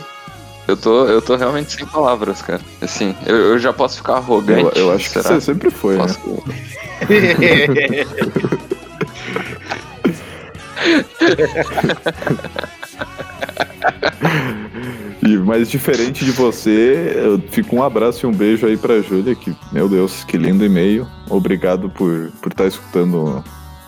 Eu 0.67 0.77
tô, 0.77 1.05
eu 1.07 1.21
tô 1.21 1.35
realmente 1.35 1.75
sem 1.75 1.85
palavras, 1.85 2.41
cara. 2.41 2.61
Assim, 2.81 3.13
eu, 3.25 3.35
eu 3.35 3.59
já 3.59 3.73
posso 3.73 3.97
ficar 3.97 4.13
Eu, 4.13 4.17
arrogante. 4.17 4.79
eu 4.79 4.91
acho 4.93 5.05
que 5.11 5.21
será? 5.21 5.35
você 5.35 5.41
sempre 5.41 5.69
foi, 5.69 5.97
né? 5.97 6.05
E, 15.33 15.37
mas 15.37 15.69
diferente 15.69 16.23
de 16.23 16.31
você, 16.31 17.13
eu 17.15 17.39
fico 17.49 17.75
um 17.75 17.81
abraço 17.81 18.25
e 18.25 18.29
um 18.29 18.31
beijo 18.31 18.67
aí 18.67 18.77
pra 18.77 19.01
Júlia, 19.01 19.33
que, 19.33 19.55
meu 19.71 19.89
Deus, 19.89 20.23
que 20.23 20.37
lindo 20.37 20.63
e-mail. 20.63 21.07
Obrigado 21.27 21.89
por 21.89 22.25
estar 22.25 22.39
por 22.39 22.53
tá 22.53 22.67
escutando 22.67 23.43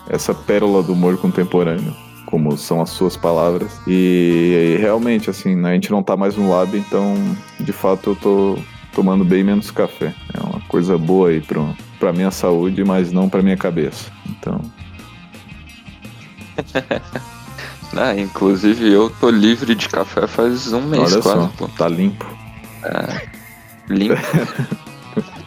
essa 0.08 0.34
pérola 0.34 0.82
do 0.82 0.92
humor 0.92 1.16
contemporâneo, 1.18 1.94
como 2.26 2.56
são 2.56 2.82
as 2.82 2.90
suas 2.90 3.16
palavras. 3.16 3.80
E 3.86 4.76
realmente, 4.80 5.30
assim, 5.30 5.54
né, 5.54 5.70
a 5.70 5.74
gente 5.74 5.92
não 5.92 6.02
tá 6.02 6.16
mais 6.16 6.36
no 6.36 6.50
lab, 6.50 6.76
então 6.76 7.14
de 7.60 7.72
fato 7.72 8.10
eu 8.10 8.16
tô 8.16 8.58
tomando 8.92 9.24
bem 9.24 9.44
menos 9.44 9.70
café. 9.70 10.12
É 10.34 10.40
uma 10.40 10.60
coisa 10.62 10.98
boa 10.98 11.28
aí 11.28 11.40
pro, 11.40 11.72
pra 12.00 12.12
minha 12.12 12.32
saúde, 12.32 12.82
mas 12.84 13.12
não 13.12 13.28
pra 13.28 13.42
minha 13.42 13.56
cabeça. 13.56 14.10
Então. 14.28 14.60
Ah, 17.96 18.14
inclusive 18.14 18.92
eu 18.92 19.10
tô 19.10 19.30
livre 19.30 19.74
de 19.74 19.88
café 19.88 20.26
faz 20.26 20.72
um 20.72 20.82
mês 20.82 21.12
Olha 21.14 21.22
quase, 21.22 21.40
só, 21.40 21.52
pô. 21.56 21.68
tá 21.68 21.88
limpo. 21.88 22.26
Limpo. 23.88 24.16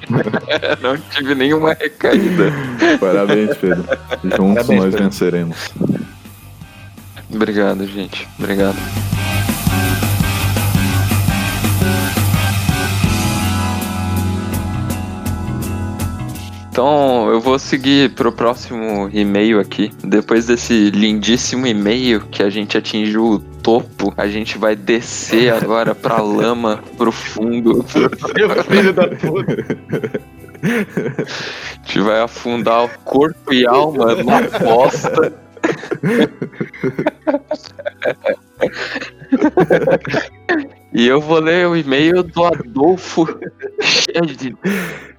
Não 0.82 0.98
tive 0.98 1.36
nenhuma 1.36 1.74
recaída. 1.74 2.52
Parabéns, 3.00 3.56
Pedro. 3.58 3.84
Juntos 4.24 4.66
Parabéns, 4.66 4.68
nós 4.68 4.84
Pedro. 4.86 5.04
venceremos. 5.04 5.58
Obrigado, 7.32 7.86
gente. 7.86 8.28
Obrigado. 8.40 8.78
Então, 16.80 17.30
eu 17.30 17.42
vou 17.42 17.60
seguir 17.60 18.12
pro 18.12 18.32
próximo 18.32 19.10
e-mail 19.12 19.60
aqui. 19.60 19.92
Depois 20.02 20.46
desse 20.46 20.90
lindíssimo 20.92 21.68
e-mail 21.68 22.22
que 22.22 22.42
a 22.42 22.50
gente 22.50 22.78
atingiu 22.78 23.26
o 23.26 23.38
topo, 23.38 24.14
a 24.16 24.30
gente 24.30 24.58
vai 24.58 24.78
descer 24.78 25.52
agora 25.62 25.94
pra 25.94 26.22
lama 26.22 26.82
profundo. 26.98 27.86
Meu 28.34 28.64
filho 28.64 28.94
da 28.94 29.10
puta. 29.10 29.58
A 30.64 31.86
gente 31.86 32.00
vai 32.00 32.22
afundar 32.22 32.86
o 32.86 32.90
corpo 33.04 33.54
e 33.54 33.68
alma 33.68 34.16
na 34.16 34.40
bosta. 34.60 35.34
E 40.94 41.08
eu 41.08 41.22
vou 41.22 41.40
ler 41.40 41.68
o 41.68 41.76
e-mail 41.76 42.24
do 42.24 42.44
Adolfo. 42.46 43.28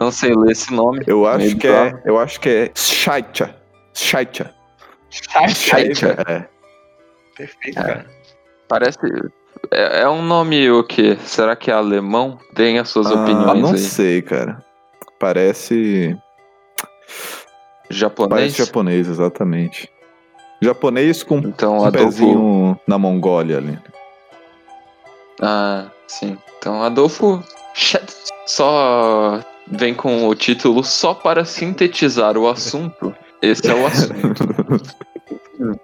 Não 0.00 0.10
sei 0.10 0.34
ler 0.34 0.52
esse 0.52 0.72
nome. 0.72 1.00
Eu 1.06 1.26
acho 1.26 1.56
que 1.56 1.68
é. 1.68 2.02
Eu 2.04 2.18
acho 2.18 2.40
que 2.40 2.48
é 2.48 2.70
Scheicha. 2.74 3.54
Scheicha. 3.94 4.52
Scheicha. 5.48 6.16
É. 6.26 6.44
Perfeito, 7.36 7.74
cara. 7.76 8.06
Parece. 8.68 8.98
É, 9.72 10.02
é 10.02 10.08
um 10.08 10.22
nome 10.22 10.70
o 10.70 10.82
quê? 10.84 11.16
Será 11.24 11.54
que 11.54 11.70
é 11.70 11.74
alemão? 11.74 12.38
Tem 12.54 12.78
as 12.78 12.88
suas 12.88 13.06
Ah, 13.10 13.14
opiniões 13.22 13.60
não 13.60 13.72
aí. 13.72 13.78
sei, 13.78 14.22
cara. 14.22 14.64
Parece. 15.18 16.16
Japonês? 17.90 18.30
Parece 18.30 18.58
japonês, 18.58 19.08
exatamente. 19.08 19.90
Japonês 20.62 21.22
com 21.22 21.38
Então, 21.38 21.78
um 21.78 21.84
Adolfo. 21.84 22.06
pezinho 22.08 22.80
na 22.86 22.98
Mongólia 22.98 23.56
ali. 23.58 23.78
Ah, 25.40 25.86
sim. 26.06 26.36
Então, 26.58 26.82
Adolfo 26.82 27.42
só 28.46 29.40
vem 29.66 29.94
com 29.94 30.28
o 30.28 30.34
título 30.34 30.84
só 30.84 31.14
para 31.14 31.44
sintetizar 31.44 32.36
o 32.36 32.48
assunto. 32.48 33.14
Esse 33.40 33.70
é 33.70 33.74
o 33.74 33.86
assunto. 33.86 34.44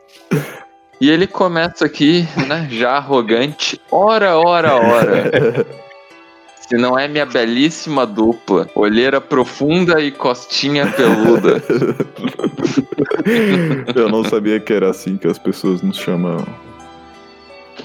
E 0.99 1.11
ele 1.11 1.27
começa 1.27 1.85
aqui, 1.85 2.27
né, 2.49 2.69
já 2.71 2.93
arrogante. 2.93 3.79
Ora, 3.91 4.39
ora, 4.39 4.77
ora. 4.77 5.67
Se 6.69 6.77
não 6.77 6.99
é 6.99 7.07
minha 7.07 7.27
belíssima 7.27 8.07
dupla, 8.07 8.69
olheira 8.75 9.21
profunda 9.21 10.01
e 10.01 10.11
costinha 10.11 10.87
peluda. 10.87 11.63
Eu 13.95 14.09
não 14.09 14.25
sabia 14.25 14.59
que 14.59 14.73
era 14.73 14.91
assim 14.91 15.19
que 15.19 15.29
as 15.29 15.39
pessoas 15.39 15.83
nos 15.83 15.99
chamam. 15.99 16.45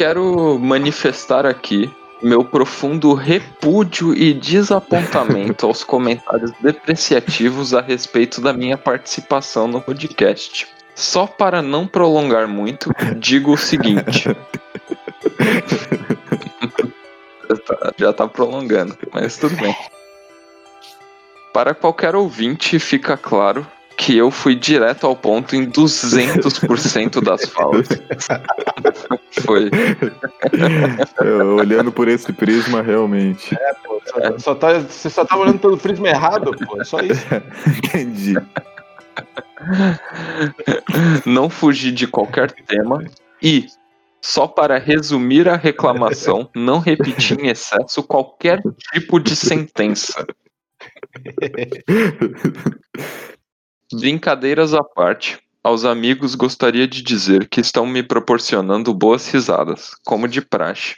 Quero 0.01 0.57
manifestar 0.57 1.45
aqui 1.45 1.87
meu 2.23 2.43
profundo 2.43 3.13
repúdio 3.13 4.15
e 4.15 4.33
desapontamento 4.33 5.67
aos 5.67 5.83
comentários 5.83 6.51
depreciativos 6.59 7.71
a 7.71 7.81
respeito 7.81 8.41
da 8.41 8.51
minha 8.51 8.79
participação 8.79 9.67
no 9.67 9.79
podcast. 9.79 10.67
Só 10.95 11.27
para 11.27 11.61
não 11.61 11.85
prolongar 11.85 12.47
muito, 12.47 12.91
digo 13.19 13.53
o 13.53 13.57
seguinte. 13.57 14.23
Já 17.47 17.55
tá- 17.67 17.93
Já 17.95 18.11
tá 18.11 18.27
prolongando, 18.27 18.97
mas 19.13 19.37
tudo 19.37 19.55
bem. 19.55 19.75
Para 21.53 21.75
qualquer 21.75 22.15
ouvinte, 22.15 22.79
fica 22.79 23.15
claro 23.15 23.67
que 24.01 24.17
eu 24.17 24.31
fui 24.31 24.55
direto 24.55 25.05
ao 25.05 25.15
ponto 25.15 25.55
em 25.55 25.69
200% 25.69 27.23
das 27.23 27.45
falas. 27.45 27.87
Foi. 29.45 29.69
Eu, 31.23 31.57
olhando 31.57 31.91
por 31.91 32.07
esse 32.07 32.33
prisma, 32.33 32.81
realmente. 32.81 33.55
Pô, 33.85 34.01
só, 34.03 34.39
só 34.39 34.55
tá, 34.55 34.79
você 34.79 35.07
só 35.07 35.23
tá 35.23 35.37
olhando 35.37 35.59
pelo 35.59 35.77
prisma 35.77 36.09
errado, 36.09 36.51
pô. 36.65 36.81
É 36.81 36.83
só 36.83 36.99
isso. 36.99 37.23
Entendi. 37.77 38.33
não 41.23 41.47
fugir 41.47 41.91
de 41.91 42.07
qualquer 42.07 42.51
tema 42.51 43.05
e, 43.39 43.67
só 44.19 44.47
para 44.47 44.79
resumir 44.79 45.47
a 45.47 45.55
reclamação, 45.55 46.49
não 46.55 46.79
repetir 46.79 47.39
em 47.39 47.49
excesso 47.49 48.01
qualquer 48.01 48.63
tipo 48.91 49.19
de 49.19 49.35
sentença. 49.35 50.25
Brincadeiras 53.93 54.73
à 54.73 54.83
parte, 54.83 55.39
aos 55.63 55.85
amigos 55.85 56.33
gostaria 56.35 56.87
de 56.87 57.01
dizer 57.01 57.47
que 57.49 57.61
estão 57.61 57.85
me 57.85 58.01
proporcionando 58.01 58.93
boas 58.93 59.27
risadas, 59.29 59.91
como 60.05 60.27
de 60.27 60.41
praxe, 60.41 60.95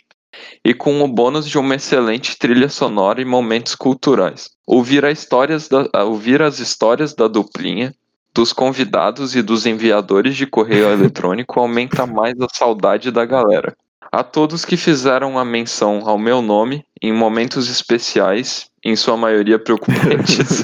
e 0.63 0.73
com 0.73 1.01
o 1.01 1.07
bônus 1.07 1.47
de 1.47 1.57
uma 1.57 1.75
excelente 1.75 2.37
trilha 2.37 2.69
sonora 2.69 3.21
e 3.21 3.25
momentos 3.25 3.75
culturais. 3.75 4.49
Ouvir, 4.65 5.03
histórias 5.05 5.67
da- 5.67 5.89
ouvir 6.03 6.41
as 6.41 6.59
histórias 6.59 7.13
da 7.13 7.27
duplinha, 7.27 7.93
dos 8.33 8.51
convidados 8.53 9.35
e 9.35 9.41
dos 9.41 9.65
enviadores 9.65 10.35
de 10.35 10.47
correio 10.47 10.89
eletrônico 10.91 11.59
aumenta 11.59 12.05
mais 12.05 12.39
a 12.39 12.47
saudade 12.51 13.11
da 13.11 13.25
galera. 13.25 13.75
A 14.11 14.23
todos 14.23 14.63
que 14.63 14.77
fizeram 14.77 15.39
a 15.39 15.45
menção 15.45 16.03
ao 16.05 16.17
meu 16.19 16.41
nome 16.41 16.85
em 17.01 17.11
momentos 17.11 17.69
especiais, 17.69 18.67
em 18.83 18.95
sua 18.95 19.17
maioria 19.17 19.57
preocupantes, 19.57 20.63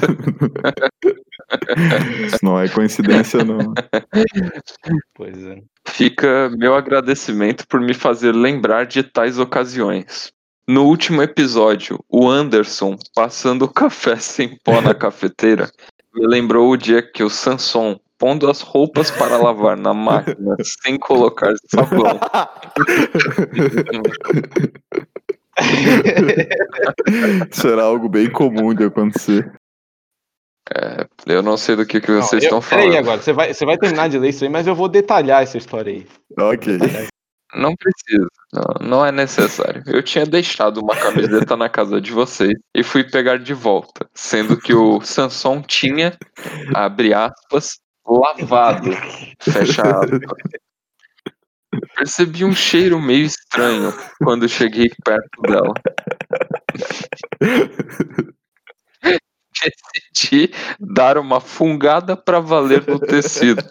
Isso 2.26 2.38
não 2.42 2.58
é 2.58 2.68
coincidência, 2.68 3.44
não. 3.44 3.74
Pois 5.14 5.36
é. 5.44 5.58
fica 5.88 6.50
meu 6.56 6.74
agradecimento 6.74 7.66
por 7.68 7.80
me 7.80 7.94
fazer 7.94 8.32
lembrar 8.32 8.86
de 8.86 9.02
tais 9.02 9.38
ocasiões. 9.38 10.32
No 10.68 10.84
último 10.84 11.22
episódio, 11.22 11.98
o 12.08 12.28
Anderson, 12.28 12.96
passando 13.14 13.62
o 13.62 13.72
café 13.72 14.16
sem 14.16 14.56
pó 14.62 14.80
na 14.80 14.94
cafeteira, 14.94 15.70
me 16.14 16.26
lembrou 16.26 16.70
o 16.70 16.76
dia 16.76 17.02
que 17.02 17.24
o 17.24 17.30
Samson, 17.30 17.98
pondo 18.16 18.48
as 18.48 18.60
roupas 18.60 19.10
para 19.10 19.36
lavar 19.36 19.76
na 19.76 19.92
máquina 19.92 20.56
sem 20.62 20.98
colocar 20.98 21.52
sabão, 21.66 22.20
Será 27.50 27.82
algo 27.82 28.08
bem 28.08 28.30
comum 28.30 28.72
de 28.74 28.84
acontecer. 28.84 29.52
Eu 31.26 31.42
não 31.42 31.56
sei 31.56 31.76
do 31.76 31.84
que, 31.86 32.00
que 32.00 32.10
Não, 32.10 32.22
vocês 32.22 32.42
eu- 32.42 32.46
estão 32.46 32.60
falando. 32.60 32.96
agora, 32.96 33.20
você 33.20 33.32
vai, 33.32 33.52
você 33.52 33.64
vai 33.64 33.76
terminar 33.78 34.08
de 34.08 34.18
ler 34.18 34.28
isso 34.30 34.44
aí, 34.44 34.50
mas 34.50 34.66
eu 34.66 34.74
vou 34.74 34.88
detalhar 34.88 35.42
essa 35.42 35.58
história 35.58 35.92
aí. 35.92 36.06
Ok. 36.38 36.78
Não 37.52 37.74
precisa, 37.74 38.28
não, 38.52 38.88
não 38.88 39.04
é 39.06 39.10
necessário. 39.10 39.82
Eu 39.86 40.02
tinha 40.04 40.24
deixado 40.24 40.78
uma 40.80 40.94
camiseta 40.94 41.56
na 41.56 41.68
casa 41.68 42.00
de 42.00 42.12
vocês 42.12 42.54
e 42.72 42.84
fui 42.84 43.02
pegar 43.02 43.38
de 43.38 43.52
volta, 43.52 44.08
sendo 44.14 44.56
que 44.56 44.72
o 44.72 45.00
Samson 45.00 45.60
tinha, 45.60 46.16
abre 46.72 47.12
aspas, 47.12 47.80
lavado, 48.06 48.90
fecha 49.40 49.82
aspas. 49.82 50.20
Percebi 51.96 52.44
um 52.44 52.52
cheiro 52.54 53.00
meio 53.00 53.24
estranho 53.26 53.92
quando 54.22 54.48
cheguei 54.48 54.88
perto 55.04 55.42
dela. 55.42 55.74
Decidi 59.62 60.52
dar 60.78 61.18
uma 61.18 61.40
fungada 61.40 62.16
para 62.16 62.40
valer 62.40 62.86
no 62.86 62.98
tecido 62.98 63.62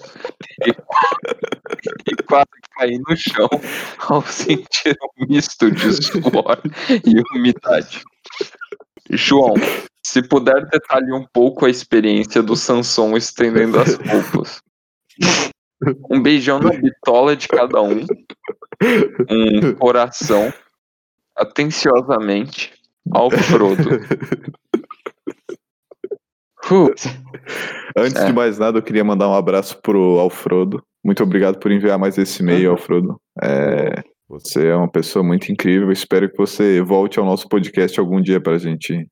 e, 0.65 0.69
e 0.69 2.23
quase 2.23 2.47
caí 2.77 2.99
no 3.07 3.15
chão 3.17 3.49
ao 4.07 4.21
sentir 4.21 4.95
um 5.17 5.25
misto 5.27 5.71
de 5.71 5.93
suor 5.93 6.61
e 6.89 7.37
umidade. 7.37 8.03
João, 9.11 9.55
se 10.03 10.21
puder 10.21 10.65
detalhe 10.67 11.11
um 11.11 11.25
pouco 11.33 11.65
a 11.65 11.69
experiência 11.69 12.43
do 12.43 12.55
Samson 12.55 13.17
estendendo 13.17 13.79
as 13.79 13.95
roupas. 13.95 14.61
Um 16.09 16.21
beijão 16.21 16.59
na 16.59 16.71
bitola 16.71 17.35
de 17.35 17.47
cada 17.47 17.81
um. 17.81 18.05
Um 19.29 19.73
coração. 19.75 20.53
Atenciosamente 21.35 22.73
ao 23.11 23.31
Frodo. 23.31 24.01
Antes 27.97 28.21
É. 28.21 28.25
de 28.25 28.33
mais 28.33 28.59
nada, 28.59 28.77
eu 28.77 28.83
queria 28.83 29.03
mandar 29.03 29.27
um 29.29 29.33
abraço 29.33 29.79
pro 29.81 30.19
Alfrodo. 30.19 30.81
Muito 31.03 31.23
obrigado 31.23 31.57
por 31.59 31.71
enviar 31.71 31.97
mais 31.97 32.17
esse 32.17 32.41
e-mail, 32.43 32.71
Alfrodo. 32.71 33.19
É, 33.41 34.03
você 34.27 34.67
é 34.67 34.75
uma 34.75 34.89
pessoa 34.89 35.23
muito 35.23 35.51
incrível. 35.51 35.91
Espero 35.91 36.29
que 36.29 36.37
você 36.37 36.81
volte 36.81 37.19
ao 37.19 37.25
nosso 37.25 37.47
podcast 37.49 37.99
algum 37.99 38.21
dia 38.21 38.39
para 38.39 38.53
a 38.53 38.57
gente 38.59 39.07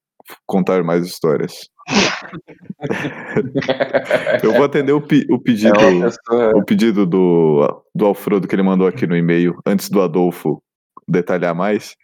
contar 0.45 0.83
mais 0.83 1.05
histórias. 1.05 1.53
eu 4.43 4.53
vou 4.53 4.63
atender 4.63 4.91
o, 4.91 5.01
pe- 5.01 5.25
o 5.29 5.35
É 5.35 5.39
pedido, 5.39 5.73
pessoa. 5.73 6.57
o 6.57 6.65
pedido 6.65 7.05
do, 7.05 7.83
do 7.95 8.05
Alfrodo 8.05 8.47
que 8.47 8.55
ele 8.55 8.63
mandou 8.63 8.87
aqui 8.87 9.07
no 9.07 9.15
e-mail, 9.15 9.55
antes 9.65 9.89
do 9.89 10.01
Adolfo 10.01 10.61
detalhar 11.07 11.55
mais. 11.55 11.95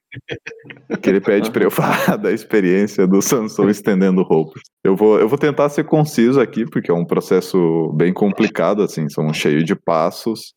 Que 1.01 1.09
ele 1.09 1.21
pede 1.21 1.51
para 1.51 1.63
eu 1.63 1.71
falar 1.71 2.17
da 2.17 2.31
experiência 2.31 3.07
do 3.07 3.21
Samsung 3.21 3.69
estendendo 3.69 4.23
roupas. 4.23 4.61
Eu 4.83 4.95
vou, 4.95 5.19
eu 5.19 5.27
vou 5.27 5.37
tentar 5.37 5.69
ser 5.69 5.85
conciso 5.85 6.39
aqui, 6.39 6.65
porque 6.65 6.91
é 6.91 6.93
um 6.93 7.05
processo 7.05 7.91
bem 7.95 8.13
complicado, 8.13 8.83
assim, 8.83 9.09
são 9.09 9.33
cheios 9.33 9.63
de 9.63 9.75
passos. 9.75 10.53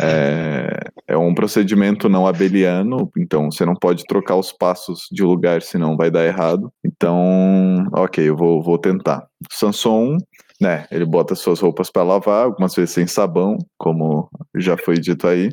É, 0.00 0.76
é 1.08 1.16
um 1.16 1.34
procedimento 1.34 2.08
não 2.08 2.26
abeliano, 2.26 3.10
então 3.16 3.50
você 3.50 3.64
não 3.64 3.74
pode 3.74 4.04
trocar 4.04 4.36
os 4.36 4.52
passos 4.52 5.06
de 5.10 5.22
lugar, 5.22 5.62
senão 5.62 5.96
vai 5.96 6.10
dar 6.10 6.26
errado. 6.26 6.72
Então, 6.84 7.84
ok, 7.92 8.28
eu 8.28 8.36
vou, 8.36 8.62
vou 8.62 8.78
tentar. 8.78 9.24
Samsung, 9.50 10.18
né, 10.62 10.86
ele 10.92 11.04
bota 11.04 11.34
suas 11.34 11.58
roupas 11.58 11.90
para 11.90 12.04
lavar, 12.04 12.44
algumas 12.44 12.72
vezes 12.72 12.94
sem 12.94 13.04
sabão, 13.04 13.58
como 13.76 14.30
já 14.54 14.76
foi 14.76 14.94
dito 14.94 15.26
aí. 15.26 15.50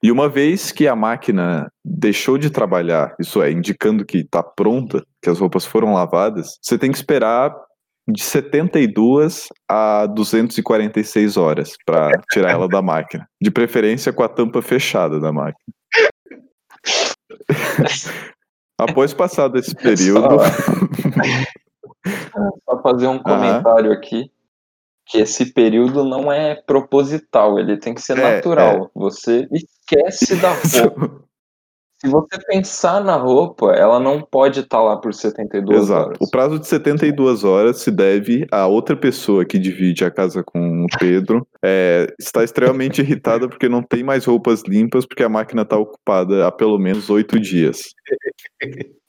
E 0.00 0.12
uma 0.12 0.28
vez 0.28 0.70
que 0.70 0.86
a 0.86 0.94
máquina 0.94 1.68
deixou 1.84 2.38
de 2.38 2.48
trabalhar, 2.48 3.12
isso 3.18 3.42
é, 3.42 3.50
indicando 3.50 4.04
que 4.04 4.18
está 4.18 4.40
pronta, 4.40 5.04
que 5.20 5.28
as 5.28 5.40
roupas 5.40 5.66
foram 5.66 5.94
lavadas, 5.94 6.60
você 6.62 6.78
tem 6.78 6.92
que 6.92 6.96
esperar 6.96 7.52
de 8.08 8.22
72 8.22 9.48
a 9.68 10.06
246 10.06 11.36
horas 11.36 11.72
para 11.84 12.12
tirar 12.30 12.52
ela 12.52 12.68
da 12.68 12.80
máquina. 12.80 13.28
De 13.40 13.50
preferência 13.50 14.12
com 14.12 14.22
a 14.22 14.28
tampa 14.28 14.62
fechada 14.62 15.18
da 15.18 15.32
máquina. 15.32 15.74
Após 18.78 19.12
passado 19.12 19.58
esse 19.58 19.74
período. 19.74 20.36
Só 22.64 22.80
fazer 22.80 23.08
um 23.08 23.18
comentário 23.18 23.90
aqui. 23.92 24.30
Que 25.06 25.18
esse 25.18 25.52
período 25.52 26.04
não 26.04 26.32
é 26.32 26.54
proposital, 26.54 27.58
ele 27.58 27.76
tem 27.76 27.94
que 27.94 28.00
ser 28.00 28.18
É, 28.18 28.36
natural. 28.36 28.90
Você 28.94 29.48
esquece 29.52 30.36
da 30.36 30.52
roupa. 30.62 31.22
Se 32.02 32.08
você 32.08 32.36
pensar 32.48 33.04
na 33.04 33.14
roupa, 33.14 33.74
ela 33.74 34.00
não 34.00 34.20
pode 34.20 34.58
estar 34.58 34.82
lá 34.82 34.96
por 34.96 35.14
72 35.14 35.82
Exato. 35.82 36.06
horas. 36.06 36.18
O 36.20 36.28
prazo 36.28 36.58
de 36.58 36.66
72 36.66 37.44
horas 37.44 37.78
se 37.78 37.92
deve 37.92 38.44
a 38.50 38.66
outra 38.66 38.96
pessoa 38.96 39.44
que 39.44 39.56
divide 39.56 40.04
a 40.04 40.10
casa 40.10 40.42
com 40.42 40.82
o 40.82 40.86
Pedro 40.98 41.46
é, 41.64 42.12
está 42.18 42.42
extremamente 42.42 43.00
irritada 43.00 43.48
porque 43.48 43.68
não 43.68 43.84
tem 43.84 44.02
mais 44.02 44.24
roupas 44.24 44.64
limpas 44.66 45.06
porque 45.06 45.22
a 45.22 45.28
máquina 45.28 45.62
está 45.62 45.78
ocupada 45.78 46.44
há 46.44 46.50
pelo 46.50 46.76
menos 46.76 47.08
oito 47.08 47.38
dias. 47.38 47.82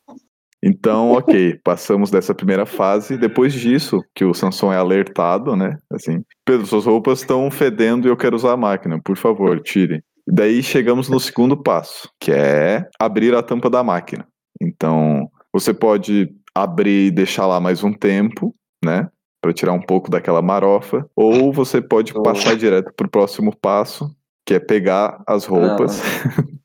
Então, 0.65 1.11
ok, 1.11 1.59
passamos 1.61 2.09
dessa 2.09 2.33
primeira 2.33 2.65
fase. 2.65 3.17
Depois 3.17 3.53
disso, 3.53 4.01
que 4.15 4.23
o 4.23 4.33
Samsung 4.33 4.71
é 4.71 4.77
alertado, 4.77 5.57
né? 5.57 5.75
Assim, 5.91 6.23
Pedro, 6.45 6.65
suas 6.65 6.85
roupas 6.85 7.19
estão 7.19 7.51
fedendo 7.51 8.07
e 8.07 8.09
eu 8.09 8.15
quero 8.15 8.37
usar 8.37 8.53
a 8.53 8.57
máquina, 8.57 8.97
por 9.03 9.17
favor, 9.17 9.59
tire. 9.59 10.01
Daí 10.25 10.63
chegamos 10.63 11.09
no 11.09 11.19
segundo 11.19 11.61
passo, 11.61 12.09
que 12.17 12.31
é 12.31 12.87
abrir 12.97 13.35
a 13.35 13.43
tampa 13.43 13.69
da 13.69 13.83
máquina. 13.83 14.25
Então, 14.61 15.29
você 15.51 15.73
pode 15.73 16.33
abrir 16.55 17.07
e 17.07 17.11
deixar 17.11 17.45
lá 17.45 17.59
mais 17.59 17.83
um 17.83 17.91
tempo, 17.91 18.55
né? 18.81 19.09
Para 19.41 19.51
tirar 19.51 19.73
um 19.73 19.81
pouco 19.81 20.09
daquela 20.09 20.41
marofa. 20.41 21.05
Ou 21.13 21.51
você 21.51 21.81
pode 21.81 22.13
passar 22.23 22.55
direto 22.55 22.93
pro 22.95 23.09
próximo 23.09 23.53
passo, 23.53 24.15
que 24.45 24.53
é 24.53 24.59
pegar 24.59 25.21
as 25.27 25.43
roupas. 25.43 26.01
Ah, 26.01 26.43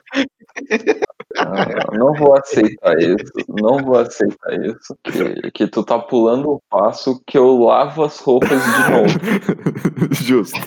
não 1.98 2.14
vou 2.14 2.34
aceitar 2.36 2.98
isso. 2.98 3.32
Não 3.48 3.78
vou 3.78 3.98
aceitar 3.98 4.52
isso. 4.64 4.96
Que, 5.02 5.50
que 5.50 5.66
tu 5.66 5.82
tá 5.82 5.98
pulando 5.98 6.50
o 6.50 6.62
passo 6.70 7.20
que 7.26 7.36
eu 7.36 7.58
lavo 7.58 8.04
as 8.04 8.18
roupas 8.20 8.60
de 8.62 8.90
novo. 8.90 10.14
Justo. 10.24 10.60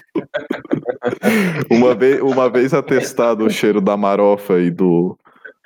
uma, 1.72 1.96
vez, 1.96 2.22
uma 2.22 2.50
vez 2.50 2.74
atestado 2.74 3.46
o 3.46 3.50
cheiro 3.50 3.82
da 3.82 3.96
marofa 3.96 4.60
e 4.60 4.70
do, 4.70 5.18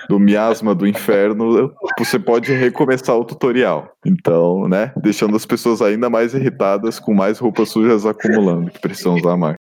do 0.07 0.19
miasma 0.19 0.75
do 0.75 0.87
inferno, 0.87 1.73
você 1.97 2.19
pode 2.19 2.53
recomeçar 2.53 3.17
o 3.17 3.25
tutorial. 3.25 3.91
Então, 4.05 4.67
né? 4.67 4.93
Deixando 4.97 5.35
as 5.35 5.45
pessoas 5.45 5.81
ainda 5.81 6.09
mais 6.09 6.33
irritadas 6.33 6.99
com 6.99 7.13
mais 7.13 7.39
roupas 7.39 7.69
sujas 7.69 8.05
acumulando 8.05 8.71
que 8.71 8.79
precisam 8.79 9.15
usar 9.15 9.35
máquina. 9.35 9.59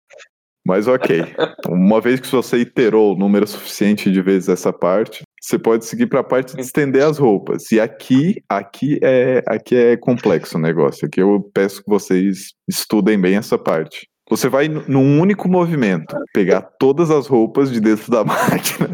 Mas 0.66 0.88
ok. 0.88 1.26
Uma 1.68 2.00
vez 2.00 2.20
que 2.20 2.28
você 2.28 2.58
iterou 2.58 3.14
o 3.14 3.18
número 3.18 3.48
suficiente 3.48 4.12
de 4.12 4.22
vezes 4.22 4.50
essa 4.50 4.72
parte, 4.72 5.24
você 5.42 5.58
pode 5.58 5.86
seguir 5.86 6.06
para 6.06 6.20
a 6.20 6.24
parte 6.24 6.56
de 6.56 6.62
estender 6.62 7.04
as 7.04 7.18
roupas. 7.18 7.72
E 7.72 7.80
aqui, 7.80 8.44
aqui 8.48 9.00
é, 9.02 9.44
aqui 9.48 9.76
é 9.76 9.98
complexo 9.98 10.58
o 10.58 10.62
negócio. 10.62 11.08
Aqui 11.08 11.20
eu 11.20 11.50
peço 11.52 11.84
que 11.84 11.90
vocês 11.90 12.54
estudem 12.70 13.20
bem 13.20 13.36
essa 13.36 13.58
parte. 13.58 14.08
Você 14.30 14.48
vai 14.48 14.68
num 14.68 15.20
único 15.20 15.50
movimento 15.50 16.16
pegar 16.32 16.62
todas 16.80 17.10
as 17.10 17.26
roupas 17.26 17.72
de 17.72 17.82
dentro 17.82 18.12
da 18.12 18.24
máquina, 18.24 18.94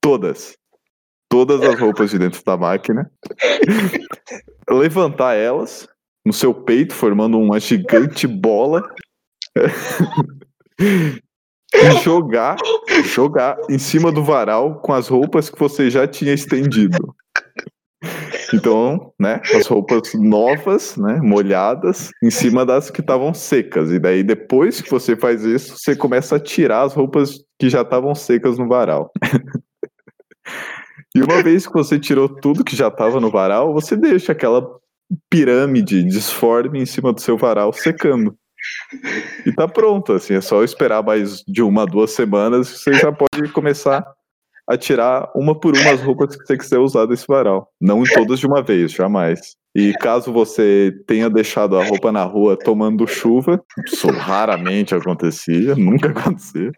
todas, 0.00 0.56
todas 1.28 1.60
as 1.60 1.78
roupas 1.78 2.10
de 2.10 2.18
dentro 2.18 2.42
da 2.42 2.56
máquina, 2.56 3.10
levantar 4.68 5.34
elas 5.34 5.86
no 6.24 6.32
seu 6.32 6.54
peito, 6.54 6.94
formando 6.94 7.38
uma 7.38 7.60
gigante 7.60 8.26
bola 8.26 8.82
e 11.74 11.90
jogar, 12.02 12.56
jogar 13.04 13.58
em 13.68 13.78
cima 13.78 14.12
do 14.12 14.22
varal 14.22 14.80
com 14.80 14.92
as 14.92 15.08
roupas 15.08 15.50
que 15.50 15.58
você 15.58 15.90
já 15.90 16.06
tinha 16.06 16.32
estendido. 16.32 17.14
Então, 18.54 19.12
né, 19.18 19.40
as 19.54 19.66
roupas 19.66 20.14
novas, 20.14 20.96
né, 20.96 21.18
molhadas, 21.22 22.10
em 22.22 22.30
cima 22.30 22.64
das 22.64 22.90
que 22.90 23.00
estavam 23.00 23.34
secas. 23.34 23.90
E 23.90 23.98
daí, 23.98 24.22
depois 24.22 24.80
que 24.80 24.90
você 24.90 25.16
faz 25.16 25.42
isso, 25.42 25.76
você 25.76 25.96
começa 25.96 26.36
a 26.36 26.40
tirar 26.40 26.82
as 26.82 26.94
roupas 26.94 27.40
que 27.58 27.68
já 27.68 27.82
estavam 27.82 28.14
secas 28.14 28.58
no 28.58 28.68
varal. 28.68 29.10
e 31.14 31.22
uma 31.22 31.42
vez 31.42 31.66
que 31.66 31.72
você 31.72 31.98
tirou 31.98 32.28
tudo 32.28 32.64
que 32.64 32.76
já 32.76 32.88
estava 32.88 33.20
no 33.20 33.30
varal, 33.30 33.72
você 33.72 33.96
deixa 33.96 34.32
aquela 34.32 34.64
pirâmide 35.30 36.04
disforme 36.04 36.80
em 36.80 36.86
cima 36.86 37.12
do 37.12 37.20
seu 37.20 37.36
varal 37.36 37.72
secando. 37.72 38.36
E 39.44 39.52
tá 39.52 39.66
pronto, 39.66 40.12
assim, 40.12 40.34
é 40.34 40.40
só 40.40 40.62
esperar 40.62 41.02
mais 41.02 41.42
de 41.46 41.62
uma, 41.62 41.86
duas 41.86 42.12
semanas 42.12 42.68
você 42.68 42.94
já 42.94 43.12
pode 43.12 43.50
começar 43.52 44.06
a 44.68 44.76
tirar 44.76 45.30
uma 45.34 45.58
por 45.58 45.76
uma 45.76 45.90
as 45.90 46.02
roupas 46.02 46.36
que 46.36 46.44
você 46.44 46.56
quiser 46.56 46.78
usar 46.78 47.06
desse 47.06 47.26
varal. 47.26 47.70
Não 47.80 48.02
em 48.02 48.06
todas 48.06 48.40
de 48.40 48.46
uma 48.46 48.62
vez, 48.62 48.92
jamais. 48.92 49.56
E 49.74 49.92
caso 49.94 50.32
você 50.32 50.92
tenha 51.06 51.28
deixado 51.28 51.76
a 51.76 51.84
roupa 51.84 52.10
na 52.10 52.24
rua 52.24 52.56
tomando 52.56 53.06
chuva, 53.06 53.62
isso 53.86 54.08
raramente 54.08 54.94
acontecia, 54.94 55.74
nunca 55.76 56.08
acontecia, 56.08 56.72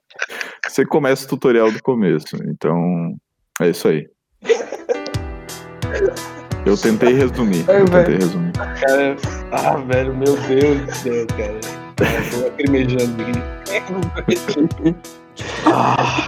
você 0.66 0.84
começa 0.84 1.24
o 1.24 1.28
tutorial 1.28 1.70
do 1.70 1.82
começo. 1.82 2.36
Então, 2.44 3.14
é 3.60 3.70
isso 3.70 3.88
aí. 3.88 4.08
Eu 6.66 6.76
tentei 6.76 7.14
resumir. 7.14 7.64
Eu 7.68 7.84
tentei 7.86 8.16
resumir. 8.16 8.52
Cara, 8.52 9.16
ah, 9.52 9.76
velho, 9.76 10.14
meu 10.16 10.36
Deus 10.36 10.80
do 10.82 10.94
céu, 10.94 11.26
cara. 11.28 11.60
Eu 12.00 12.30
tô 12.30 12.44
lacrimejando 12.44 13.22
aqui. 13.22 14.94
Ah. 15.66 16.26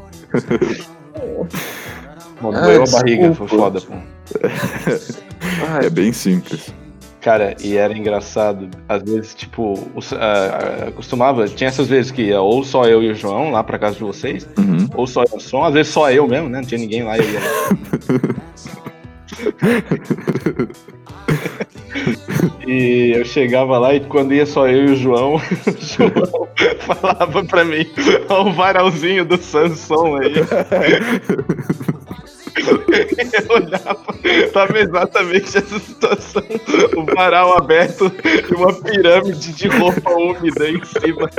Mano, 2.41 2.57
Ah, 2.57 2.61
doeu 2.63 2.83
a 2.85 2.91
barriga, 2.91 3.35
foi 3.35 3.49
foda, 3.49 3.81
pô. 3.81 3.95
É 5.85 5.91
bem 5.91 6.13
simples. 6.13 6.73
Cara, 7.21 7.55
e 7.63 7.77
era 7.77 7.93
engraçado, 7.97 8.71
às 8.89 9.03
vezes, 9.03 9.35
tipo, 9.35 9.79
os- 9.95 10.13
ah, 10.15 10.91
costumava, 10.97 11.47
tinha 11.47 11.69
essas 11.69 11.87
vezes 11.87 12.11
que 12.11 12.23
ia 12.23 12.41
ou 12.41 12.65
só 12.65 12.87
eu 12.87 13.03
e 13.03 13.11
o 13.11 13.15
João 13.15 13.51
lá 13.51 13.63
pra 13.63 13.79
casa 13.79 13.97
de 13.97 14.03
vocês, 14.03 14.49
Uhum. 14.59 14.89
ou 14.95 15.07
só 15.07 15.21
eu 15.25 15.29
e 15.35 15.37
o 15.37 15.41
som, 15.41 15.63
às 15.63 15.75
vezes 15.75 15.93
só 15.93 16.11
eu 16.11 16.27
mesmo, 16.27 16.49
né? 16.49 16.61
Não 16.61 16.65
tinha 16.67 16.81
ninguém 16.81 17.03
lá, 17.03 17.19
eu 17.19 17.25
ia 17.31 17.41
lá. 17.41 17.45
E 22.67 23.13
eu 23.17 23.25
chegava 23.25 23.79
lá 23.79 23.95
e 23.95 24.01
quando 24.01 24.33
ia 24.33 24.47
só 24.47 24.69
eu 24.69 24.87
e 24.87 24.93
o 24.93 24.97
João, 24.97 25.35
o 25.37 25.41
João 25.81 26.49
falava 26.79 27.45
pra 27.45 27.65
mim, 27.65 27.85
ó 28.29 28.45
o 28.45 28.53
varalzinho 28.53 29.25
do 29.25 29.37
Samsung 29.37 30.21
aí. 30.21 30.35
Eu 33.33 33.57
olhava, 33.57 34.15
tava 34.53 34.79
exatamente 34.79 35.59
essa 35.59 35.79
situação. 35.79 36.43
O 36.97 37.05
varal 37.15 37.57
aberto 37.57 38.13
e 38.25 38.55
uma 38.55 38.73
pirâmide 38.73 39.53
de 39.53 39.69
roupa 39.69 40.11
úmida 40.11 40.69
em 40.69 40.81
cima. 40.85 41.31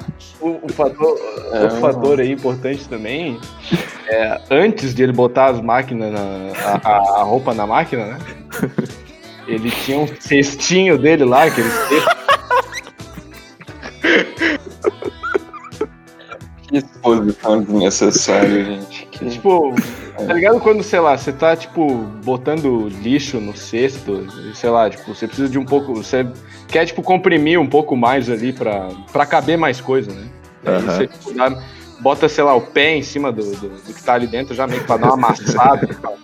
O, 0.40 0.58
o 0.64 0.68
fator, 0.72 1.18
É, 1.52 1.64
o 1.66 1.70
fator 1.80 2.20
aí 2.20 2.32
importante 2.32 2.88
também 2.88 3.38
é, 4.08 4.40
antes 4.50 4.94
de 4.94 5.02
ele 5.02 5.12
botar 5.12 5.46
as 5.50 5.60
máquinas, 5.60 6.12
na, 6.12 6.80
a, 6.82 6.96
a- 7.20 7.22
roupa 7.22 7.52
na 7.54 7.66
máquina, 7.66 8.06
né? 8.06 8.18
Ele 9.48 9.70
tinha 9.70 9.98
um 9.98 10.06
cestinho 10.20 10.96
dele 10.96 11.24
lá, 11.24 11.44
aquele 11.44 11.68
cesto. 11.68 12.20
Que 16.70 16.76
exposição 16.78 17.62
desnecessária, 17.62 18.64
gente. 18.64 19.06
Que... 19.06 19.28
Tipo, 19.28 19.74
tá 20.16 20.32
ligado 20.32 20.60
quando, 20.60 20.84
sei 20.84 21.00
lá, 21.00 21.18
você 21.18 21.32
tá, 21.32 21.56
tipo, 21.56 21.94
botando 22.24 22.88
lixo 23.02 23.40
no 23.40 23.56
cesto, 23.56 24.24
sei 24.54 24.70
lá, 24.70 24.88
tipo, 24.88 25.12
você 25.12 25.26
precisa 25.26 25.48
de 25.48 25.58
um 25.58 25.64
pouco. 25.64 25.94
Você 25.94 26.24
quer, 26.68 26.86
tipo, 26.86 27.02
comprimir 27.02 27.58
um 27.58 27.66
pouco 27.66 27.96
mais 27.96 28.30
ali 28.30 28.52
pra, 28.52 28.88
pra 29.12 29.26
caber 29.26 29.58
mais 29.58 29.80
coisa, 29.80 30.12
né? 30.12 30.28
Aí 30.64 30.80
você 30.82 31.06
tipo, 31.08 31.34
dá- 31.34 31.60
bota, 31.98 32.28
sei 32.28 32.44
lá, 32.44 32.54
o 32.54 32.60
pé 32.60 32.94
em 32.94 33.02
cima 33.02 33.32
do, 33.32 33.42
do, 33.56 33.68
do 33.68 33.92
que 33.92 34.02
tá 34.04 34.14
ali 34.14 34.28
dentro, 34.28 34.54
já 34.54 34.64
meio 34.68 34.80
que 34.82 34.86
pra 34.86 34.96
dar 34.96 35.08
uma 35.08 35.14
amassada 35.14 35.84
e 35.90 35.94
tal. 35.96 36.16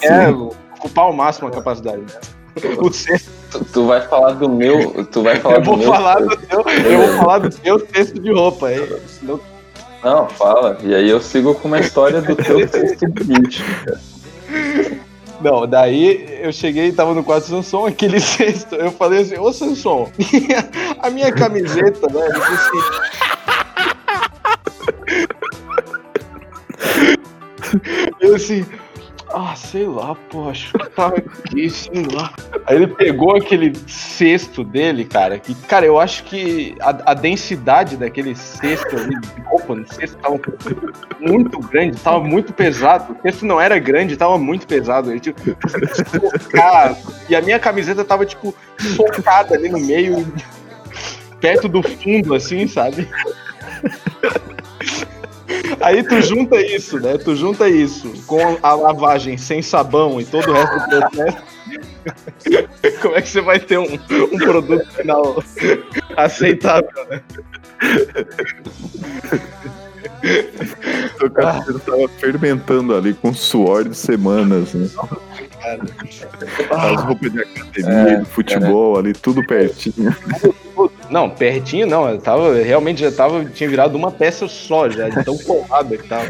É, 0.00 0.30
ocupar 0.30 1.04
ao 1.04 1.12
máximo 1.12 1.48
a 1.48 1.50
capacidade, 1.50 1.98
né? 2.00 2.06
O 2.78 2.90
cesto, 2.90 3.30
Tu, 3.50 3.64
tu 3.66 3.86
vai 3.86 4.00
falar 4.00 4.32
do 4.32 4.48
meu. 4.48 5.04
Tu 5.04 5.22
vai 5.22 5.36
falar 5.36 5.56
eu 5.56 5.62
vou 5.62 5.76
do 5.76 5.82
meu. 5.82 5.92
falar 5.92 6.20
do 6.20 6.36
teu, 6.38 6.60
eu 6.66 6.98
vou 7.06 7.16
falar 7.18 7.38
do 7.40 7.50
teu 7.50 7.86
cesto 7.94 8.18
de 8.18 8.32
roupa 8.32 8.68
aí. 8.68 9.00
Não 9.22 9.38
Não, 10.02 10.28
fala. 10.28 10.78
E 10.82 10.94
aí 10.94 11.08
eu 11.08 11.20
sigo 11.20 11.54
com 11.54 11.68
uma 11.68 11.80
história 11.80 12.20
do 12.20 12.34
teu 12.34 12.66
texto 12.68 13.08
político. 13.12 13.68
Não, 15.40 15.66
daí 15.66 16.40
eu 16.40 16.52
cheguei 16.52 16.88
e 16.88 16.92
tava 16.92 17.14
no 17.14 17.24
quarto 17.24 17.44
do 17.44 17.48
Sanson, 17.48 17.86
aquele 17.86 18.18
cesto. 18.20 18.74
Eu 18.76 18.92
falei 18.92 19.22
assim, 19.22 19.38
ô 19.38 19.52
Sanson, 19.52 20.10
a 20.98 21.10
minha 21.10 21.32
camiseta, 21.32 22.06
né? 22.12 22.20
Ele 22.24 22.40
disse 22.40 22.52
assim. 22.54 23.02
Eu 28.20 28.34
assim, 28.36 28.66
ah, 29.34 29.54
sei 29.56 29.86
lá, 29.86 30.14
pô, 30.14 30.48
acho 30.48 30.72
que 30.72 30.90
tava 30.90 31.16
aqui, 31.16 31.68
sei 31.70 32.04
lá. 32.12 32.32
Aí 32.66 32.76
ele 32.76 32.86
pegou 32.86 33.36
aquele 33.36 33.72
cesto 33.86 34.62
dele, 34.62 35.04
cara, 35.04 35.38
que, 35.38 35.54
cara, 35.54 35.86
eu 35.86 35.98
acho 35.98 36.24
que 36.24 36.74
a, 36.80 37.12
a 37.12 37.14
densidade 37.14 37.96
daquele 37.96 38.34
cesto 38.34 38.96
ali, 38.96 39.18
de 39.20 39.40
roupa 39.42 39.74
no 39.74 39.92
cesto, 39.92 40.16
tava 40.18 40.38
muito 41.20 41.58
grande, 41.60 41.98
tava 41.98 42.20
muito 42.20 42.52
pesado. 42.52 43.14
O 43.14 43.22
cesto 43.22 43.46
não 43.46 43.60
era 43.60 43.78
grande, 43.78 44.16
tava 44.16 44.38
muito 44.38 44.66
pesado. 44.66 45.10
Ele, 45.10 45.20
tipo, 45.20 45.40
socar, 46.40 46.96
e 47.28 47.34
a 47.34 47.40
minha 47.40 47.58
camiseta 47.58 48.04
tava, 48.04 48.26
tipo, 48.26 48.54
socada 48.78 49.54
ali 49.54 49.68
no 49.68 49.78
meio, 49.78 50.26
perto 51.40 51.68
do 51.68 51.82
fundo, 51.82 52.34
assim, 52.34 52.66
sabe? 52.66 53.08
Aí 55.82 56.02
tu 56.02 56.20
junta 56.22 56.60
isso, 56.60 56.98
né? 57.00 57.18
Tu 57.18 57.34
junta 57.36 57.68
isso 57.68 58.12
com 58.26 58.58
a 58.62 58.74
lavagem 58.74 59.36
sem 59.36 59.60
sabão 59.60 60.20
e 60.20 60.24
todo 60.24 60.50
o 60.50 60.52
resto 60.52 60.78
do 60.78 60.88
processo. 60.88 61.42
Como 63.00 63.16
é 63.16 63.22
que 63.22 63.28
você 63.28 63.40
vai 63.40 63.60
ter 63.60 63.78
um, 63.78 63.94
um 64.32 64.38
produto 64.38 64.88
final 64.92 65.42
aceitável, 66.16 66.90
né? 67.10 67.20
O 71.20 71.30
cabelo 71.30 71.80
tava 71.80 72.08
fermentando 72.18 72.94
ali 72.94 73.14
com 73.14 73.34
suor 73.34 73.88
de 73.88 73.96
semanas, 73.96 74.74
né? 74.74 74.88
As 76.70 77.02
roupas 77.02 77.32
de 77.32 77.40
academia, 77.40 77.92
É, 77.92 78.16
de 78.16 78.24
futebol 78.26 78.98
ali, 78.98 79.12
tudo 79.12 79.46
pertinho. 79.46 80.14
Não, 81.10 81.30
pertinho 81.30 81.86
não, 81.86 82.08
eu 82.08 82.18
tava, 82.18 82.54
realmente 82.54 83.00
já 83.02 83.12
tava, 83.12 83.44
tinha 83.44 83.68
virado 83.68 83.96
uma 83.96 84.10
peça 84.10 84.48
só 84.48 84.88
já, 84.88 85.08
de 85.08 85.24
tão 85.24 85.36
colada 85.38 85.96
que 85.96 86.08
tava. 86.08 86.28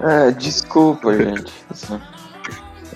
É, 0.00 0.30
desculpa, 0.38 1.14
gente. 1.16 1.52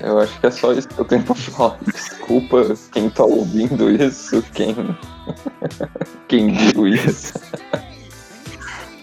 Eu 0.01 0.21
acho 0.21 0.39
que 0.39 0.47
é 0.47 0.51
só 0.51 0.73
isso 0.73 0.89
que 0.89 0.99
eu 0.99 1.05
tenho 1.05 1.23
pra 1.23 1.35
falar. 1.35 1.79
Desculpa 1.83 2.75
quem 2.93 3.09
tá 3.11 3.25
ouvindo 3.25 3.91
isso, 3.91 4.43
quem. 4.53 4.75
quem 6.29 6.53
viu 6.53 6.87
isso. 6.89 7.35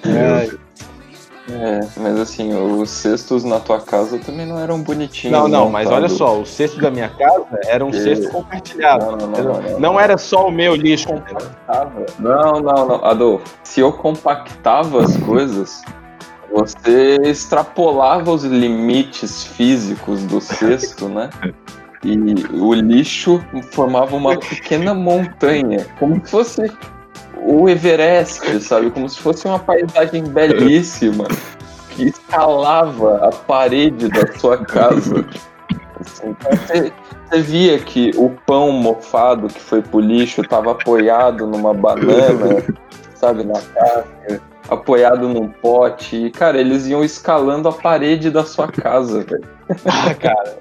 É, 0.06 0.50
É, 1.50 1.80
mas 1.98 2.20
assim, 2.20 2.54
os 2.54 2.90
cestos 2.90 3.44
na 3.44 3.60
tua 3.60 3.82
casa 3.82 4.20
também 4.20 4.46
não 4.46 4.60
eram 4.60 4.82
bonitinhos. 4.82 5.38
não, 5.38 5.48
não, 5.48 5.70
mas 5.70 5.90
olha 5.90 6.08
só, 6.08 6.40
o 6.40 6.46
cesto 6.46 6.80
da 6.80 6.92
minha 6.92 7.10
casa 7.10 7.60
era 7.66 7.84
um 7.84 7.92
cesto 7.92 8.30
compartilhado. 8.30 9.18
Não, 9.18 9.28
não, 9.28 9.62
não, 9.62 9.80
não, 9.80 10.00
era 10.00 10.18
só 10.18 10.48
o 10.48 10.52
meu 10.52 10.76
lixo. 10.76 11.10
Não, 12.20 12.62
não, 12.62 12.88
não. 12.88 13.06
Adolfo, 13.06 13.46
se 13.64 13.80
eu 13.80 13.92
compactava 13.92 15.04
as 15.04 15.18
coisas, 15.18 15.82
você 16.54 17.18
extrapolava 17.24 18.32
os 18.32 18.44
limites 18.44 19.44
físicos 19.44 20.24
do 20.24 20.40
cesto, 20.40 21.10
né? 21.10 21.30
E 22.04 22.18
o 22.54 22.74
lixo 22.74 23.44
formava 23.72 24.16
uma 24.16 24.38
pequena 24.38 24.94
montanha, 24.94 25.86
como 26.00 26.16
se 26.24 26.32
fosse 26.32 26.72
o 27.44 27.68
Everest, 27.70 28.62
sabe? 28.62 28.90
Como 28.92 29.10
se 29.10 29.20
fosse 29.20 29.46
uma 29.48 29.60
paisagem 29.60 30.24
belíssima 30.24 31.28
que 31.90 32.06
escalava 32.06 33.18
a 33.28 33.30
parede 33.32 34.08
da 34.10 34.28
sua 34.38 34.58
casa. 34.58 35.26
Assim, 36.00 36.30
então 36.30 36.52
você, 36.52 36.94
você 37.30 37.42
via 37.42 37.80
que 37.80 38.12
o 38.16 38.30
pão 38.46 38.72
mofado 38.72 39.48
que 39.48 39.60
foi 39.60 39.82
pro 39.82 40.00
lixo 40.00 40.42
estava 40.42 40.72
apoiado 40.72 41.46
numa 41.46 41.74
banana, 41.74 42.64
sabe, 43.16 43.44
na 43.44 43.60
casca, 43.60 44.42
apoiado 44.70 45.28
num 45.28 45.48
pote. 45.48 46.16
E, 46.26 46.32
cara, 46.32 46.60
eles 46.60 46.88
iam 46.88 47.04
escalando 47.04 47.68
a 47.70 47.74
parede 47.74 48.30
da 48.30 48.44
sua 48.46 48.68
casa, 48.68 49.22
velho. 49.24 49.48
Ah, 49.86 50.14
cara, 50.14 50.58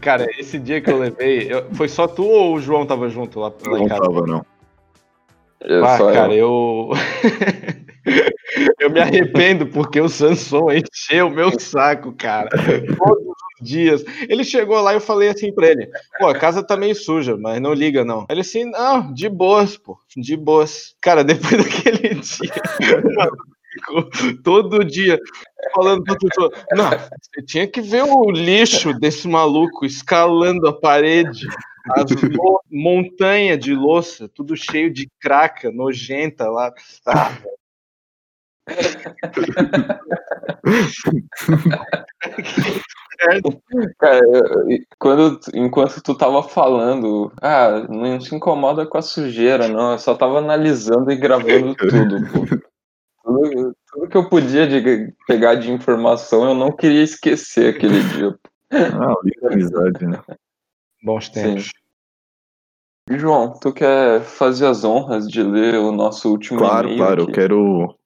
cara, 0.00 0.26
esse 0.38 0.58
dia 0.58 0.80
que 0.80 0.90
eu 0.90 0.98
levei, 0.98 1.52
eu- 1.52 1.64
foi 1.72 1.88
só 1.88 2.06
tu 2.06 2.24
ou 2.24 2.54
o 2.54 2.60
João 2.60 2.84
tava 2.86 3.08
junto 3.08 3.40
lá, 3.40 3.52
lá 3.66 3.78
em 3.78 3.82
Não 3.82 3.88
casa? 3.88 4.00
tava, 4.02 4.26
não. 4.26 4.44
É 5.66 5.78
Ah, 5.78 5.98
cara, 6.12 6.32
eu. 6.32 6.90
eu. 6.92 7.86
eu 8.78 8.90
me 8.90 9.00
arrependo 9.00 9.66
porque 9.66 10.00
o 10.00 10.08
Samson 10.08 10.70
encheu 10.70 11.26
o 11.26 11.30
meu 11.30 11.58
saco, 11.58 12.12
cara. 12.12 12.48
Todos 12.50 13.26
os 13.26 13.66
dias. 13.66 14.04
Ele 14.28 14.44
chegou 14.44 14.80
lá 14.80 14.92
e 14.92 14.96
eu 14.96 15.00
falei 15.00 15.28
assim 15.28 15.52
pra 15.52 15.68
ele: 15.68 15.88
pô, 16.18 16.28
a 16.28 16.38
casa 16.38 16.62
tá 16.62 16.76
meio 16.76 16.94
suja, 16.94 17.36
mas 17.36 17.60
não 17.60 17.74
liga 17.74 18.04
não. 18.04 18.26
Ele 18.30 18.42
assim: 18.42 18.64
não, 18.64 19.12
de 19.12 19.28
boas, 19.28 19.76
pô, 19.76 19.98
de 20.16 20.36
boas. 20.36 20.94
Cara, 21.00 21.22
depois 21.24 21.56
daquele 21.56 22.14
dia, 22.14 22.52
ficou 23.76 24.08
todo 24.42 24.84
dia 24.84 25.18
falando 25.74 26.04
pra 26.04 26.16
pessoa: 26.16 26.50
não, 26.72 26.90
você 26.90 27.42
tinha 27.44 27.66
que 27.66 27.80
ver 27.80 28.04
o 28.04 28.30
lixo 28.30 28.92
desse 28.98 29.26
maluco 29.28 29.84
escalando 29.84 30.68
a 30.68 30.72
parede. 30.72 31.46
As 31.88 32.06
montanha 32.68 33.56
de 33.56 33.72
louça, 33.72 34.28
tudo 34.28 34.56
cheio 34.56 34.92
de 34.92 35.08
craca, 35.20 35.70
nojenta 35.70 36.50
lá. 36.50 36.74
Ah, 37.06 37.38
Cara, 43.98 44.20
quando, 44.98 45.40
enquanto 45.54 46.02
tu 46.02 46.14
tava 46.14 46.42
falando, 46.42 47.32
ah, 47.40 47.86
não 47.88 48.20
se 48.20 48.34
incomoda 48.34 48.84
com 48.86 48.98
a 48.98 49.02
sujeira, 49.02 49.68
não. 49.68 49.92
Eu 49.92 49.98
só 49.98 50.14
tava 50.14 50.38
analisando 50.38 51.10
e 51.10 51.16
gravando 51.16 51.74
tudo, 51.74 52.20
pô. 52.30 52.44
Tudo, 53.26 53.76
tudo 53.90 54.08
que 54.08 54.16
eu 54.16 54.28
podia 54.28 54.68
de- 54.68 55.12
pegar 55.26 55.56
de 55.56 55.68
informação, 55.72 56.44
eu 56.44 56.54
não 56.54 56.70
queria 56.70 57.02
esquecer 57.02 57.74
aquele 57.74 57.98
dia. 58.22 58.38
Ah, 58.70 59.14
linda 59.24 59.52
amizade, 59.52 60.06
né? 60.06 60.22
bons 61.02 61.28
tempos. 61.28 61.70
E, 63.10 63.18
João, 63.18 63.52
tu 63.58 63.72
quer 63.72 64.20
fazer 64.22 64.66
as 64.66 64.84
honras 64.84 65.26
de 65.28 65.42
ler 65.42 65.74
o 65.74 65.90
nosso 65.90 66.30
último 66.30 66.58
Claro, 66.60 66.86
e-mail 66.86 66.98
claro, 66.98 67.22
eu 67.22 67.32
quero. 67.32 67.98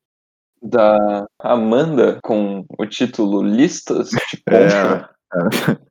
da 0.62 1.26
Amanda 1.38 2.18
com 2.22 2.64
o 2.78 2.86
título 2.86 3.42
Listas 3.42 4.08
de 4.10 4.36
compra? 4.38 5.10
É, 5.32 5.90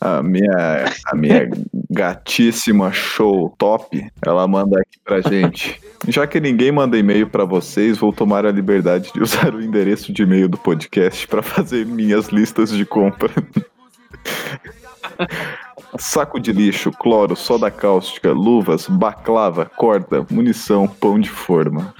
a, 0.00 0.22
minha, 0.22 0.92
a 1.06 1.14
minha 1.14 1.50
gatíssima 1.90 2.90
show 2.90 3.54
top, 3.58 4.10
ela 4.24 4.48
manda 4.48 4.80
aqui 4.80 4.98
pra 5.04 5.20
gente. 5.20 5.78
Já 6.08 6.26
que 6.26 6.40
ninguém 6.40 6.72
manda 6.72 6.96
e-mail 6.96 7.28
pra 7.28 7.44
vocês, 7.44 7.98
vou 7.98 8.12
tomar 8.12 8.46
a 8.46 8.50
liberdade 8.50 9.12
de 9.12 9.20
usar 9.20 9.54
o 9.54 9.62
endereço 9.62 10.12
de 10.12 10.22
e-mail 10.22 10.48
do 10.48 10.56
podcast 10.56 11.28
pra 11.28 11.42
fazer 11.42 11.84
minhas 11.84 12.28
listas 12.28 12.70
de 12.70 12.86
compra. 12.86 13.30
Saco 15.98 16.40
de 16.40 16.52
lixo, 16.52 16.90
cloro, 16.92 17.36
soda 17.36 17.70
cáustica, 17.70 18.32
luvas, 18.32 18.86
baclava, 18.86 19.66
corda, 19.66 20.24
munição, 20.30 20.88
pão 20.88 21.18
de 21.18 21.28
forma. 21.28 21.94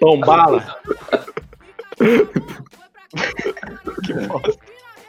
Pão 0.00 0.18
bala. 0.18 0.64
que 4.04 4.12
bosta. 4.26 4.52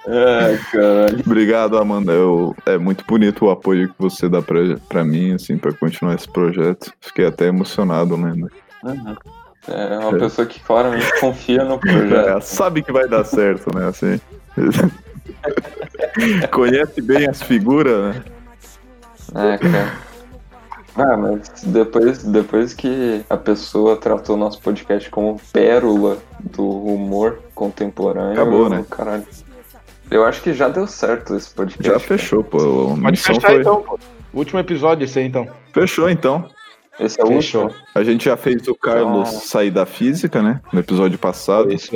É, 0.07 0.57
caralho. 0.71 1.19
Obrigado, 1.25 1.77
Amanda. 1.77 2.11
Eu, 2.13 2.55
é 2.65 2.77
muito 2.77 3.05
bonito 3.05 3.45
o 3.45 3.51
apoio 3.51 3.89
que 3.89 3.95
você 3.99 4.29
dá 4.29 4.41
pra, 4.41 4.59
pra 4.87 5.03
mim, 5.03 5.33
assim, 5.33 5.57
pra 5.57 5.73
continuar 5.73 6.15
esse 6.15 6.27
projeto. 6.27 6.91
Fiquei 7.01 7.25
até 7.25 7.47
emocionado, 7.47 8.17
né? 8.17 8.33
Uhum. 8.83 9.15
É 9.67 9.99
uma 9.99 10.17
pessoa 10.17 10.47
que 10.47 10.59
claramente 10.61 11.19
confia 11.19 11.63
no 11.63 11.77
projeto. 11.79 12.37
É, 12.37 12.41
sabe 12.41 12.81
que 12.81 12.91
vai 12.91 13.07
dar 13.07 13.23
certo, 13.23 13.75
né? 13.75 13.87
Assim. 13.87 14.19
Conhece 16.51 17.01
bem 17.01 17.27
as 17.27 17.41
figuras, 17.41 18.15
né? 18.15 18.23
É, 19.35 19.57
cara. 19.57 20.08
Ah, 20.95 21.15
mas 21.17 21.49
depois, 21.63 22.23
depois 22.23 22.73
que 22.73 23.23
a 23.29 23.37
pessoa 23.37 23.95
tratou 23.97 24.35
nosso 24.35 24.61
podcast 24.61 25.09
como 25.09 25.39
pérola 25.53 26.17
do 26.39 26.67
humor 26.67 27.39
contemporâneo. 27.55 28.33
Acabou, 28.33 28.69
né? 28.69 28.85
Caralho. 28.89 29.25
Eu 30.11 30.25
acho 30.25 30.41
que 30.41 30.53
já 30.53 30.67
deu 30.67 30.87
certo 30.87 31.35
esse 31.35 31.49
podcast. 31.51 31.87
Já 31.91 31.99
fechou, 31.99 32.43
pô. 32.43 32.93
A 32.97 33.01
Pode 33.01 33.17
fechar 33.21 33.41
foi... 33.51 33.61
então, 33.61 33.81
pô. 33.83 33.99
Último 34.33 34.59
episódio 34.59 35.05
esse 35.05 35.19
aí, 35.19 35.25
então. 35.27 35.47
Fechou, 35.73 36.09
então. 36.09 36.49
Esse 36.99 37.19
é 37.21 37.23
o 37.23 37.27
Fechou. 37.27 37.63
último. 37.65 37.83
A 37.95 38.03
gente 38.03 38.25
já 38.25 38.35
fez 38.35 38.67
o 38.67 38.75
Carlos 38.75 39.29
Ah. 39.29 39.39
sair 39.39 39.71
da 39.71 39.85
física, 39.85 40.41
né? 40.41 40.61
No 40.73 40.79
episódio 40.81 41.17
passado. 41.17 41.71
Isso, 41.73 41.95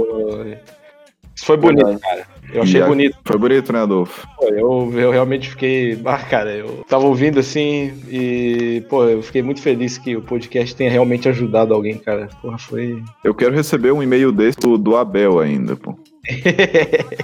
isso 1.35 1.45
foi 1.45 1.57
bonito, 1.57 1.85
Verdade. 1.85 2.01
cara. 2.01 2.27
Eu 2.53 2.61
achei 2.63 2.81
E 2.81 2.85
bonito. 2.85 3.17
Foi 3.25 3.37
bonito, 3.37 3.73
né, 3.73 3.79
Adolfo? 3.79 4.27
Pô, 4.37 4.47
eu, 4.47 4.93
eu 4.99 5.11
realmente 5.11 5.49
fiquei. 5.49 5.99
Ah, 6.05 6.19
cara, 6.19 6.51
eu 6.51 6.85
tava 6.87 7.05
ouvindo 7.05 7.39
assim 7.39 7.91
e, 8.07 8.83
pô, 8.87 9.03
eu 9.05 9.23
fiquei 9.23 9.41
muito 9.41 9.61
feliz 9.61 9.97
que 9.97 10.15
o 10.15 10.21
podcast 10.21 10.75
tenha 10.75 10.91
realmente 10.91 11.27
ajudado 11.27 11.73
alguém, 11.73 11.97
cara. 11.97 12.29
Porra, 12.41 12.57
foi. 12.59 13.01
Eu 13.23 13.33
quero 13.33 13.55
receber 13.55 13.91
um 13.91 14.03
e-mail 14.03 14.31
desse 14.31 14.59
do, 14.59 14.77
do 14.77 14.95
Abel 14.95 15.39
ainda, 15.39 15.75
pô. 15.75 15.95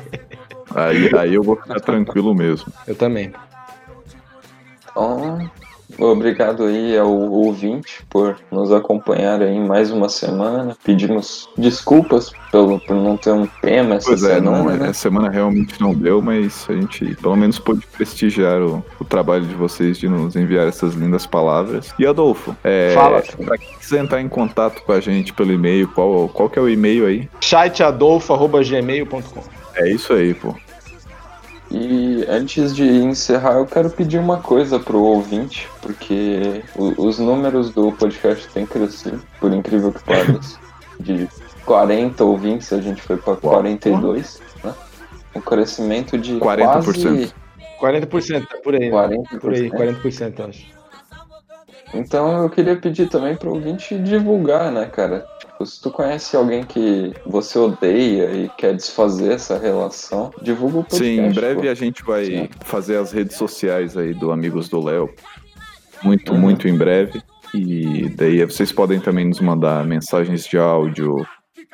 Aí, 0.76 1.10
aí 1.18 1.34
eu 1.34 1.42
vou 1.42 1.56
ficar 1.56 1.80
tranquilo 1.80 2.34
mesmo. 2.36 2.72
eu 2.86 2.94
também. 2.94 3.32
Então, 4.92 5.50
obrigado 6.00 6.64
aí 6.64 6.98
ao 6.98 7.12
ouvinte 7.12 8.04
por 8.10 8.38
nos 8.52 8.72
acompanhar 8.72 9.42
aí 9.42 9.56
em 9.56 9.66
mais 9.66 9.92
uma 9.92 10.10
semana. 10.10 10.76
Pedimos 10.84 11.50
desculpas 11.58 12.32
pelo, 12.52 12.80
por 12.80 12.96
não 12.96 13.18
ter 13.18 13.32
um 13.32 13.48
tema 13.62 13.96
essa 13.96 14.08
Pois 14.08 14.24
é, 14.24 14.40
não, 14.42 14.56
semana, 14.58 14.78
né? 14.78 14.90
essa 14.90 15.02
semana 15.02 15.30
realmente 15.30 15.80
não 15.82 15.94
deu, 15.94 16.22
mas 16.22 16.66
a 16.70 16.74
gente 16.74 17.16
pelo 17.16 17.36
menos 17.36 17.60
pôde 17.60 17.86
prestigiar 17.88 18.62
o, 18.62 18.84
o 19.00 19.06
trabalho 19.06 19.46
de 19.46 19.56
vocês 19.56 19.98
de 19.98 20.08
nos 20.08 20.36
enviar 20.36 20.68
essas 20.68 20.94
lindas 20.94 21.26
palavras. 21.26 21.94
E 22.00 22.06
Adolfo, 22.06 22.56
é, 22.64 22.92
Fala. 22.94 23.22
pra 23.46 23.58
quem 23.58 23.76
quiser 23.78 24.04
entrar 24.04 24.22
em 24.22 24.30
contato 24.30 24.82
com 24.84 24.92
a 24.92 25.00
gente 25.00 25.34
pelo 25.34 25.52
e-mail, 25.52 25.88
qual, 25.90 26.30
qual 26.30 26.50
que 26.50 26.60
é 26.60 26.62
o 26.62 26.70
e-mail 26.70 27.06
aí? 27.06 27.30
chatadolfo.gmail.com 27.42 29.42
É 29.76 29.90
isso 29.90 30.14
aí, 30.14 30.34
pô. 30.34 30.54
E 31.72 32.26
antes 32.28 32.76
de 32.76 32.84
encerrar, 32.84 33.54
eu 33.54 33.66
quero 33.66 33.90
pedir 33.92 34.18
uma 34.18 34.38
coisa 34.42 34.80
pro 34.80 35.02
ouvinte, 35.04 35.68
porque 35.82 36.64
o- 36.76 37.06
os 37.06 37.20
números 37.20 37.70
do 37.72 37.92
podcast 37.92 38.48
têm 38.50 38.66
crescido, 38.66 39.22
por 39.40 39.54
incrível 39.54 39.92
que 39.92 40.04
pareça. 40.04 40.58
De 41.00 41.30
40 41.66 42.24
ouvintes, 42.26 42.74
a 42.74 42.82
gente 42.82 43.02
foi 43.02 43.16
para 43.16 43.36
42, 43.38 44.42
né? 44.64 44.74
Um 45.34 45.40
crescimento 45.40 46.18
de 46.18 46.34
40%. 46.40 46.66
quase 46.66 47.34
40%, 47.80 48.48
tá 48.48 48.58
por 48.58 48.76
aí. 48.76 48.90
40%. 48.90 49.40
Por 49.40 49.54
aí, 49.54 49.70
40%, 49.70 50.40
eu 50.40 50.46
acho. 50.48 50.79
Então 51.94 52.44
eu 52.44 52.50
queria 52.50 52.76
pedir 52.76 53.10
também 53.10 53.36
pro 53.36 53.54
ouvinte 53.54 53.98
divulgar, 53.98 54.72
né, 54.72 54.86
cara? 54.86 55.26
Tipo, 55.40 55.66
se 55.66 55.82
tu 55.82 55.90
conhece 55.90 56.36
alguém 56.36 56.64
que 56.64 57.14
você 57.26 57.58
odeia 57.58 58.32
e 58.32 58.50
quer 58.58 58.76
desfazer 58.76 59.34
essa 59.34 59.58
relação, 59.58 60.32
divulga 60.42 60.80
o 60.80 60.84
podcast. 60.84 61.04
Sim, 61.04 61.20
em 61.22 61.32
breve 61.34 61.62
pô. 61.64 61.70
a 61.70 61.74
gente 61.74 62.04
vai 62.04 62.26
Sim. 62.26 62.50
fazer 62.64 62.98
as 62.98 63.12
redes 63.12 63.36
sociais 63.38 63.98
aí 63.98 64.14
do 64.14 64.32
Amigos 64.32 64.70
do 64.70 64.80
Léo. 64.84 65.10
Muito, 66.04 66.32
Uhum. 66.34 66.40
muito 66.40 66.68
em 66.68 66.78
breve. 66.78 67.22
E 67.54 68.08
daí 68.16 68.46
vocês 68.46 68.72
podem 68.72 69.00
também 69.00 69.26
nos 69.28 69.40
mandar 69.42 69.84
mensagens 69.84 70.46
de 70.46 70.58
áudio, 70.58 71.26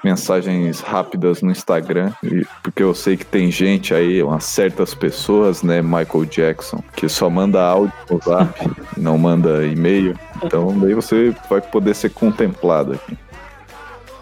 mensagens 0.06 0.82
rápidas 0.82 1.42
no 1.42 1.50
Instagram, 1.52 2.12
e- 2.24 2.46
porque 2.62 2.84
eu 2.84 2.94
sei 2.94 3.18
que 3.18 3.26
tem 3.26 3.50
gente 3.52 3.92
aí, 3.92 4.22
umas 4.22 4.44
certas 4.44 4.94
pessoas, 4.94 5.64
né, 5.64 5.82
Michael 5.82 6.26
Jackson, 6.30 6.84
que 6.96 7.10
só 7.10 7.28
manda 7.28 7.60
áudio 7.62 7.92
no 8.12 8.20
zap, 8.24 8.54
não 8.96 9.18
manda 9.18 9.66
e-mail. 9.66 10.16
Então 10.44 10.78
daí 10.80 10.94
você 10.94 11.34
vai 11.50 11.60
poder 11.60 11.96
ser 11.96 12.12
contemplado 12.12 12.94
aqui. 12.94 13.18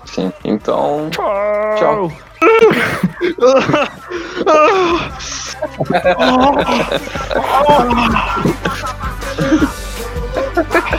Sim. 0.05 0.31
Então, 0.45 1.09
tchau. 1.11 2.11
Então 3.25 3.53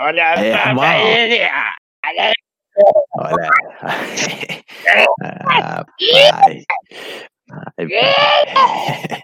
Olha 0.00 0.34
É, 0.34 0.48
irmão. 0.68 0.76
pra 0.84 0.98
ele! 0.98 1.38
Olha. 2.06 2.32
Ah, 5.22 5.84
pai. 5.84 6.64
Ai, 7.50 7.86
pai. 7.86 9.20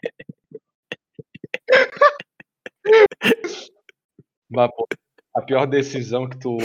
Mas, 4.51 4.71
pô, 4.77 4.87
a 5.35 5.43
pior 5.43 5.67
decisão 5.67 6.29
que 6.29 6.39
tu 6.39 6.57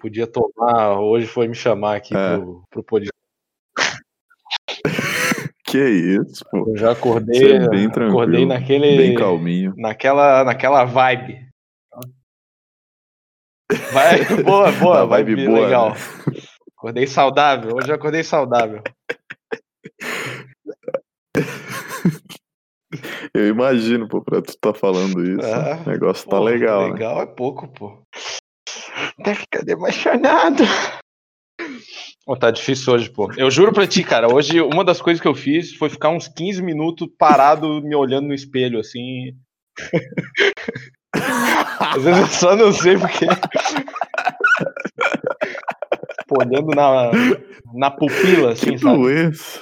podia 0.00 0.26
tomar 0.26 0.98
hoje 1.00 1.26
foi 1.26 1.48
me 1.48 1.54
chamar 1.54 1.96
aqui 1.96 2.14
É. 2.16 2.36
pro, 2.36 2.62
pro 2.70 2.82
podcast. 2.84 3.12
Que 5.64 5.78
isso, 5.88 6.44
pô. 6.50 6.66
Eu 6.68 6.76
já 6.76 6.92
acordei, 6.92 7.52
é 7.56 7.64
acordei 7.64 8.44
naquele, 8.44 8.94
Bem 8.94 9.14
calminho. 9.14 9.72
naquela, 9.78 10.44
naquela 10.44 10.84
vibe. 10.84 11.48
Vai, 13.92 14.24
boa, 14.42 14.72
boa, 14.72 15.00
A 15.02 15.04
vibe 15.04 15.34
vibe 15.36 15.46
boa, 15.48 15.60
legal. 15.60 15.90
né? 15.90 15.96
Acordei 16.76 17.06
saudável, 17.06 17.76
hoje 17.76 17.88
eu 17.90 17.94
acordei 17.94 18.24
saudável. 18.24 18.82
Eu 23.32 23.48
imagino, 23.48 24.06
pô, 24.08 24.20
pra 24.22 24.42
tu 24.42 24.54
tá 24.58 24.74
falando 24.74 25.22
isso. 25.22 25.46
É, 25.46 25.74
o 25.86 25.88
negócio 25.88 26.28
tá 26.28 26.36
Pô, 26.36 26.42
legal, 26.44 26.88
né? 26.88 26.92
Legal 26.92 27.22
é 27.22 27.26
pouco, 27.26 27.66
pô. 27.68 28.02
Tá 29.24 29.34
ficando 29.34 29.68
emocionado. 29.68 30.64
Pô, 32.26 32.36
tá 32.36 32.50
difícil 32.50 32.92
hoje, 32.92 33.10
pô. 33.10 33.32
Eu 33.36 33.50
juro 33.50 33.72
pra 33.72 33.86
ti, 33.86 34.04
cara, 34.04 34.32
hoje 34.32 34.60
uma 34.60 34.84
das 34.84 35.00
coisas 35.00 35.20
que 35.20 35.26
eu 35.26 35.34
fiz 35.34 35.74
foi 35.74 35.88
ficar 35.88 36.10
uns 36.10 36.28
15 36.28 36.62
minutos 36.62 37.08
parado 37.18 37.80
me 37.82 37.94
olhando 37.96 38.28
no 38.28 38.34
espelho, 38.34 38.78
assim. 38.78 39.34
Às 41.14 42.02
vezes 42.02 42.20
eu 42.20 42.26
só 42.28 42.56
não 42.56 42.72
sei 42.72 42.96
porque. 42.98 43.26
Pô, 46.26 46.36
olhando 46.40 46.68
na, 46.74 47.10
na 47.74 47.90
pupila, 47.90 48.52
assim, 48.52 48.72
Que 48.72 48.78
sabe? 48.78 48.96
doença. 48.96 49.60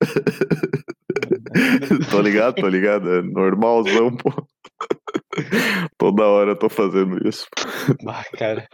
tô 2.10 2.20
ligado, 2.20 2.56
tô 2.56 2.68
ligado. 2.68 3.10
É 3.12 3.22
normalzão, 3.22 4.14
pô. 4.16 4.30
Toda 5.96 6.26
hora 6.26 6.50
eu 6.52 6.58
tô 6.58 6.68
fazendo 6.68 7.26
isso. 7.26 7.46
Ah, 8.06 8.24
cara. 8.36 8.68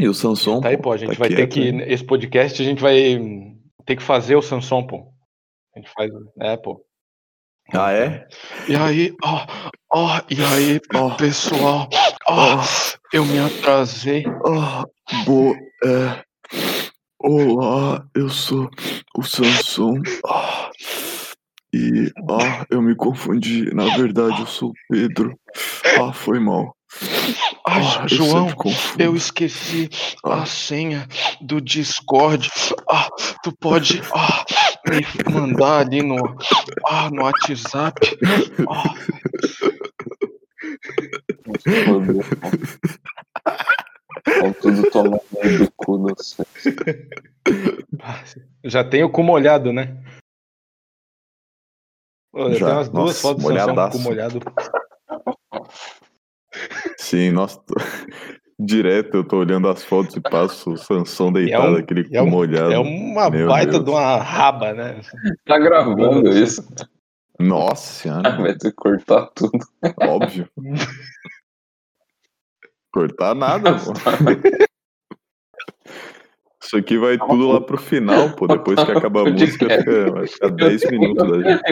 E 0.00 0.08
o 0.08 0.14
Samson? 0.14 0.60
Tá 0.60 0.68
aí, 0.68 0.78
pô, 0.78 0.92
a 0.92 0.96
gente 0.96 1.12
tá 1.12 1.18
vai 1.18 1.28
ter 1.28 1.36
quieto, 1.36 1.52
que. 1.54 1.72
né? 1.72 1.92
Esse 1.92 2.04
podcast 2.04 2.62
a 2.62 2.64
gente 2.64 2.80
vai 2.80 3.18
ter 3.84 3.96
que 3.96 4.02
fazer 4.02 4.36
o 4.36 4.42
Samson, 4.42 4.86
pô. 4.86 5.12
A 5.74 5.80
gente 5.80 5.90
faz. 5.92 6.10
É, 6.40 6.56
pô. 6.56 6.84
Ah, 7.74 7.92
é? 7.92 8.26
E 8.66 8.74
aí, 8.74 9.14
ó, 9.22 9.46
ó, 9.92 10.20
e 10.30 10.42
aí, 10.42 10.80
pessoal, 11.18 11.86
ó, 12.26 12.64
eu 13.12 13.26
me 13.26 13.38
atrasei. 13.38 14.24
Ah, 14.46 14.84
boa. 15.26 15.54
É. 15.84 16.24
Olá, 17.18 18.06
eu 18.14 18.30
sou 18.30 18.70
o 19.14 19.22
Samson. 19.22 20.00
Ah, 20.26 20.70
e 21.74 22.10
ah, 22.30 22.64
eu 22.70 22.80
me 22.80 22.94
confundi. 22.94 23.70
Na 23.74 23.94
verdade, 23.96 24.40
eu 24.40 24.46
sou 24.46 24.70
o 24.70 24.74
Pedro. 24.88 25.38
Ah, 26.00 26.12
foi 26.12 26.40
mal. 26.40 26.74
Ah, 27.70 28.02
Ah, 28.02 28.06
João, 28.06 28.48
eu 28.98 29.14
esqueci 29.14 29.90
a 30.24 30.46
senha 30.46 31.06
do 31.40 31.60
Discord. 31.60 32.48
Ah, 32.90 33.08
tu 33.42 33.52
pode 33.56 34.00
ah, 34.14 34.44
me 34.88 35.04
mandar 35.32 35.80
ali 35.80 36.02
no, 36.02 36.16
ah, 36.88 37.10
no 37.10 37.22
WhatsApp. 37.24 38.18
Ah, 38.68 38.94
Estão 44.26 44.52
tudo 44.54 44.90
tomando 44.90 45.20
meio 45.42 45.58
do 45.64 45.72
cu 45.72 45.98
do 45.98 46.22
céu. 46.22 46.44
já 48.64 48.84
tem 48.84 49.02
o 49.04 49.10
cu 49.10 49.22
molhado, 49.22 49.72
né? 49.72 49.96
Pô, 52.32 52.50
já, 52.52 52.58
Já, 52.58 52.66
tem 52.66 52.74
umas 52.74 52.88
duas 52.88 53.06
nossa, 53.06 53.20
fotos 53.20 53.44
do 53.44 53.48
Sansão 53.48 53.66
com 53.90 53.98
molhadaço. 53.98 53.98
cu 53.98 54.04
molhado. 54.04 54.40
Sim, 56.98 57.30
nossa. 57.30 57.60
Direto 58.60 59.18
eu 59.18 59.24
tô 59.24 59.36
olhando 59.38 59.68
as 59.68 59.84
fotos 59.84 60.16
e 60.16 60.20
passo 60.20 60.72
o 60.72 60.76
Sansão 60.76 61.32
deitado, 61.32 61.74
um- 61.74 61.76
aquele 61.76 62.08
é 62.12 62.20
um- 62.20 62.26
molhado. 62.28 62.72
É 62.72 62.78
uma 62.78 63.30
Meu 63.30 63.46
baita 63.46 63.72
Deus. 63.72 63.84
de 63.84 63.90
uma 63.90 64.16
raba, 64.16 64.72
né? 64.74 65.00
Tá 65.46 65.58
gravando 65.58 66.28
isso? 66.36 66.66
Nossa 67.38 67.92
senhora, 68.02 68.36
Vai 68.36 68.54
ter 68.56 68.70
que 68.70 68.76
cortar 68.76 69.26
tudo. 69.32 69.58
óbvio. 70.02 70.48
Cortar 72.92 73.34
nada, 73.36 73.74
pô. 73.74 73.92
Isso 76.60 76.76
aqui 76.76 76.98
vai 76.98 77.16
tudo 77.16 77.52
lá 77.52 77.60
pro 77.60 77.78
final, 77.78 78.30
pô. 78.34 78.48
Depois 78.48 78.82
que 78.82 78.90
acabar 78.90 79.20
a 79.28 79.30
música, 79.30 79.68
fica, 79.70 80.10
vai 80.10 80.26
ficar 80.26 80.48
10 80.50 80.90
minutos 80.90 81.30
da 81.30 81.50
gente. 81.50 81.62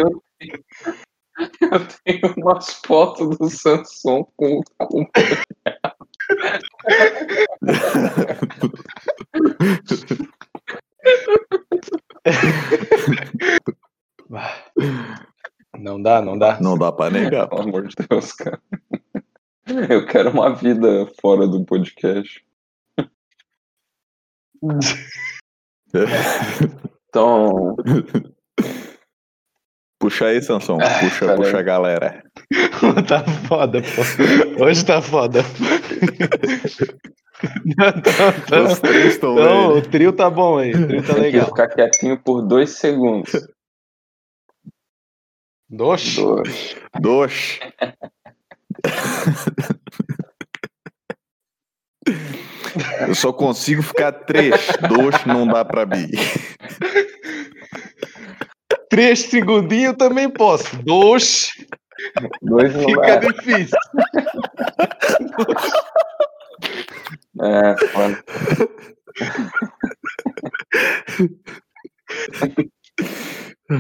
Eu, 1.61 1.87
tenho 2.05 2.35
umas 2.39 2.73
fotos 2.87 3.37
do 3.39 3.51
Samsung 3.51 4.25
com 4.37 4.63
com- 4.79 5.07
Não 15.79 16.01
dá, 16.03 16.21
não 16.23 16.39
dá. 16.39 16.61
Não 16.61 16.79
dá 16.79 16.91
pra 16.93 17.11
negar. 17.11 17.49
Pelo 17.49 17.63
amor 17.63 17.87
de 17.87 17.95
Deus, 18.09 18.33
cara. 18.33 18.61
Eu 19.91 20.07
quero 20.07 20.31
uma 20.31 20.55
vida 20.55 21.07
fora 21.21 21.47
do 21.47 21.65
podcast. 21.65 22.45
Então, 27.09 27.77
Puxa 30.07 30.27
aí, 30.27 30.41
Sansão. 30.41 30.79
Puxa, 30.79 31.19
Pera 31.27 31.35
puxa 31.37 31.59
a 31.59 31.63
galera. 31.63 32.23
tá 33.09 33.25
foda, 33.49 33.83
pô. 33.83 34.65
Hoje 34.65 34.87
tá 34.87 35.03
foda. 35.03 35.41
Não, 37.77 37.93
tá- 38.03 38.33
tá- 38.49 38.63
Os 38.63 38.79
três 38.79 39.15
estão 39.15 39.35
Não, 39.35 39.77
o 39.77 39.83
trio 39.83 40.13
tá 40.13 40.31
bom 40.31 40.59
aí. 40.59 40.73
O 40.73 40.87
trio 40.87 41.03
tá 41.03 41.15
tem 41.15 41.25
que 41.25 41.31
legal. 41.33 41.47
ficar 41.47 41.67
quietinho 41.71 42.23
por 42.23 42.43
dois 42.43 42.79
segundos. 42.79 43.33
Dois. 45.69 46.15
Dois. 46.15 46.77
Dois. 47.01 47.59
Eu 53.09 53.15
só 53.17 53.33
consigo 53.33 53.83
ficar 53.83 54.13
três. 54.13 54.55
Dois 54.89 55.25
não 55.25 55.49
dá 55.49 55.65
pra 55.65 55.85
mim. 55.85 56.07
Três 58.89 59.21
segundinhos 59.21 59.97
também 59.97 60.29
posso. 60.31 60.77
Dois. 60.83 61.51
Dois 62.43 62.75
não 62.75 62.85
Fica 62.85 63.01
dá. 63.01 63.19
difícil. 63.19 63.79
É, 67.43 67.87
foda. 67.89 68.25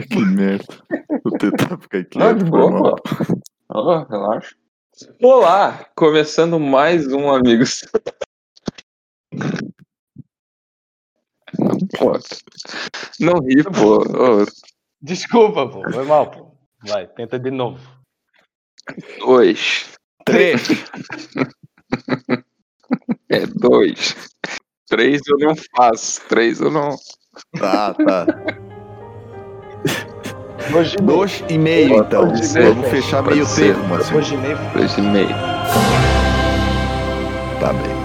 Que 0.08 0.18
merda. 0.18 0.64
Vou 1.22 1.38
tentar 1.38 1.78
ficar 1.78 1.98
Não, 2.16 2.34
quieto. 2.34 2.44
de 2.44 2.50
boa, 2.50 2.96
pô. 2.96 3.40
Ó, 3.70 4.04
relaxa. 4.04 4.54
Olá, 5.22 5.86
começando 5.94 6.58
mais 6.58 7.06
um 7.12 7.30
Amigos. 7.30 7.84
Não, 11.58 11.78
pô. 11.98 12.12
Não 13.20 13.34
ri, 13.40 13.62
pô. 13.62 13.98
Ô, 14.42 14.44
Desculpa, 15.06 15.68
pô. 15.68 15.88
Foi 15.92 16.04
mal, 16.04 16.28
pô. 16.28 16.50
Vai, 16.84 17.06
tenta 17.06 17.38
de 17.38 17.52
novo. 17.52 17.78
dois. 19.20 19.92
Três. 20.24 20.68
É 23.28 23.44
dois. 23.44 24.14
Três 24.88 25.20
eu 25.26 25.36
não 25.38 25.54
faço. 25.74 26.22
Três 26.28 26.60
eu 26.60 26.70
não. 26.70 26.96
Tá, 27.58 27.92
tá. 27.92 28.26
Hoje 30.72 30.96
Dois 30.98 31.42
e 31.48 31.58
meio, 31.58 31.98
então. 31.98 32.28
Pode 32.28 32.46
ser. 32.46 32.72
Vamos 32.72 32.88
fechar 32.88 33.22
meio 33.24 33.44
termo, 33.56 33.94
assim. 33.96 34.14
Hoje 34.14 34.36
meio. 34.36 34.56
Três 34.72 34.96
e 34.96 35.00
meio. 35.00 35.28
Tá 37.58 37.72
bem. 37.72 37.95